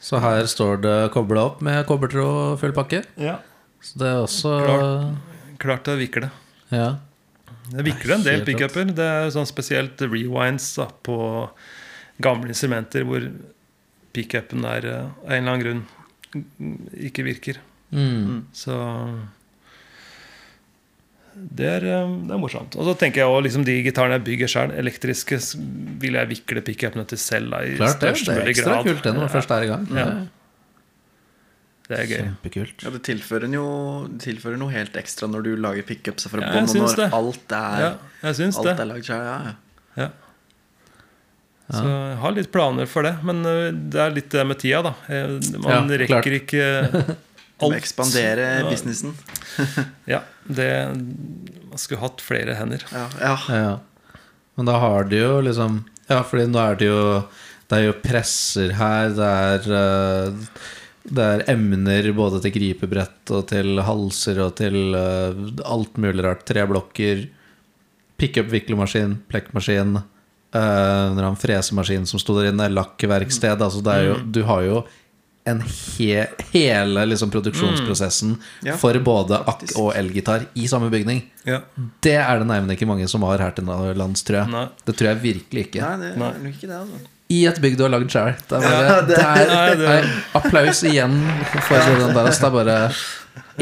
Så 0.00 0.20
her 0.22 0.46
står 0.48 0.80
det 0.80 0.96
kobla 1.12 1.50
opp 1.50 1.60
med 1.64 1.82
kobbertråd 1.88 2.36
og 2.54 2.58
full 2.62 2.76
pakke. 2.76 3.04
ja. 3.20 3.38
Så 3.80 3.96
det 3.96 4.08
er 4.10 4.18
også 4.20 4.50
Klart 5.60 5.88
å 5.88 5.94
vikle. 5.96 6.28
Ja. 6.68 6.98
Det 7.70 7.84
vikler 7.84 8.16
en 8.16 8.24
del 8.24 8.42
pickuper. 8.44 8.88
Det 8.96 9.04
er 9.04 9.32
sånn 9.32 9.48
spesielt 9.48 10.00
rewinds 10.04 10.66
da, 10.78 10.86
på 11.04 11.16
gamle 12.20 12.52
instrumenter 12.52 13.04
hvor 13.08 13.24
pickupen 14.16 14.64
er 14.68 14.88
eh, 14.88 15.10
av 15.24 15.34
en 15.34 15.36
eller 15.36 15.52
annen 15.52 15.64
grunn 15.64 15.82
ikke 17.08 17.26
virker. 17.26 17.60
Mm. 17.92 18.46
Så 18.56 18.74
det 21.34 21.66
er, 21.66 21.84
eh, 21.86 22.10
det 22.26 22.34
er 22.34 22.40
morsomt. 22.42 22.74
Og 22.76 22.84
så 22.88 22.94
tenker 22.98 23.22
jeg 23.22 23.30
også, 23.30 23.42
liksom 23.46 23.64
de 23.64 23.76
gitarene 23.86 24.18
jeg 24.18 24.24
bygger 24.26 24.48
sjøl, 24.50 24.72
elektriske, 24.82 25.38
vil 26.02 26.18
jeg 26.18 26.28
vikle 26.34 26.62
pickupene 26.66 27.06
til 27.06 27.18
selv. 27.18 27.50
da, 27.54 27.62
i 27.64 27.76
Klart 27.78 28.00
det. 28.00 28.14
Det 28.26 28.36
er 28.36 28.50
ekstra 28.52 28.74
grad. 28.76 28.84
kult 28.90 29.02
det 29.02 29.12
når 29.14 29.20
man 29.24 29.28
Ja, 29.28 29.34
først 29.38 29.50
er 29.56 29.62
i 29.62 29.70
gang. 29.70 29.86
Ja. 29.94 30.06
Det 31.90 31.98
er 31.98 32.06
gøy. 32.06 32.20
Kjempekult. 32.22 32.82
Ja, 32.86 32.90
det 32.94 33.02
tilfører 33.02 33.50
jo 33.52 33.64
det 34.06 34.20
tilfører 34.22 34.58
noe 34.60 34.70
helt 34.70 34.94
ekstra 35.00 35.26
når 35.26 35.42
du 35.42 35.56
lager 35.58 35.82
pickups 35.82 36.28
fra 36.30 36.40
Ja, 36.44 36.52
bånn, 36.54 36.68
og 36.68 36.74
syns 36.74 36.92
når 36.94 36.96
det. 37.00 37.08
alt 37.18 37.54
er, 37.58 37.80
Ja, 37.80 37.90
jeg 38.30 38.52
alt 38.54 38.66
er 38.78 38.84
lagd 38.92 39.04
sjøl. 39.08 39.24
ja, 39.26 39.38
ja. 39.48 39.54
Ja. 40.04 40.08
Så 41.70 41.82
jeg 41.86 42.16
har 42.18 42.32
litt 42.34 42.50
planer 42.50 42.86
for 42.90 43.02
det. 43.06 43.12
Men 43.22 43.44
øh, 43.46 43.70
det 43.90 44.00
er 44.00 44.10
litt 44.14 44.30
det 44.30 44.44
med 44.46 44.58
tida, 44.58 44.82
da. 44.82 44.94
Eh, 45.08 45.28
Man 45.58 45.90
Ja, 45.90 46.06
klart. 46.06 46.24
rekker 46.26 46.32
ikke 46.40 47.16
alt. 47.66 47.76
ekspandere 47.76 48.48
Ja. 48.60 48.70
businessen. 48.70 49.14
Ja, 50.10 50.22
det 50.44 50.70
Man 51.70 51.78
skulle 51.78 52.00
hatt 52.00 52.20
flere 52.24 52.54
hender. 52.58 52.84
Ja, 52.92 53.06
ja. 53.20 53.36
Ja. 53.48 53.78
Men 54.56 54.66
da 54.66 54.78
har 54.82 55.04
de 55.04 55.16
jo 55.22 55.40
liksom 55.40 55.84
Ja, 56.10 56.22
fordi 56.26 56.48
nå 56.50 56.58
er 56.58 56.76
det 56.76 56.88
jo 56.90 57.02
Det 57.70 57.78
er 57.78 57.84
jo 57.86 57.96
presser 58.02 58.72
her, 58.76 59.10
det 59.14 59.26
er 59.26 59.68
uh, 59.70 60.38
Det 61.06 61.26
er 61.26 61.44
emner 61.52 62.10
både 62.12 62.40
til 62.44 62.52
gripebrett 62.56 63.30
og 63.30 63.46
til 63.52 63.78
halser 63.86 64.40
og 64.44 64.56
til 64.58 64.94
uh, 64.94 65.38
alt 65.64 65.96
mulig 65.96 66.24
rart. 66.26 66.42
Treblokker, 66.46 67.22
pickup-viklemaskin, 68.20 69.16
plekkmaskin, 69.30 69.96
uh, 69.96 71.22
en 71.24 71.38
fresemaskin 71.40 72.04
som 72.06 72.20
sto 72.20 72.36
der 72.36 72.50
inne, 72.50 72.68
lakkverksted. 72.74 73.62
Altså 73.64 73.80
er 73.90 74.04
jo, 74.10 74.18
du 74.26 74.42
har 74.44 74.66
jo 74.66 74.82
en 75.48 75.62
he 75.64 76.26
hele 76.52 77.04
liksom 77.08 77.30
produksjonsprosessen 77.32 78.34
Ja, 78.66 78.76
for 78.80 78.96
både 79.04 79.38
akk 79.48 79.72
og 79.80 79.94
elgitar 79.96 80.44
i 80.54 80.66
samme 80.68 80.90
bygning. 80.92 81.22
Ja. 81.48 81.62
Det 82.04 82.18
er 82.20 82.42
det 82.42 82.48
nærmere 82.50 82.76
ikke 82.76 82.88
mange 82.90 83.08
som 83.08 83.24
har 83.28 83.40
her 83.40 83.54
til 83.56 83.70
lands, 83.96 84.22
tror 84.26 84.42
jeg. 84.42 84.52
Nei. 84.52 84.66
Det 84.84 84.96
tror 84.98 85.10
jeg 85.12 85.22
virkelig 85.24 85.66
ikke. 85.70 85.80
Nei, 85.80 85.96
det 86.10 86.12
Nei. 86.20 86.52
ikke 86.52 86.68
det, 86.68 86.76
altså. 86.76 87.00
I 87.30 87.44
et 87.46 87.60
bygg 87.62 87.76
du 87.78 87.84
har 87.86 87.92
lagd 87.94 88.10
sjøl. 88.10 88.32
Applaus 90.34 90.82
igjen 90.90 91.14
for 91.68 91.78
den 91.78 92.10
der. 92.16 92.26
Det 92.26 92.48
er 92.48 92.54
bare 92.56 92.78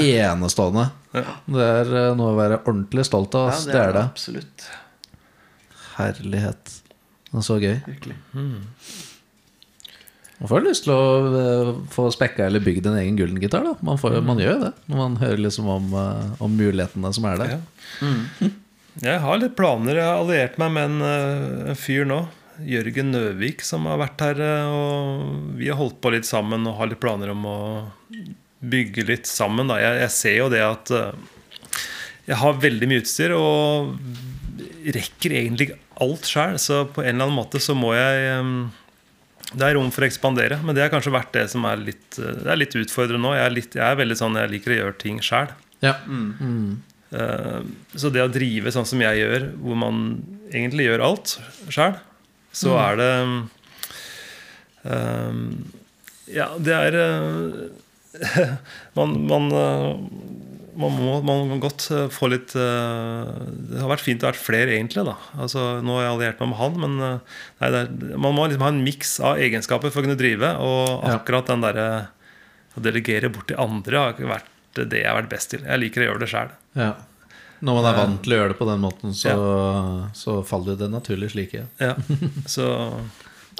enestående. 0.00 0.86
Det 1.12 1.66
er 1.66 1.92
eh, 2.00 2.14
noe 2.16 2.32
å 2.32 2.38
være 2.38 2.62
ordentlig 2.62 3.04
stolt 3.08 3.36
av. 3.36 3.50
Ja, 3.52 3.58
det 3.68 3.82
er 3.82 3.92
det. 3.96 4.06
Absolutt. 4.08 4.66
Herlighet. 5.98 6.74
Det 7.28 7.36
er 7.42 7.44
så 7.44 7.60
gøy. 7.60 7.76
Virkelig. 7.84 8.16
Man 10.38 10.50
får 10.52 10.62
lyst 10.68 10.84
til 10.86 10.94
å 10.94 11.04
eh, 11.34 11.70
få 11.90 12.06
spekka 12.14 12.46
eller 12.46 12.62
bygd 12.62 12.86
en 12.86 12.98
egen 13.00 13.16
Gulden-gitar. 13.18 13.64
man, 13.82 13.98
får, 13.98 14.20
man 14.22 14.38
gjør 14.38 14.52
jo 14.54 14.64
det 14.68 14.72
når 14.86 15.00
man 15.00 15.16
hører 15.18 15.42
liksom 15.42 15.70
om, 15.74 15.88
eh, 15.98 16.28
om 16.44 16.54
mulighetene 16.54 17.10
som 17.16 17.26
er 17.26 17.40
der. 17.40 17.54
Ja. 17.56 18.50
Jeg 19.02 19.22
har 19.24 19.40
litt 19.42 19.56
planer. 19.58 19.98
Jeg 19.98 20.06
har 20.06 20.22
alliert 20.22 20.58
meg 20.62 20.74
med 20.76 20.92
en, 20.92 21.02
øh, 21.08 21.72
en 21.72 21.78
fyr 21.78 22.06
nå. 22.06 22.20
Jørgen 22.66 23.12
Nøvik, 23.14 23.62
som 23.66 23.86
har 23.90 23.98
vært 24.00 24.22
her. 24.28 24.44
Og 24.70 25.58
vi 25.58 25.70
har 25.70 25.78
holdt 25.78 26.00
på 26.02 26.14
litt 26.14 26.26
sammen 26.26 26.66
og 26.70 26.78
har 26.78 26.90
litt 26.90 27.02
planer 27.02 27.34
om 27.34 27.44
å 27.46 27.58
bygge 28.62 29.06
litt 29.10 29.30
sammen. 29.30 29.70
Da. 29.70 29.82
Jeg, 29.82 30.00
jeg 30.04 30.14
ser 30.14 30.38
jo 30.38 30.48
det 30.54 30.64
at 30.66 30.94
jeg 32.28 32.38
har 32.42 32.58
veldig 32.62 32.88
mye 32.90 33.02
utstyr 33.02 33.34
og 33.34 33.94
rekker 34.94 35.34
egentlig 35.38 35.72
alt 36.02 36.26
sjøl. 36.30 36.58
Så 36.62 36.84
på 36.90 37.02
en 37.02 37.14
eller 37.14 37.26
annen 37.26 37.38
måte 37.38 37.62
så 37.62 37.78
må 37.78 37.94
jeg 37.94 38.42
Det 39.48 39.64
er 39.64 39.78
rom 39.78 39.88
for 39.94 40.04
å 40.04 40.08
ekspandere, 40.08 40.58
men 40.60 40.76
det 40.76 40.82
har 40.84 40.92
kanskje 40.92 41.14
vært 41.14 41.32
det 41.32 41.46
som 41.48 41.64
er 41.64 41.80
litt, 41.80 42.08
det 42.18 42.50
er 42.52 42.58
litt 42.60 42.74
utfordrende 42.76 43.22
nå. 43.24 43.32
Jeg 43.38 43.46
er, 43.46 43.54
litt, 43.54 43.78
jeg 43.78 43.86
er 43.86 43.96
veldig 44.02 44.18
sånn, 44.20 44.36
jeg 44.36 44.52
liker 44.52 44.74
å 44.74 44.78
gjøre 44.82 44.98
ting 45.00 45.22
sjæl. 45.24 45.54
Ja. 45.84 45.94
Eh, 47.08 47.60
Så 47.96 48.10
det 48.12 48.24
å 48.24 48.28
drive 48.32 48.72
sånn 48.74 48.88
som 48.88 49.00
jeg 49.00 49.22
gjør, 49.22 49.48
hvor 49.62 49.78
man 49.80 50.02
egentlig 50.52 50.88
gjør 50.88 51.06
alt 51.06 51.38
sjæl, 51.72 51.96
så 52.52 52.74
er 52.80 52.96
det 52.98 53.12
uh, 54.88 55.34
Ja, 56.32 56.46
det 56.58 56.74
er 56.74 56.96
uh, 56.96 57.68
man, 58.98 59.12
man, 59.28 59.50
eh, 59.52 59.90
man, 60.78 60.94
må, 60.96 61.16
man 61.26 61.42
må 61.50 61.56
godt 61.62 61.88
eh, 61.94 62.04
få 62.14 62.28
litt 62.32 62.54
eh, 62.58 63.30
Det 63.70 63.80
har 63.82 63.90
vært 63.90 64.04
fint 64.06 64.22
å 64.22 64.28
ha 64.28 64.32
vært 64.32 64.40
flere, 64.44 64.76
egentlig. 64.76 65.04
da 65.08 65.16
Altså 65.42 65.64
Nå 65.84 65.96
har 65.98 66.04
jeg 66.06 66.12
alliert 66.16 66.40
meg 66.44 66.52
med 66.52 66.60
han, 66.62 66.78
men 66.84 66.94
eh, 67.08 67.40
nei, 67.62 67.70
er, 67.82 67.90
man 68.16 68.36
må 68.36 68.46
liksom 68.46 68.64
ha 68.66 68.70
en 68.74 68.82
miks 68.86 69.16
av 69.20 69.42
egenskaper 69.42 69.90
for 69.92 70.00
å 70.02 70.06
kunne 70.08 70.18
drive. 70.20 70.54
Og 70.62 71.04
Ja. 71.08 71.16
akkurat 71.18 71.50
den 71.50 71.64
derre 71.66 71.88
å 72.78 72.82
delegere 72.84 73.30
bort 73.34 73.48
til 73.50 73.58
andre 73.60 73.98
har 74.04 74.14
ikke 74.14 74.30
vært 74.30 74.54
det 74.78 75.00
jeg 75.02 75.08
har 75.10 75.16
vært 75.18 75.32
best 75.32 75.50
til. 75.50 75.64
Jeg 75.66 75.80
liker 75.82 76.04
å 76.04 76.10
gjøre 76.12 76.22
det 76.22 76.30
sjæl. 76.30 76.50
Ja. 76.78 76.92
Når 77.58 77.74
man 77.80 77.86
er 77.90 77.96
vant 77.98 78.20
til 78.22 78.34
å 78.36 78.36
gjøre 78.38 78.52
det 78.52 78.58
på 78.60 78.66
den 78.68 78.82
måten, 78.84 79.14
så, 79.18 79.32
så 80.14 80.36
faller 80.46 80.76
det 80.78 80.86
naturlig 80.92 81.32
slik. 81.32 81.56
Ja. 81.58 81.64
Ja, 81.82 81.94
så 82.46 82.68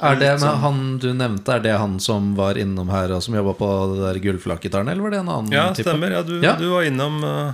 Er 0.01 0.15
det 0.15 0.39
med 0.41 0.59
han 0.63 0.97
du 0.99 1.09
nevnte, 1.13 1.55
er 1.55 1.59
det 1.59 1.77
han 1.77 1.99
som 1.99 2.35
var 2.35 2.55
innom 2.57 2.89
her 2.89 3.11
og 3.11 3.23
som 3.23 3.35
jobba 3.35 3.53
på 3.59 3.69
det 3.95 4.03
der 4.05 4.19
eller 4.87 5.01
var 5.01 5.09
det 5.11 5.19
en 5.19 5.29
annen 5.29 5.51
Ja, 5.51 5.73
type? 5.73 5.83
stemmer. 5.89 6.11
Ja, 6.11 6.21
du, 6.23 6.39
Ja. 6.41 6.55
du 6.55 6.69
var 6.69 6.83
innom 6.83 7.23
uh, 7.23 7.53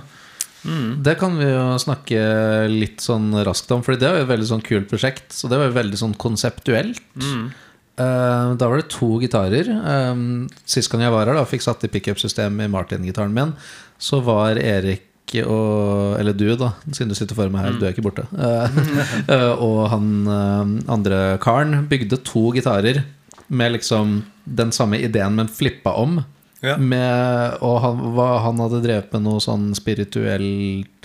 Det 1.02 1.18
kan 1.18 1.36
vi 1.38 1.44
jo 1.44 1.76
snakke 1.78 2.68
litt 2.70 2.98
sånn 3.00 3.30
raskt 3.44 3.70
om, 3.70 3.82
Fordi 3.82 3.98
det 3.98 4.08
var 4.10 4.18
jo 4.18 4.24
et 4.26 4.32
veldig 4.38 4.48
sånn 4.50 4.62
kult 4.66 4.88
prosjekt. 4.90 5.30
Så 5.30 5.48
det 5.48 5.58
var 5.58 5.66
jo 5.70 5.76
veldig 5.78 5.98
sånn 5.98 6.14
konseptuelt. 6.16 7.02
mm, 7.16 7.52
Eh, 7.96 8.54
da 8.60 8.68
var 8.68 8.76
det 8.76 8.90
to 8.92 9.18
gitarer. 9.22 9.64
Um, 10.12 10.50
sist 10.68 10.90
gang 10.92 11.00
jeg 11.00 11.10
var 11.14 11.24
her, 11.30 11.32
da 11.38 11.46
fikk 11.48 11.62
satt 11.64 11.84
i 11.86 11.88
pickup-systemet 11.88 12.66
i 12.68 12.68
Martin-gitaren 12.68 13.32
min, 13.32 13.54
så 13.96 14.18
var 14.22 14.58
Erik 14.60 15.00
og 15.46 16.20
Eller 16.20 16.32
du, 16.32 16.46
da, 16.56 16.72
siden 16.92 17.10
du 17.10 17.16
sitter 17.18 17.36
foran 17.36 17.54
meg 17.54 17.66
her. 17.66 17.76
Du 17.78 17.84
er 17.86 17.94
ikke 17.94 18.04
borte. 18.06 18.26
Eh, 18.30 18.78
eh, 19.34 19.52
og 19.58 19.88
han 19.90 20.08
eh, 20.30 20.92
andre 20.92 21.20
karen 21.42 21.86
bygde 21.90 22.20
to 22.26 22.52
gitarer 22.54 23.02
med 23.48 23.76
liksom 23.76 24.20
den 24.46 24.72
samme 24.74 25.00
ideen, 25.02 25.34
men 25.38 25.50
flippa 25.50 25.94
om. 25.98 26.20
Ja. 26.64 26.76
Med, 26.80 27.58
og 27.60 27.80
han, 27.82 27.98
hva, 28.16 28.28
han 28.46 28.62
hadde 28.64 28.82
drevet 28.86 29.12
med 29.14 29.26
noe 29.26 29.42
sånn 29.42 29.68
spirituelt 29.76 30.95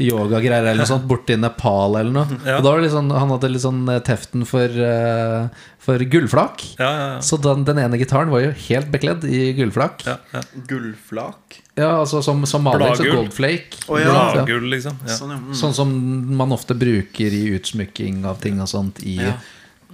yogagreier 0.00 0.64
eller 0.64 0.80
noe 0.80 0.88
sånt 0.88 1.04
borti 1.08 1.36
Nepal 1.36 1.98
eller 2.00 2.14
noe. 2.14 2.38
Ja. 2.46 2.56
Og 2.58 2.64
da 2.64 2.70
var 2.70 2.80
det 2.80 2.86
litt 2.86 2.94
sånn, 2.94 3.10
Han 3.12 3.32
hadde 3.34 3.50
litt 3.52 3.64
sånn 3.64 3.82
eh, 3.92 4.00
teften 4.06 4.46
for, 4.48 4.72
uh, 4.80 5.48
for 5.82 6.04
gullflak. 6.14 6.64
ja, 6.78 6.88
ja, 6.88 7.08
ja. 7.14 7.20
Så 7.20 7.36
den, 7.42 7.66
den 7.68 7.80
ene 7.82 8.00
gitaren 8.00 8.32
var 8.32 8.40
jo 8.44 8.54
helt 8.68 8.88
bekledd 8.94 9.26
i 9.28 9.52
gullflak. 9.58 10.06
ja, 10.08 10.16
ja. 10.32 10.42
Gullflak. 10.68 11.60
Ja, 11.76 11.90
altså 12.00 12.22
som, 12.24 12.44
som 12.48 12.64
maling, 12.64 12.96
så 12.96 13.04
goldflake. 13.08 13.84
Oh, 13.88 14.00
ja. 14.00 14.12
Bladgull, 14.12 14.68
liksom. 14.72 14.96
Ja. 15.06 15.16
Sånn, 15.16 15.34
ja. 15.36 15.40
Mm. 15.40 15.56
Sånn 15.60 15.76
som 15.76 15.92
man 16.36 16.52
ofte 16.56 16.76
bruker 16.76 17.32
i 17.32 17.46
utsmykking 17.56 18.24
av 18.28 18.40
ting 18.44 18.60
og 18.64 18.70
sånt 18.72 19.04
i 19.04 19.18
Ja. 19.20 19.36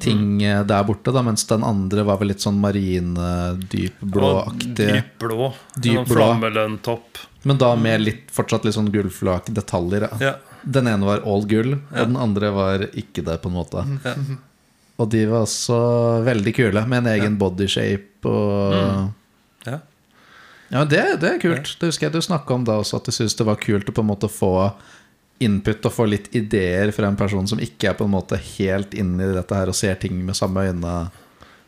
Ting 0.00 0.42
eh, 0.42 0.62
der 0.68 0.84
borte, 0.88 1.12
da, 1.14 1.22
mens 1.26 1.44
den 1.50 1.64
andre 1.66 2.04
var 2.06 2.18
vel 2.20 2.28
litt 2.32 2.42
sånn 2.44 2.58
marine, 2.62 3.28
Og 3.54 3.64
dypblåaktig. 3.72 4.88
Dyp 5.78 6.04
Sånn. 6.04 6.06
Flammelønntopp. 6.10 7.18
Men 7.48 7.58
da 7.60 7.72
med 7.78 8.02
litt, 8.02 8.24
fortsatt 8.34 8.64
litt 8.66 8.74
sånn 8.76 8.90
gullflak-detaljer. 8.92 10.08
Ja. 10.20 10.34
Den 10.64 10.88
ene 10.90 11.06
var 11.06 11.22
all 11.24 11.44
gull, 11.48 11.76
Ja. 11.92 12.02
og 12.02 12.06
den 12.12 12.16
andre 12.16 12.50
var 12.52 12.78
ikke 12.92 13.24
det, 13.24 13.38
på 13.42 13.48
en 13.48 13.54
måte. 13.58 13.84
Ja. 14.04 14.14
Og 14.98 15.10
de 15.10 15.24
var 15.30 15.44
også 15.46 15.78
veldig 16.26 16.54
kule, 16.56 16.86
med 16.90 17.06
en 17.06 17.12
egen 17.20 17.38
bodyshape 17.38 18.26
og 18.26 19.12
Ja. 19.66 19.78
Ja, 20.70 20.82
det, 20.84 21.20
det 21.22 21.28
er 21.30 21.38
kult. 21.40 21.76
Det 21.80 21.88
husker 21.88 22.06
jeg 22.08 22.12
du 22.12 22.20
snakka 22.20 22.52
om 22.54 22.64
da 22.66 22.74
også, 22.82 22.96
at 22.98 23.04
du 23.08 23.10
syntes 23.14 23.34
det 23.38 23.46
var 23.48 23.56
kult 23.56 23.88
å 23.88 23.92
på 23.96 24.02
en 24.04 24.10
måte 24.10 24.28
få 24.28 24.50
input 25.38 25.86
og 25.86 25.94
få 25.94 26.08
litt 26.10 26.28
ideer 26.36 26.90
fra 26.94 27.08
en 27.10 27.18
person 27.18 27.46
som 27.48 27.60
ikke 27.62 27.92
er 27.92 27.96
på 27.98 28.06
en 28.08 28.14
måte 28.16 28.38
helt 28.56 28.94
inne 28.98 29.28
i 29.28 29.36
dette 29.36 29.54
her 29.54 29.70
og 29.70 29.76
ser 29.78 29.98
ting 30.02 30.18
med 30.26 30.36
samme 30.38 30.66
øyne. 30.66 30.98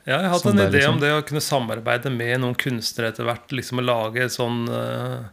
Ja, 0.09 0.17
jeg 0.17 0.27
har 0.27 0.35
hatt 0.35 0.47
en 0.49 0.59
idé 0.59 0.69
liksom. 0.79 0.97
om 0.97 1.01
det 1.03 1.11
å 1.15 1.25
kunne 1.29 1.45
samarbeide 1.45 2.11
med 2.13 2.41
noen 2.43 2.57
kunstnere 2.59 3.13
etter 3.13 3.27
hvert. 3.29 3.53
Liksom 3.55 3.83
å 3.83 3.85
lage 3.85 4.27
sånn 4.33 4.65
uh, 4.73 5.27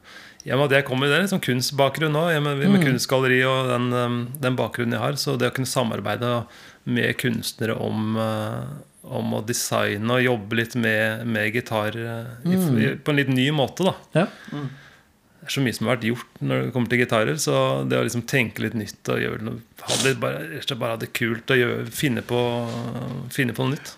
ja, 0.47 0.55
men 0.55 0.69
det 0.71 0.83
kommer, 0.87 1.09
det 1.09 1.21
er 1.21 1.29
sånn 1.31 1.43
kunstbakgrunn 1.43 2.13
nå, 2.13 2.27
med, 2.39 2.59
med, 2.61 2.67
Mm. 2.77 2.83
kunstgalleri 2.85 3.41
og 3.47 3.71
den, 3.71 3.87
um, 3.93 4.19
den 4.39 4.59
bakgrunnen 4.59 4.95
jeg 4.95 5.03
har. 5.03 5.17
Så 5.19 5.37
det 5.39 5.49
å 5.49 5.55
kunne 5.55 5.71
samarbeide 5.71 6.33
med 6.87 7.17
kunstnere 7.19 7.75
om, 7.83 8.15
uh, 8.15 8.67
om 9.03 9.33
å 9.39 9.41
designe 9.47 10.19
og 10.19 10.23
jobbe 10.23 10.61
litt 10.61 10.75
med, 10.75 11.25
med 11.27 11.55
gitar 11.55 11.97
mm. 11.97 12.51
i, 12.51 12.59
i, 12.85 12.91
på 12.95 13.11
en 13.11 13.19
litt 13.19 13.31
ny 13.33 13.49
måte, 13.55 13.87
da. 13.87 13.95
Ja. 14.21 14.27
Det 15.47 15.53
er 15.53 15.61
så 15.61 15.61
mye 15.63 15.75
som 15.77 15.87
har 15.87 15.95
vært 15.95 16.05
gjort 16.09 16.39
når 16.43 16.65
det 16.65 16.71
kommer 16.75 16.91
til 16.91 16.99
gitarer. 16.99 17.37
Så 17.39 17.53
det 17.87 17.95
å 17.95 18.03
liksom 18.03 18.25
tenke 18.27 18.65
litt 18.65 18.73
nytt 18.75 19.11
og 19.13 19.21
gjøre 19.23 19.45
noe, 19.47 19.61
ha 19.87 19.99
det 20.01 20.11
bare, 20.19 20.41
bare 20.75 20.97
ha 20.97 20.99
det 20.99 21.07
kult 21.15 21.53
og 21.55 21.61
gjøre, 21.61 21.85
finne, 21.95 22.19
på, 22.27 22.41
finne 23.31 23.55
på 23.55 23.63
noe 23.63 23.77
nytt. 23.77 23.93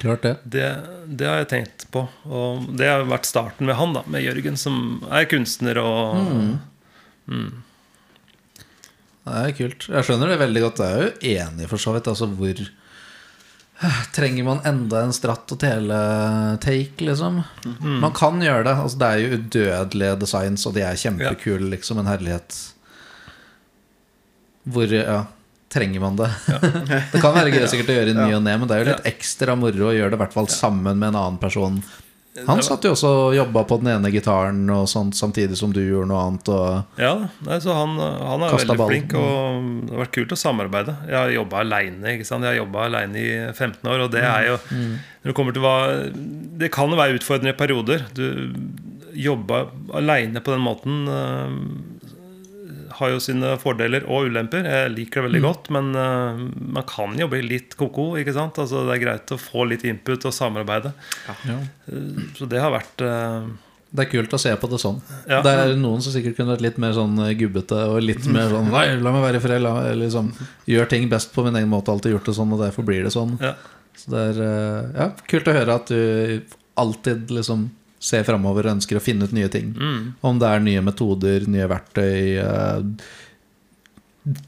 Klart 0.00 0.26
det. 0.26 0.32
Det, 0.56 0.66
det 1.06 1.28
har 1.30 1.38
jeg 1.44 1.50
tenkt 1.52 1.86
på. 1.94 2.02
Og 2.26 2.66
det 2.74 2.90
har 2.90 3.06
vært 3.06 3.30
starten 3.30 3.70
med 3.70 3.78
han, 3.78 3.94
da, 3.94 4.02
med 4.10 4.26
Jørgen, 4.26 4.58
som 4.58 5.04
er 5.06 5.30
kunstner 5.30 5.78
og 5.78 6.18
Det 9.22 9.38
er 9.38 9.54
kult. 9.54 9.86
Jeg 9.86 10.08
skjønner 10.10 10.34
det 10.34 10.42
veldig 10.42 10.64
godt. 10.66 10.82
Jeg 10.82 10.98
er 10.98 11.04
jo 11.06 11.46
enig, 11.46 11.70
for 11.70 11.78
så 11.86 11.94
vidt. 11.94 12.10
Altså 12.10 12.26
hvor 12.26 12.66
Trenger 14.14 14.44
man 14.46 14.60
enda 14.66 15.00
en 15.04 15.12
stratt 15.16 15.50
og 15.54 15.58
tele-take, 15.60 17.04
liksom? 17.04 17.40
Man 18.02 18.12
kan 18.16 18.40
gjøre 18.42 18.64
det. 18.68 18.74
Altså, 18.84 18.98
det 19.00 19.08
er 19.08 19.22
jo 19.22 19.38
udødelige 19.38 20.16
designs, 20.22 20.66
og 20.68 20.74
de 20.76 20.84
er 20.86 21.00
kjempekule, 21.00 21.70
liksom. 21.74 21.98
En 22.02 22.08
herlighet. 22.10 22.58
Hvor 24.64 24.88
Ja, 24.94 25.24
trenger 25.74 26.00
man 26.00 26.16
det? 26.16 26.30
det 27.12 27.20
kan 27.20 27.34
være 27.34 27.50
gøy 27.50 27.66
sikkert 27.68 27.90
å 27.90 27.98
gjøre 27.98 28.12
i 28.14 28.16
ny 28.16 28.28
og 28.36 28.42
ne, 28.46 28.52
men 28.60 28.68
det 28.70 28.76
er 28.76 28.84
jo 28.84 28.90
litt 28.92 29.08
ekstra 29.10 29.56
moro 29.58 29.88
å 29.90 29.94
gjøre 29.96 30.12
det 30.14 30.18
i 30.20 30.22
hvert 30.22 30.36
fall 30.36 30.48
sammen 30.52 31.00
med 31.00 31.10
en 31.10 31.18
annen 31.18 31.40
person 31.42 31.80
Han 32.48 32.62
satt 32.66 32.82
jo 32.82 32.90
også 32.96 33.10
og 33.28 33.34
jobba 33.36 33.62
på 33.68 33.78
den 33.78 33.92
ene 33.92 34.10
gitaren 34.10 34.64
og 34.74 34.88
sånt 34.90 35.14
samtidig 35.14 35.54
som 35.58 35.70
du 35.74 35.78
gjorde 35.84 36.08
noe 36.10 36.22
annet. 36.24 36.50
Ja, 36.98 37.12
nei, 37.46 37.58
så 37.62 37.76
han, 37.78 37.94
han 38.00 38.42
er 38.42 38.56
veldig 38.56 38.78
ballen. 38.80 38.90
flink, 38.90 39.14
og 39.14 39.68
det 39.86 39.94
har 39.94 40.02
vært 40.02 40.14
kult 40.16 40.34
å 40.34 40.40
samarbeide. 40.40 40.96
Jeg 41.06 41.18
har 41.20 41.34
jobba 41.36 41.62
aleine. 41.62 42.16
I 43.14 43.30
15 43.52 43.90
år, 43.90 44.06
og 44.06 44.10
det 44.14 44.24
er 44.26 44.48
jo 44.50 44.56
Når 45.24 45.30
det 45.30 45.54
til 45.54 45.62
hva 45.64 45.76
Det 46.64 46.72
kan 46.74 46.96
være 46.98 47.20
utfordrende 47.20 47.54
i 47.54 47.58
perioder. 47.58 48.06
Du 48.18 48.26
jobba 49.14 49.68
aleine 49.94 50.42
på 50.42 50.50
den 50.50 50.64
måten 50.64 51.04
øh, 51.06 51.58
har 52.98 53.10
jo 53.12 53.18
sine 53.22 53.54
fordeler 53.62 54.04
og 54.10 54.28
ulemper. 54.30 54.66
Jeg 54.68 54.92
liker 54.94 55.20
det 55.20 55.28
veldig 55.28 55.42
godt, 55.44 55.68
men 55.74 55.90
uh, 55.96 56.38
man 56.78 56.86
kan 56.88 57.14
jo 57.18 57.28
bli 57.32 57.42
litt 57.46 57.76
ko-ko. 57.80 58.14
ikke 58.20 58.34
sant? 58.36 58.58
Altså, 58.62 58.84
det 58.88 58.96
er 58.96 59.02
greit 59.04 59.34
å 59.34 59.38
få 59.40 59.66
litt 59.70 59.84
input 59.88 60.26
og 60.28 60.34
samarbeide. 60.34 60.94
ja. 61.48 61.58
Uh, 61.90 62.24
Så 62.38 62.48
det 62.50 62.62
har 62.62 62.72
vært 62.74 63.04
uh, 63.04 63.46
Det 63.94 64.06
er 64.06 64.10
kult 64.10 64.32
å 64.34 64.40
se 64.42 64.54
på 64.58 64.70
det 64.72 64.80
sånn. 64.82 64.98
Ja. 65.30 65.38
Det 65.44 65.52
er 65.52 65.76
noen 65.78 66.02
som 66.02 66.14
sikkert 66.14 66.38
kunne 66.38 66.56
vært 66.56 66.64
litt 66.66 66.80
mer 66.82 66.96
sånn 66.96 67.14
gubbete 67.38 67.78
og 67.92 68.00
litt 68.02 68.26
mer 68.26 68.50
sånn 68.50 68.72
Nei, 68.72 68.88
la 68.98 69.12
meg 69.14 69.22
være 69.28 69.38
i 69.38 69.44
fred. 69.44 69.68
Liksom 70.00 70.32
Gjør 70.70 70.90
ting 70.90 71.06
best 71.12 71.30
på 71.36 71.44
min 71.46 71.54
egen 71.60 71.70
måte. 71.70 71.94
Alltid 71.94 72.16
gjort 72.16 72.26
det 72.30 72.34
sånn, 72.40 72.52
og 72.56 72.64
derfor 72.64 72.86
blir 72.86 73.06
det 73.06 73.14
sånn. 73.14 73.36
ja. 73.42 73.54
Så 73.94 74.10
det 74.10 74.22
er 74.32 74.38
ja, 74.98 75.04
kult 75.30 75.46
å 75.46 75.52
høre 75.54 75.74
at 75.78 75.86
du 75.92 76.42
alltid 76.82 77.30
liksom 77.30 77.68
ser 78.04 78.24
framover 78.26 78.68
og 78.68 78.76
ønsker 78.78 78.98
å 78.98 79.02
finne 79.02 79.28
ut 79.28 79.34
nye 79.36 79.50
ting. 79.52 79.72
Mm. 79.72 80.00
Om 80.24 80.40
det 80.42 80.50
er 80.50 80.64
nye 80.64 80.82
metoder, 80.84 81.46
nye 81.50 81.68
verktøy, 81.70 82.18
eh, 82.42 82.82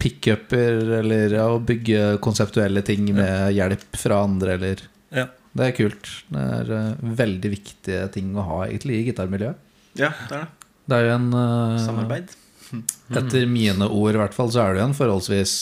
pickuper 0.01 0.93
eller 1.01 1.37
å 1.43 1.59
bygge 1.61 2.17
konseptuelle 2.25 2.83
ting 2.85 3.11
med 3.17 3.53
hjelp 3.57 3.99
fra 4.01 4.23
andre, 4.25 4.57
eller 4.57 4.85
ja. 5.15 5.29
Det 5.57 5.71
er 5.71 5.73
kult. 5.77 6.09
Det 6.29 6.43
er 6.59 6.71
eh, 6.77 7.05
veldig 7.23 7.51
viktige 7.53 8.03
ting 8.13 8.35
å 8.37 8.45
ha 8.45 8.59
egentlig 8.67 8.99
i 8.99 9.07
gitarmiljøet. 9.09 9.63
Ja, 9.97 10.11
det 10.29 10.37
er 10.37 10.43
det. 10.43 10.69
Det 10.87 10.99
er 10.99 11.07
jo 11.07 11.15
en 11.15 11.31
eh, 11.41 11.79
Samarbeid. 11.83 12.35
Etter 13.21 13.47
mine 13.49 13.89
ord, 13.89 14.13
i 14.13 14.21
hvert 14.21 14.37
fall, 14.37 14.53
så 14.53 14.65
er 14.65 14.75
det 14.75 14.83
jo 14.83 14.89
en 14.91 14.99
forholdsvis 14.99 15.55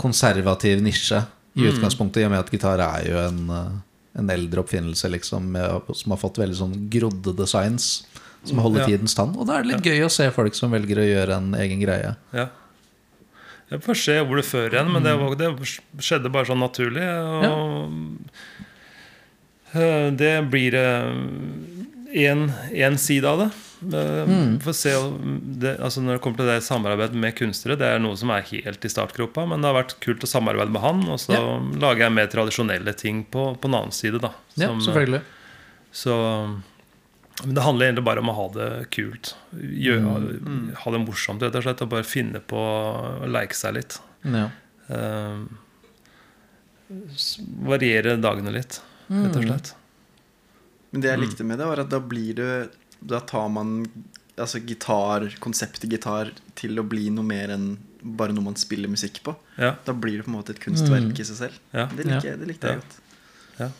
konservativ 0.00 0.82
nisje 0.84 1.22
i 1.56 1.68
utgangspunktet, 1.70 2.20
i 2.20 2.26
og 2.26 2.34
med 2.34 2.42
at 2.42 2.50
gitar 2.52 2.82
er 2.84 3.06
jo 3.08 3.20
en, 3.20 3.38
en 4.18 4.30
eldre 4.32 4.62
oppfinnelse, 4.62 5.08
liksom, 5.12 5.50
med, 5.52 5.90
som 5.94 6.14
har 6.14 6.20
fått 6.20 6.38
veldig 6.40 6.56
sånn 6.58 6.76
grodde 6.92 7.34
designs 7.36 8.06
som 8.46 8.58
holder 8.62 8.80
Ja. 8.84 8.86
tidens 8.86 9.14
tann. 9.14 9.34
Og 9.36 9.46
da 9.48 9.58
er 9.58 9.62
det 9.64 9.72
litt 9.74 9.84
gøy 9.84 10.04
å 10.06 10.12
se 10.12 10.30
folk 10.30 10.54
som 10.54 10.70
velger 10.70 11.00
å 11.02 11.06
gjøre 11.06 11.36
en 11.36 11.54
egen 11.54 11.80
greie. 11.82 12.14
Ja. 12.32 12.48
Jeg 13.70 13.82
får 13.82 13.98
se 13.98 14.14
hvor 14.22 14.36
det 14.38 14.46
fører 14.46 14.76
igjen, 14.76 14.92
men 14.94 15.02
det, 15.02 15.16
var, 15.18 15.34
det 15.34 15.50
skjedde 15.98 16.30
bare 16.30 16.46
sånn 16.46 16.62
naturlig. 16.62 17.02
Og 17.02 17.42
ja. 19.74 20.10
det 20.14 20.34
blir 20.52 20.76
én 22.14 22.98
side 23.02 23.26
av 23.26 23.38
det. 23.42 23.50
Eh, 23.82 24.30
Får 24.64 24.72
se 24.72 24.92
det, 25.60 25.74
altså 25.84 26.00
Når 26.00 26.16
det 26.16 26.20
kommer 26.24 26.38
til 26.40 26.46
det 26.48 26.62
samarbeidet 26.64 27.18
med 27.20 27.34
kunstnere, 27.36 27.76
det 27.76 27.86
er 27.92 27.98
noe 28.00 28.16
som 28.16 28.30
er 28.32 28.40
helt 28.48 28.84
i 28.84 28.88
startgropa, 28.88 29.44
men 29.50 29.60
det 29.60 29.68
har 29.68 29.76
vært 29.82 29.98
kult 30.00 30.24
å 30.24 30.30
samarbeide 30.30 30.72
med 30.72 30.80
han, 30.80 31.02
og 31.12 31.18
så 31.20 31.34
Ja. 31.36 31.42
lager 31.76 32.06
jeg 32.06 32.12
mer 32.16 32.26
tradisjonelle 32.32 32.94
ting 32.96 33.24
på, 33.24 33.52
på 33.60 33.68
den 33.68 33.74
annen 33.74 33.92
side. 33.92 34.20
da 34.20 34.32
Ja, 34.56 34.68
Som, 34.68 34.80
ja, 34.80 34.86
selvfølgelig. 34.86 35.22
så 35.92 36.16
men 37.44 37.52
det 37.54 37.62
handler 37.66 37.86
egentlig 37.92 38.04
bare 38.06 38.20
om 38.20 38.30
å 38.30 38.34
ha 38.34 38.48
det 38.48 38.90
kult. 38.90 39.34
Gjøre, 39.52 40.72
Ha 40.80 40.90
det 40.90 41.00
morsomt, 41.06 41.42
rett 41.42 41.54
og 41.54 41.62
slett. 41.66 41.82
Og 41.82 41.90
bare 41.90 42.02
finne 42.02 42.40
på 42.40 42.56
å 42.56 43.28
leke 43.28 43.52
seg 43.54 43.74
litt. 43.76 43.98
Ja. 44.24 44.48
Uh, 44.88 45.44
variere 47.66 48.16
dagene 48.22 48.52
litt, 48.54 48.78
rett 49.10 49.36
og 49.36 49.44
slett. 49.48 49.72
Men 50.92 51.02
det 51.02 51.10
jeg 51.10 51.20
likte 51.20 51.44
med 51.44 51.58
det, 51.60 51.66
var 51.68 51.82
at 51.82 51.90
da 51.92 51.98
blir 52.00 52.36
det 52.38 52.50
Da 53.04 53.20
tar 53.20 53.48
man 53.48 53.86
altså 54.36 54.58
gitar, 54.66 55.28
konseptet 55.40 55.88
gitar 55.90 56.30
til 56.54 56.78
å 56.78 56.84
bli 56.86 57.08
noe 57.10 57.24
mer 57.24 57.48
enn 57.54 57.76
bare 58.02 58.32
noe 58.32 58.44
man 58.44 58.54
spiller 58.56 58.88
musikk 58.88 59.22
på. 59.24 59.34
Ja, 59.58 59.74
Da 59.84 59.92
blir 59.92 60.18
det 60.18 60.24
på 60.26 60.30
en 60.30 60.36
måte 60.42 60.50
et 60.50 60.60
kunstverk 60.60 61.18
i 61.18 61.24
seg 61.24 61.36
selv. 61.36 61.58
ja, 61.72 61.86
Det, 61.86 62.04
liker, 62.06 62.24
jeg- 62.30 62.38
det 62.40 62.48
likte 62.48 62.68
jeg 62.68 62.76
Ja. 62.76 62.80
godt. 62.80 63.72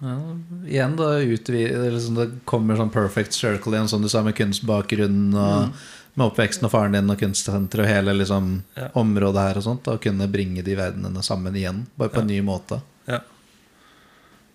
Ja, 0.00 0.32
igjen 0.64 0.96
da 0.96 1.18
utvi- 1.18 1.66
det, 1.68 1.74
er 1.74 1.90
liksom, 1.90 2.14
det 2.14 2.44
kommer 2.46 2.76
sånn 2.76 2.92
perfect 2.92 3.32
circle 3.32 3.72
igjen, 3.72 3.88
som 3.88 4.00
du 4.00 4.08
sa, 4.08 4.22
med 4.22 4.36
kunstbakgrunnen 4.36 5.34
og 5.34 5.72
med 6.14 6.24
oppveksten 6.32 6.64
og 6.64 6.70
faren 6.70 6.92
din 6.92 7.10
og 7.10 7.18
kunstsenteret 7.18 7.80
og 7.82 7.86
hele 7.86 8.14
liksom, 8.14 8.62
Ja. 8.76 8.88
området 8.94 9.42
her 9.48 9.56
og 9.56 9.62
sånt. 9.64 9.82
Å 9.90 10.00
kunne 10.00 10.30
bringe 10.30 10.62
de 10.62 10.74
verdenene 10.76 11.22
sammen 11.22 11.52
igjen, 11.54 11.86
bare 11.98 12.10
på 12.10 12.20
en 12.20 12.26
ny 12.28 12.40
måte. 12.40 12.80
ja. 13.08 13.18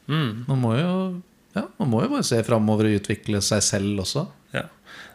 Mm, 0.07 0.45
Man 0.47 0.61
må 0.61 0.77
jo, 0.79 1.21
ja, 1.53 1.67
man 1.79 1.91
må 1.91 2.01
jo 2.03 2.13
bare 2.15 2.25
se 2.25 2.39
framover 2.45 2.89
og 2.89 2.99
utvikle 3.01 3.41
seg 3.45 3.63
selv 3.65 4.05
også. 4.05 4.27
ja. 4.55 4.67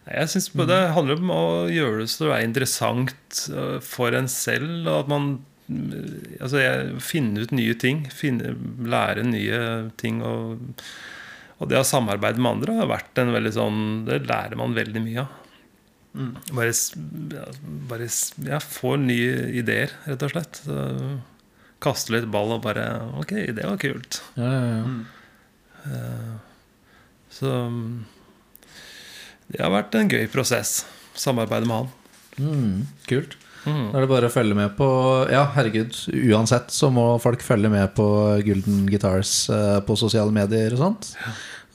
Jeg 0.09 0.31
synes 0.33 0.49
Det 0.71 0.79
handler 0.97 1.21
om 1.21 1.31
å 1.35 1.45
gjøre 1.69 2.01
det 2.01 2.09
så 2.09 2.29
det 2.29 2.37
er 2.39 2.47
interessant 2.47 3.41
øh, 3.53 3.77
for 3.85 4.15
en 4.17 4.29
selv. 4.33 4.87
Og 4.87 4.95
at 5.03 5.11
man 5.13 5.27
mm, 5.69 6.39
altså 6.41 6.63
jeg, 6.63 7.03
finne 7.05 7.45
ut 7.45 7.53
nye 7.53 7.75
ting. 7.77 8.07
Finne, 8.15 8.55
lære 8.89 9.27
nye 9.29 9.61
ting. 10.01 10.23
Og, 10.25 10.81
og 11.59 11.69
det 11.69 11.81
å 11.81 11.85
samarbeide 11.85 12.41
med 12.41 12.55
andre 12.57 12.79
har 12.81 12.89
vært 12.95 13.21
en 13.21 13.35
veldig 13.35 13.53
sånn 13.59 13.83
Det 14.09 14.23
lærer 14.31 14.57
man 14.61 14.79
veldig 14.79 15.05
mye 15.05 15.27
av. 15.27 15.37
Bare, 16.57 16.73
bare 17.91 18.09
ja, 18.49 18.59
få 18.65 18.97
nye 18.99 19.51
ideer, 19.61 19.93
rett 20.09 20.25
og 20.25 20.33
slett. 20.33 20.63
Så, 20.65 20.87
kaste 21.85 22.11
litt 22.17 22.27
ball 22.33 22.57
og 22.57 22.65
bare 22.65 22.89
Ok, 23.21 23.37
det 23.55 23.63
var 23.63 23.79
kult. 23.79 24.23
Ja, 24.41 24.49
ja, 24.49 24.81
ja. 24.81 25.18
Så 27.31 27.51
mm, 27.51 28.05
det 29.53 29.61
har 29.63 29.73
vært 29.73 29.95
en 29.99 30.09
gøy 30.13 30.27
prosess. 30.33 30.81
Samarbeide 31.19 31.67
med 31.69 31.77
han. 31.77 31.93
Mm, 32.39 32.87
kult. 33.11 33.37
Mm. 33.67 33.91
Da 33.93 33.99
er 33.99 34.05
det 34.05 34.11
bare 34.13 34.29
å 34.31 34.33
følge 34.33 34.55
med 34.57 34.77
på 34.79 34.87
Ja, 35.33 35.43
herregud, 35.57 35.97
uansett 36.31 36.71
så 36.73 36.89
må 36.95 37.09
folk 37.21 37.43
følge 37.45 37.69
med 37.73 37.91
på 37.97 38.07
Gulden 38.47 38.85
Guitars 38.89 39.33
eh, 39.53 39.81
på 39.85 39.97
sosiale 39.99 40.33
medier 40.33 40.77
og 40.77 40.83
sånt. 40.85 41.11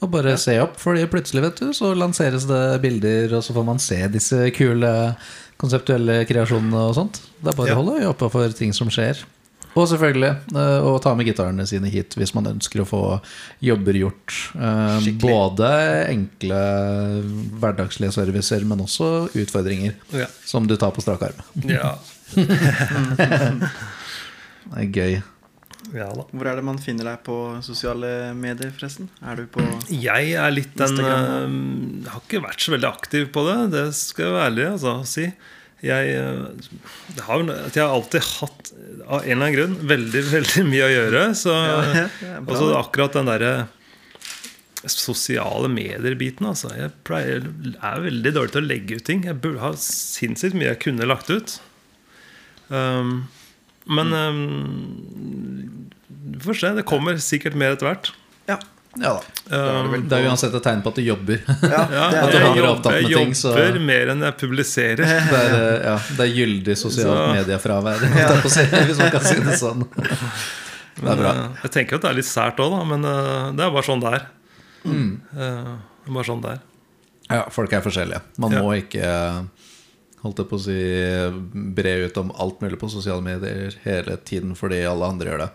Og 0.02 0.10
bare 0.10 0.34
se 0.40 0.56
opp, 0.62 0.74
fordi 0.80 1.04
plutselig 1.12 1.44
vet 1.44 1.60
du, 1.62 1.68
så 1.76 1.92
lanseres 1.96 2.48
det 2.48 2.62
bilder, 2.82 3.36
og 3.38 3.44
så 3.46 3.54
får 3.56 3.66
man 3.68 3.78
se 3.80 4.00
disse 4.12 4.40
kule 4.56 4.90
konseptuelle 5.60 6.22
kreasjonene 6.28 6.80
og 6.88 6.96
sånt. 6.98 7.20
Det 7.40 7.52
er 7.52 7.60
bare 7.60 7.70
Ja. 7.70 7.76
å 7.76 7.82
holde 7.84 8.00
øye 8.02 8.10
oppe 8.10 8.28
for 8.32 8.56
ting 8.58 8.72
som 8.76 8.90
skjer. 8.92 9.22
Og 9.74 9.88
selvfølgelig 9.90 10.30
eh, 10.54 10.84
å 10.86 10.92
ta 11.02 11.14
med 11.18 11.26
gitarene 11.26 11.64
sine 11.66 11.88
hit 11.90 12.14
hvis 12.14 12.30
man 12.36 12.46
ønsker 12.52 12.82
å 12.84 12.86
få 12.86 13.00
jobber 13.64 13.96
gjort. 13.98 14.34
Eh, 14.54 14.96
Skikkelig. 15.02 15.20
både 15.24 15.70
enkle 16.12 16.60
hverdagslige 17.58 18.12
servicer, 18.14 18.64
men 18.70 18.84
også 18.86 19.08
utfordringer 19.34 19.96
Ja. 20.14 20.28
som 20.46 20.66
du 20.70 20.76
tar 20.78 20.94
på 20.94 21.02
strak 21.02 21.22
arm. 21.26 21.42
Ja. 21.66 21.96
Det 24.64 24.80
er 24.80 24.90
gøy. 24.96 25.14
ja 25.94 26.06
da. 26.16 26.24
Hvor 26.32 26.48
er 26.48 26.56
det 26.58 26.64
man 26.66 26.78
finner 26.82 27.04
deg 27.10 27.18
på 27.26 27.34
sosiale 27.66 28.32
medier, 28.38 28.70
forresten? 28.74 29.10
Er 29.22 29.42
du 29.42 29.44
på 29.52 29.64
Jeg 29.92 30.32
er 30.40 30.54
litt 30.54 30.72
den 30.78 30.88
Instagram. 30.88 31.58
eh, 32.06 32.10
Har 32.14 32.22
ikke 32.24 32.40
vært 32.46 32.64
så 32.64 32.72
veldig 32.74 32.88
aktiv 32.90 33.28
på 33.34 33.44
det, 33.50 33.58
det 33.74 33.84
skal 33.98 34.24
jeg 34.30 34.34
være 34.38 34.48
ærlig 34.50 34.66
altså, 34.72 34.94
å 35.02 35.06
si. 35.08 35.26
Jeg, 35.84 36.14
eh, 36.16 36.74
det 37.16 37.24
har, 37.26 37.42
jeg 37.44 37.80
har 37.82 37.92
alltid 37.92 38.26
hatt, 38.38 38.72
av 39.04 39.20
en 39.20 39.24
eller 39.24 39.40
annen 39.40 39.56
grunn, 39.56 39.74
veldig 39.90 40.22
veldig 40.36 40.66
mye 40.68 40.86
å 40.86 40.92
gjøre. 40.92 41.24
Så, 41.38 41.54
Ja, 41.54 41.80
ja, 42.28 42.36
bra, 42.40 42.54
og 42.54 42.60
så 42.60 42.70
akkurat 42.78 43.18
den 43.18 43.30
derre 43.32 43.54
sosiale 44.90 45.68
medier-biten. 45.72 46.46
Altså. 46.50 46.72
Jeg 46.76 46.92
pleier, 47.08 47.46
er 47.74 48.04
veldig 48.04 48.34
dårlig 48.36 48.54
til 48.54 48.62
å 48.62 48.68
legge 48.68 48.98
ut 48.98 49.06
ting. 49.08 49.24
Jeg 49.28 49.40
burde 49.44 49.62
ha 49.62 49.72
sinnssykt 49.80 50.56
mye 50.58 50.72
jeg 50.72 50.82
kunne 50.84 51.08
lagt 51.08 51.32
ut. 51.32 51.56
Um, 52.68 53.24
men 53.84 54.12
um, 54.16 54.44
vi 56.34 56.42
får 56.44 56.60
se. 56.60 56.74
Det 56.78 56.86
kommer 56.88 57.20
sikkert 57.22 57.56
mer 57.58 57.76
etter 57.76 57.88
hvert. 57.90 58.12
Ja. 59.00 59.14
Ja 59.50 59.58
da. 59.58 59.80
Um, 59.84 60.08
Det 60.08 60.16
er 60.18 60.26
uansett 60.28 60.54
et 60.54 60.62
tegn 60.64 60.82
på 60.84 60.88
at 60.92 60.98
du 60.98 61.02
jobber. 61.02 61.40
ja, 61.46 61.80
ja, 61.90 62.04
det 62.10 62.20
At 62.24 62.30
du 62.32 62.38
jeg, 62.38 62.56
jobber, 62.62 63.16
ting, 63.18 63.32
så- 63.34 63.54
jobber 63.58 63.80
mer 63.80 64.12
enn 64.14 64.22
jeg 64.22 64.36
publiserer. 64.40 65.02
Det 65.32 65.40
er, 65.40 65.54
eh, 65.58 65.86
ja, 65.88 65.96
det 66.16 66.26
er 66.28 66.32
gyldig 66.38 66.76
sosialt 66.78 67.10
Så- 67.10 67.32
mediefravær, 67.38 68.04
si, 68.56 68.64
hvis 68.88 68.98
man 69.02 69.10
kan 69.10 69.24
si 69.26 69.40
det 69.44 69.58
sånn. 69.60 69.84
Det 70.94 71.10
er 71.10 71.16
bra. 71.18 71.32
Men, 71.34 71.56
Jeg 71.64 71.70
tenker 71.74 71.96
at 71.98 72.02
det 72.06 72.10
er 72.12 72.18
litt 72.20 72.28
sært 72.30 72.60
òg, 72.62 72.76
men 72.86 73.04
eh, 73.04 73.50
det 73.58 73.66
er 73.66 73.74
bare 73.74 73.86
sånn 73.88 74.00
det 74.04 74.14
er. 74.20 74.28
Mm. 74.84 75.10
Eh, 75.34 75.74
det 76.06 76.14
bare 76.14 76.28
sånn 76.30 76.42
det 76.44 76.54
er. 76.54 76.62
Ja, 77.32 77.42
folk 77.50 77.72
er 77.72 77.80
forskjellige. 77.84 78.20
Man 78.38 78.52
Ja. 78.52 78.60
må 78.62 78.74
ikke 78.78 79.08
holdt 80.24 80.38
jeg 80.40 80.48
på 80.48 80.56
å 80.56 80.62
si 80.64 80.78
bre 81.76 81.94
ut 82.06 82.16
om 82.20 82.30
alt 82.40 82.60
mulig 82.64 82.78
på 82.80 82.88
sosiale 82.92 83.20
medier 83.24 83.74
hele 83.84 84.16
tiden 84.24 84.54
fordi 84.56 84.82
alle 84.88 85.04
andre 85.08 85.30
gjør 85.32 85.42
det. 85.44 85.50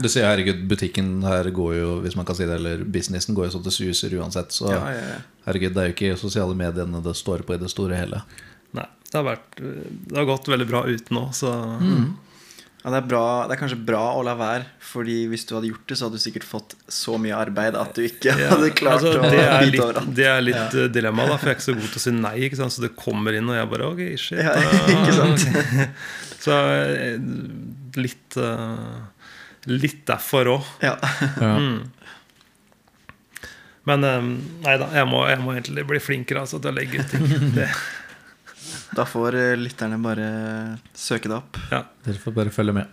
Du 0.00 0.08
sier 0.08 0.24
herregud, 0.24 0.62
butikken 0.70 1.18
her 1.26 1.50
går 1.52 1.74
jo, 1.76 1.90
hvis 2.04 2.16
man 2.16 2.24
kan 2.28 2.36
si 2.38 2.46
det, 2.48 2.54
eller 2.56 2.80
businessen 2.88 3.36
går 3.36 3.50
jo 3.50 3.58
så 3.58 3.62
det 3.66 3.74
suser 3.76 4.14
uansett. 4.18 4.54
Så 4.56 4.70
Ja, 4.72 4.80
ja, 4.94 5.04
ja. 5.12 5.20
herregud, 5.46 5.74
det 5.76 5.82
er 5.82 5.90
jo 5.90 5.96
ikke 5.98 6.16
sosiale 6.20 6.56
mediene 6.56 7.02
det 7.04 7.12
står 7.18 7.44
på 7.46 7.54
i 7.54 7.60
det 7.60 7.68
store 7.70 7.92
og 7.98 8.00
hele. 8.00 8.22
Nei, 8.72 8.86
det 9.10 9.18
har, 9.20 9.26
vært, 9.28 9.56
det 9.60 10.16
har 10.16 10.24
gått 10.32 10.48
veldig 10.48 10.68
bra 10.72 10.84
uten 10.88 11.24
òg, 11.26 11.32
så 11.36 11.52
Mm. 11.82 12.12
Ja, 12.82 12.90
det, 12.90 12.96
er 12.98 13.06
bra, 13.12 13.26
det 13.46 13.54
er 13.54 13.58
kanskje 13.60 13.76
bra 13.86 14.00
å 14.18 14.24
la 14.26 14.32
være, 14.34 14.64
Fordi 14.82 15.28
hvis 15.30 15.44
du 15.46 15.52
hadde 15.54 15.68
gjort 15.68 15.84
det, 15.86 15.96
så 16.00 16.08
hadde 16.08 16.18
du 16.18 16.22
sikkert 16.24 16.42
fått 16.48 16.72
så 16.90 17.14
mye 17.14 17.36
arbeid 17.38 17.76
at 17.78 17.92
du 17.94 18.00
ikke 18.02 18.32
Ja, 18.34 18.48
hadde 18.56 18.72
klart 18.74 19.04
altså, 19.04 19.12
å 19.20 19.28
det 19.30 19.44
bite 19.70 19.84
over 19.84 20.00
alt. 20.00 20.08
det 20.18 20.26
er 20.26 20.40
litt 20.42 20.74
ja. 20.74 20.88
dilemma, 20.90 21.28
da, 21.30 21.36
for 21.38 21.46
jeg 21.46 21.54
er 21.54 21.60
ikke 21.60 21.68
så 21.68 21.76
god 21.78 21.92
til 21.92 22.00
å 22.00 22.02
si 22.02 22.14
nei. 22.16 22.32
Ikke 22.48 22.58
sant? 22.58 22.74
Så 22.74 22.82
det 22.82 22.90
kommer 22.98 23.38
inn, 23.38 23.46
og 23.46 23.54
jeg 23.54 23.70
bare 23.70 23.86
Ok, 23.92 24.02
shit. 24.18 24.42
Ja, 24.42 24.56
ikke 24.96 25.14
sant? 25.14 25.46
Så 26.42 26.58
eh, 26.58 27.22
litt 28.02 28.34
uh, 28.42 28.98
Litt 29.70 30.00
derfor 30.08 30.48
òg. 30.56 30.70
Ja. 30.82 30.96
Ja. 31.40 31.52
Men 33.84 34.04
um, 34.06 34.30
nei 34.62 34.76
da, 34.78 34.88
jeg 34.94 35.06
må, 35.10 35.24
jeg 35.30 35.40
må 35.42 35.54
egentlig 35.56 35.84
bli 35.90 35.98
flinkere 36.02 36.44
altså, 36.44 36.60
til 36.62 36.70
å 36.70 36.76
legge 36.76 37.02
ut 37.02 37.10
ting. 37.10 37.26
Det, 37.56 37.68
Da 38.94 39.06
får 39.08 39.34
eh, 39.40 39.52
lytterne 39.58 39.96
bare 40.04 40.26
søke 40.94 41.30
det 41.30 41.36
opp. 41.38 41.56
ja, 41.72 41.80
Dere 42.04 42.20
får 42.20 42.34
bare 42.36 42.52
følge 42.54 42.74
med. 42.76 42.90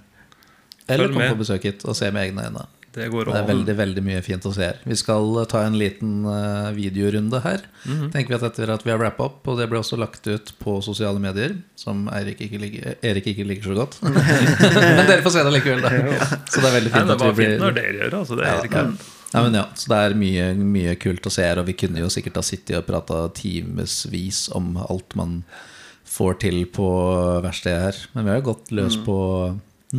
Eller 0.87 1.05
Følg 1.05 1.13
komme 1.13 1.25
med. 1.27 1.33
på 1.35 1.41
besøk 1.43 1.65
hit 1.67 1.83
og 1.85 1.97
se 1.97 2.09
med 2.15 2.23
egne 2.29 2.45
øyne. 2.47 2.63
Det 2.95 3.07
går 3.13 3.25
Det 3.29 3.35
er 3.39 3.47
veldig 3.49 3.75
veldig 3.77 4.03
mye 4.03 4.21
fint 4.25 4.45
å 4.49 4.51
se 4.55 4.63
her. 4.65 4.79
Vi 4.87 4.95
skal 4.97 5.27
eh, 5.41 5.45
ta 5.51 5.61
en 5.67 5.77
liten 5.77 6.25
eh, 6.25 6.69
videorunde 6.75 7.41
her. 7.43 7.61
Mhm. 7.85 8.07
Tenker 8.15 8.33
vi 8.33 8.37
at 8.39 8.47
etter 8.49 8.71
at 8.73 8.85
vi 8.85 8.91
har 8.93 8.99
wrappa 9.01 9.27
opp, 9.29 9.47
og 9.47 9.59
det 9.59 9.67
ble 9.69 9.79
også 9.81 9.99
lagt 9.99 10.25
ut 10.27 10.53
på 10.63 10.79
sosiale 10.85 11.19
medier, 11.21 11.55
som 11.75 12.07
Erik 12.15 12.41
ikke 12.47 12.59
liker, 12.63 12.97
Erik 13.05 13.29
ikke 13.33 13.45
liker 13.45 13.69
så 13.69 13.77
godt. 13.77 13.99
Men 14.03 15.05
dere 15.07 15.21
får 15.25 15.35
se 15.37 15.45
det 15.45 15.53
likevel, 15.59 15.85
da. 15.85 15.93
Så 16.51 16.59
det 16.63 16.67
er 16.71 16.75
veldig 16.79 16.91
Nei, 16.91 16.99
fint 16.99 17.07
det 17.07 17.15
at 17.15 17.21
vi 17.23 17.29
var 17.29 17.39
fint 17.43 17.63
når 17.63 17.79
dere 17.79 17.95
gjør 17.99 18.09
det. 18.13 18.19
Altså, 18.23 18.39
det 18.41 18.49
er 18.49 18.69
ikke 18.71 18.83
ja. 18.89 18.91
Ja, 19.29 19.43
men 19.45 19.53
ja, 19.53 19.63
så 19.77 19.91
det 19.91 19.97
er 20.01 20.13
mye, 20.17 20.45
mye 20.57 20.93
kult 20.97 21.27
å 21.29 21.29
se 21.29 21.43
her, 21.45 21.59
og 21.61 21.67
vi 21.67 21.75
kunne 21.77 22.01
jo 22.01 22.07
sikkert 22.09 22.39
ha 22.39 22.41
sittet 22.41 22.79
og 22.79 22.87
prata 22.87 23.19
timevis 23.37 24.47
om 24.57 24.71
alt 24.81 25.13
man 25.19 25.43
får 26.09 26.39
til 26.41 26.63
på 26.73 26.87
verkstedet 27.45 27.83
her. 27.83 27.99
Men 28.15 28.25
vi 28.25 28.31
har 28.33 28.39
jo 28.39 28.47
gått 28.47 28.71
løs 28.73 28.97
Mm. 28.97 29.03
på 29.05 29.17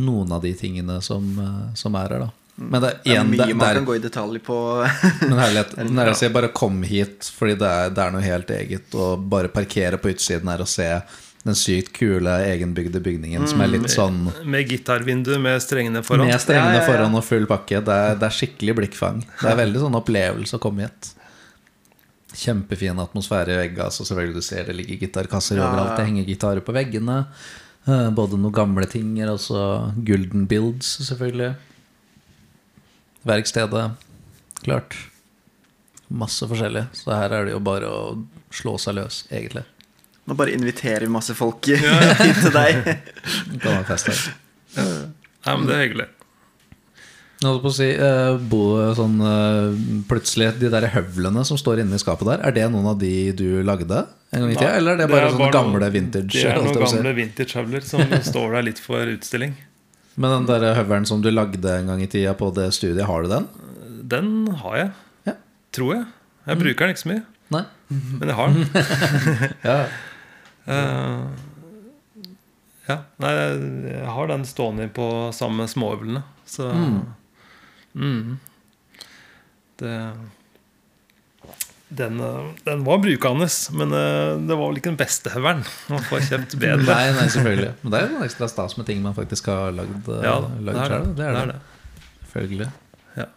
noen 0.03 0.31
av 0.35 0.41
de 0.43 0.51
tingene 0.59 0.97
som, 1.01 1.23
eh, 1.39 1.73
som 1.79 1.95
er 1.95 2.09
her, 2.11 2.25
da. 2.25 2.29
Men 2.55 2.81
det 2.83 2.89
er, 2.91 2.97
en, 2.97 3.01
Det 3.03 3.15
er 3.17 3.25
mye 3.25 3.37
det, 3.39 3.47
det 3.47 3.55
man 3.57 3.67
er, 3.69 3.79
kan 3.79 3.85
gå 3.87 3.95
i 3.97 4.03
detalj 4.03 4.39
på. 4.45 4.57
men 5.29 5.39
herlighet, 5.39 5.71
når 5.89 6.11
jeg 6.11 6.19
sier 6.19 6.33
bare 6.35 6.51
kom 6.53 6.81
hit 6.85 7.29
fordi 7.37 7.55
det 7.61 7.69
er, 7.69 7.89
det 7.95 8.03
er 8.05 8.11
noe 8.13 8.21
helt 8.25 8.51
eget, 8.53 8.93
og 8.93 9.23
bare 9.31 9.49
parkere 9.53 9.97
på 10.01 10.11
utsiden 10.13 10.51
her 10.51 10.61
og 10.61 10.69
se 10.69 10.87
den 11.41 11.57
sykt 11.57 11.89
kule 11.97 12.29
egenbygde 12.45 12.99
bygningen 13.01 13.47
som 13.49 13.63
er 13.65 13.71
litt 13.71 13.87
sånn 13.89 14.27
Med 14.45 14.67
gitarvindu 14.69 15.39
med 15.41 15.57
strengene 15.63 16.03
foran. 16.05 16.27
med 16.29 16.37
strengene 16.43 16.75
Ja, 16.75 16.83
ja, 16.83 16.83
ja. 16.83 16.89
foran 16.91 17.15
og 17.17 17.25
full 17.25 17.47
pakke. 17.49 17.79
Det 17.81 17.95
er, 17.95 18.19
det 18.21 18.27
er 18.27 18.35
skikkelig 18.37 18.75
blikkfang. 18.77 19.23
Det 19.39 19.49
er 19.49 19.57
veldig 19.57 19.81
sånn 19.81 19.97
opplevelse 19.97 20.59
å 20.59 20.61
komme 20.61 20.85
hit. 20.85 21.09
Kjempefin 22.37 23.01
atmosfære 23.01 23.55
i 23.55 23.57
veggene. 23.63 23.87
Altså, 23.89 24.05
selvfølgelig 24.07 24.37
du 24.37 24.45
ser 24.45 24.69
det 24.69 24.77
ligger 24.77 25.01
gitarkasser 25.07 25.57
overalt. 25.59 25.97
Det 25.97 26.05
henger 26.11 26.29
gitarer 26.29 26.61
på 26.63 26.75
veggene. 26.77 27.17
Eh, 27.89 28.07
Både 28.15 28.37
noen 28.37 28.53
gamle 28.55 28.85
ting 28.87 29.09
og 29.25 29.41
så 29.41 29.65
Gulden 29.97 30.45
Builds, 30.47 30.93
selvfølgelig. 31.09 31.55
Verkstedet. 33.27 33.91
Klart. 34.63 34.95
Masse 36.11 36.47
forskjellig. 36.49 36.85
Så 36.97 37.13
her 37.15 37.31
er 37.37 37.45
det 37.47 37.53
jo 37.55 37.59
bare 37.63 37.87
å 37.89 38.01
slå 38.53 38.77
seg 38.81 38.97
løs, 38.99 39.23
egentlig. 39.31 39.63
Nå 40.27 40.35
bare 40.37 40.53
inviterer 40.53 41.05
vi 41.07 41.11
masse 41.11 41.33
folk 41.37 41.65
hit 41.71 42.41
til 42.41 42.53
deg. 42.55 42.81
Det 42.85 43.61
kan 43.63 43.77
være 43.79 43.85
fest 43.89 44.11
her. 44.11 44.25
Ja, 45.45 45.55
men 45.57 45.65
det 45.69 45.77
er 45.77 45.85
hyggelig. 45.87 46.09
Jeg 47.41 47.49
holdt 47.49 47.63
på 47.63 47.71
å 47.71 47.73
si, 47.73 47.87
eh, 47.89 48.35
bo 48.51 48.59
sånn 48.93 49.15
eh, 49.25 49.77
plutselig 50.05 50.51
De 50.61 50.69
der 50.69 50.85
høvlene 50.93 51.41
som 51.47 51.57
står 51.57 51.79
inne 51.81 51.97
i 51.97 52.01
skapet 52.03 52.27
der, 52.29 52.43
er 52.45 52.53
det 52.53 52.67
noen 52.69 52.91
av 52.91 52.99
de 53.01 53.09
du 53.33 53.63
lagde 53.65 54.03
en 54.29 54.43
gang 54.43 54.51
i 54.51 54.59
tida? 54.59 54.75
Eller 54.77 54.93
er 54.93 54.99
det 55.01 55.07
bare 55.09 55.31
sånne 55.33 55.47
noe- 55.47 55.55
gamle 55.55 55.89
vintage? 55.95 56.35
Det 56.37 56.43
er 56.51 56.59
noen 56.61 56.69
si? 56.85 56.99
gamle 56.99 57.15
vintage-høvler 57.17 57.87
som 57.87 58.13
står 58.29 58.53
der 58.59 58.67
litt 58.69 58.81
for 58.83 59.09
utstilling. 59.15 59.55
Men 60.15 60.33
den 60.33 60.47
der 60.49 60.75
høvelen 60.75 61.07
som 61.07 61.21
du 61.23 61.29
lagde 61.31 61.75
en 61.77 61.91
gang 61.91 62.01
i 62.03 62.09
tida 62.11 62.33
på 62.37 62.49
det 62.55 62.71
studiet, 62.75 63.05
har 63.07 63.23
du 63.23 63.31
den? 63.31 63.47
Den 64.11 64.31
har 64.63 64.75
jeg. 64.77 64.89
Ja. 65.29 65.35
Tror 65.75 65.95
jeg. 65.95 66.09
Jeg 66.49 66.59
bruker 66.63 66.83
den 66.83 66.95
ikke 66.95 67.03
så 67.03 67.11
mye, 67.11 67.23
Nei? 67.53 67.63
men 67.91 68.31
jeg 68.31 68.37
har 68.39 68.53
den. 68.55 68.65
Ja. 69.69 69.77
Uh, 70.67 71.31
ja. 72.89 72.97
Nei, 73.23 73.31
jeg 73.87 74.11
har 74.17 74.29
den 74.31 74.45
stående 74.47 74.89
på 74.93 75.07
sammen 75.35 75.63
med 75.63 75.71
småøvlene. 75.71 76.23
Så 76.49 76.67
mm. 77.93 78.37
Det 79.81 79.95
den, 81.91 82.19
eh, 82.19 82.51
den 82.63 82.83
var 82.87 83.01
brukende, 83.03 83.47
men 83.71 83.93
eh, 83.93 84.37
det 84.47 84.55
var 84.55 84.69
vel 84.69 84.79
ikke 84.79 84.91
den 84.93 84.99
beste 85.01 85.33
høvelen. 85.33 85.65
Man 85.91 86.05
får 86.07 86.23
kjøpt 86.29 86.55
bedre. 86.61 86.87
Nei, 86.95 87.09
nei, 87.17 87.27
selvfølgelig. 87.33 87.73
Men 87.83 87.95
det 87.95 87.99
er 88.01 88.15
jo 88.15 88.23
ekstra 88.27 88.49
stas 88.51 88.77
med 88.79 88.87
ting 88.87 89.03
man 89.03 89.17
faktisk 89.17 89.51
har 89.51 89.75
lagd, 89.75 90.07
eh, 90.07 90.23
Ja, 90.23 90.37
da, 90.39 90.53
det 90.55 90.79
det. 90.95 91.03
Det 91.19 91.27
er 91.27 91.41
er 91.43 91.53
det. 91.55 91.59
Selvfølgelig. 92.31 92.71
Ja. 93.19 93.29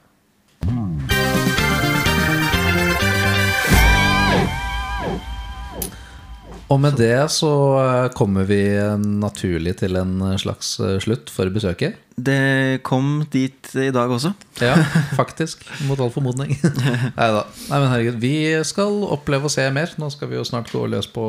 Og 6.74 6.80
med 6.82 6.96
det 6.98 7.28
så 7.30 7.52
eh, 7.78 8.08
kommer 8.18 8.48
vi 8.48 8.58
naturlig 8.98 9.76
til 9.78 9.94
en 10.00 10.16
slags 10.42 10.72
eh, 10.82 10.96
slutt 11.02 11.30
for 11.30 11.52
besøket. 11.54 12.00
Det 12.14 12.82
kom 12.86 13.22
dit 13.30 13.70
i 13.78 13.92
dag 13.94 14.10
også. 14.10 14.32
Ja, 14.62 14.74
faktisk. 15.20 15.62
Mot 15.86 16.02
all 16.02 16.10
formodning. 16.14 16.56
Nei 17.20 17.30
da. 17.36 17.44
Nei, 17.68 17.78
men 17.78 17.88
herregud, 17.92 18.18
vi 18.22 18.34
skal 18.66 19.04
oppleve 19.14 19.46
å 19.46 19.54
se 19.54 19.68
mer. 19.74 19.94
Nå 20.02 20.10
skal 20.14 20.32
vi 20.32 20.40
jo 20.40 20.46
snart 20.46 20.72
gå 20.74 20.82
løs 20.90 21.10
på 21.14 21.26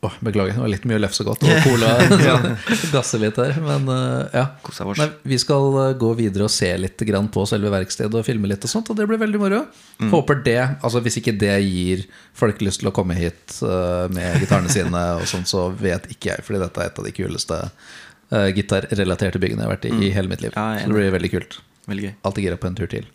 Åh, 0.00 0.12
Beklager, 0.22 0.52
det 0.54 0.62
var 0.62 0.70
litt 0.70 0.84
mye 0.86 1.00
lefsegodt 1.02 1.42
og 1.42 1.56
cola. 1.66 1.88
Gasse 2.94 3.18
litt 3.18 3.38
her. 3.40 3.56
Men 3.64 3.88
eh, 3.90 4.36
ja. 4.38 4.44
Nei, 4.94 5.08
vi 5.26 5.38
skal 5.42 5.74
eh, 5.82 5.94
gå 5.98 6.12
videre 6.20 6.46
og 6.46 6.52
se 6.54 6.68
litt 6.78 7.02
grann 7.08 7.26
på 7.34 7.42
selve 7.50 7.72
verkstedet 7.74 8.14
og 8.20 8.22
filme 8.26 8.46
litt 8.50 8.62
og 8.62 8.70
sånt, 8.70 8.92
og 8.94 8.98
det 9.00 9.08
blir 9.10 9.18
veldig 9.18 9.40
moro. 9.42 9.64
Håper 10.12 10.38
det, 10.46 10.60
altså 10.86 11.02
hvis 11.02 11.18
ikke 11.18 11.34
det 11.40 11.56
gir 11.66 12.04
folk 12.38 12.62
lyst 12.62 12.84
til 12.84 12.92
å 12.92 12.94
komme 12.94 13.18
hit 13.18 13.58
eh, 13.66 14.04
med 14.14 14.38
gitarene 14.44 14.70
sine 14.70 15.02
og 15.18 15.26
sånt, 15.30 15.50
så 15.50 15.66
vet 15.74 16.06
ikke 16.14 16.30
jeg, 16.36 16.46
fordi 16.46 16.62
dette 16.62 16.84
er 16.84 16.92
et 16.92 17.02
av 17.02 17.08
de 17.10 17.16
kuleste 17.18 17.62
gitarrelaterte 18.28 19.40
byggene 19.40 19.62
jeg 19.62 19.66
har 19.66 19.72
vært 19.72 19.86
i 19.88 19.92
i 20.04 20.10
hele 20.12 20.28
mitt 20.28 20.42
liv. 20.44 20.52
Ja, 20.52 20.82
så 20.82 20.90
det 20.90 20.98
blir 20.98 21.14
veldig 21.14 21.30
kult. 21.32 21.54
Veldig 21.88 22.04
gøy. 22.04 22.10
Alltid 22.28 22.44
gira 22.44 22.58
på 22.60 22.68
en 22.68 22.74
tur 22.76 22.90
til. 22.92 23.06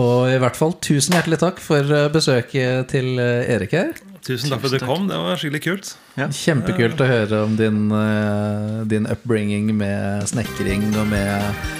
Og 0.00 0.26
i 0.26 0.38
hvert 0.42 0.58
fall 0.58 0.74
tusen 0.82 1.14
hjertelig 1.14 1.38
takk 1.42 1.60
for 1.62 1.94
eh, 1.94 2.08
besøket 2.12 2.90
til 2.90 3.14
eh, 3.22 3.46
Erik 3.54 3.76
her. 3.76 3.92
Tusen 4.24 4.50
takk 4.50 4.64
for 4.64 4.72
at 4.72 4.82
du 4.82 4.88
kom. 4.88 5.06
Det 5.06 5.20
var 5.20 5.38
skikkelig 5.38 5.62
kult. 5.62 5.92
Ja. 6.18 6.26
Kjempekult 6.34 7.02
å 7.04 7.06
høre 7.06 7.42
om 7.46 7.54
din, 7.58 7.86
eh, 7.94 8.80
din 8.90 9.06
upbringing 9.10 9.70
med 9.78 10.26
snekring 10.30 10.90
og 10.98 11.10
med 11.12 11.72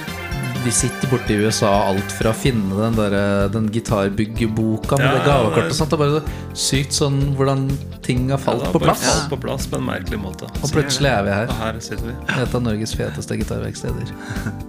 Vi 0.65 0.73
sitter 0.73 1.11
borte 1.11 1.29
i 1.29 1.43
USA, 1.45 1.91
alt 1.91 2.13
fra 2.17 2.31
å 2.33 2.37
finne 2.41 2.73
den, 2.79 2.95
der, 2.97 3.51
den 3.53 3.67
gitarbyggerboka 3.69 4.97
med 4.97 5.05
Ja, 5.05 5.19
det 5.19 5.27
gavekortet 5.27 5.75
og 5.75 5.77
sånt. 5.77 5.93
Det 5.93 5.99
er 5.99 6.03
bare 6.05 6.23
så 6.23 6.63
sykt 6.71 6.97
sånn 6.97 7.19
hvordan 7.37 7.67
ting 8.07 8.31
har 8.33 8.41
falt 8.41 8.65
Ja, 8.65 8.73
på 8.73 8.81
plass. 8.81 9.05
Falt 9.05 9.35
på 9.35 9.43
plass 9.43 9.69
på 9.69 9.77
en 9.83 9.85
merkelig 9.91 10.23
måte. 10.23 10.49
Og 10.63 10.73
plutselig 10.73 11.13
er 11.13 11.27
vi 11.27 11.35
her. 11.37 11.51
Og 11.53 11.61
her 11.67 11.83
sitter 11.85 12.09
vi. 12.09 12.17
Et 12.39 12.57
av 12.57 12.65
Norges 12.65 12.97
feteste 12.97 13.43
gitarverksteder. 13.43 14.15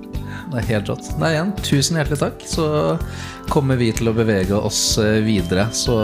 Det 0.52 0.60
er 0.62 0.68
helt 0.70 0.90
rått. 0.92 1.08
Nei, 1.22 1.32
igjen, 1.36 1.54
tusen 1.66 1.98
hjertelig 2.00 2.20
takk. 2.22 2.44
Så 2.50 2.66
kommer 3.50 3.80
vi 3.82 3.92
til 3.98 4.10
å 4.12 4.14
bevege 4.16 4.58
oss 4.58 4.98
eh, 5.02 5.20
videre. 5.26 5.68
Så 5.76 5.96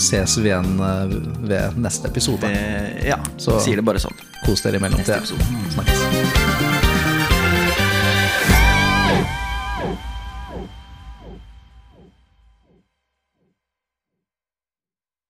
ses 0.00 0.36
vi 0.40 0.50
igjen 0.52 0.76
eh, 0.84 1.16
ved 1.50 1.80
neste 1.80 2.08
episode. 2.12 2.48
Det, 2.50 3.08
ja, 3.08 3.18
Så- 3.40 3.58
sier 3.64 3.80
det 3.80 3.86
bare 3.88 4.02
sånn. 4.02 4.16
Kos 4.44 4.62
dere 4.66 4.80
i 4.80 4.84
mellomtida. 4.84 5.20
Snakkes. 5.24 6.39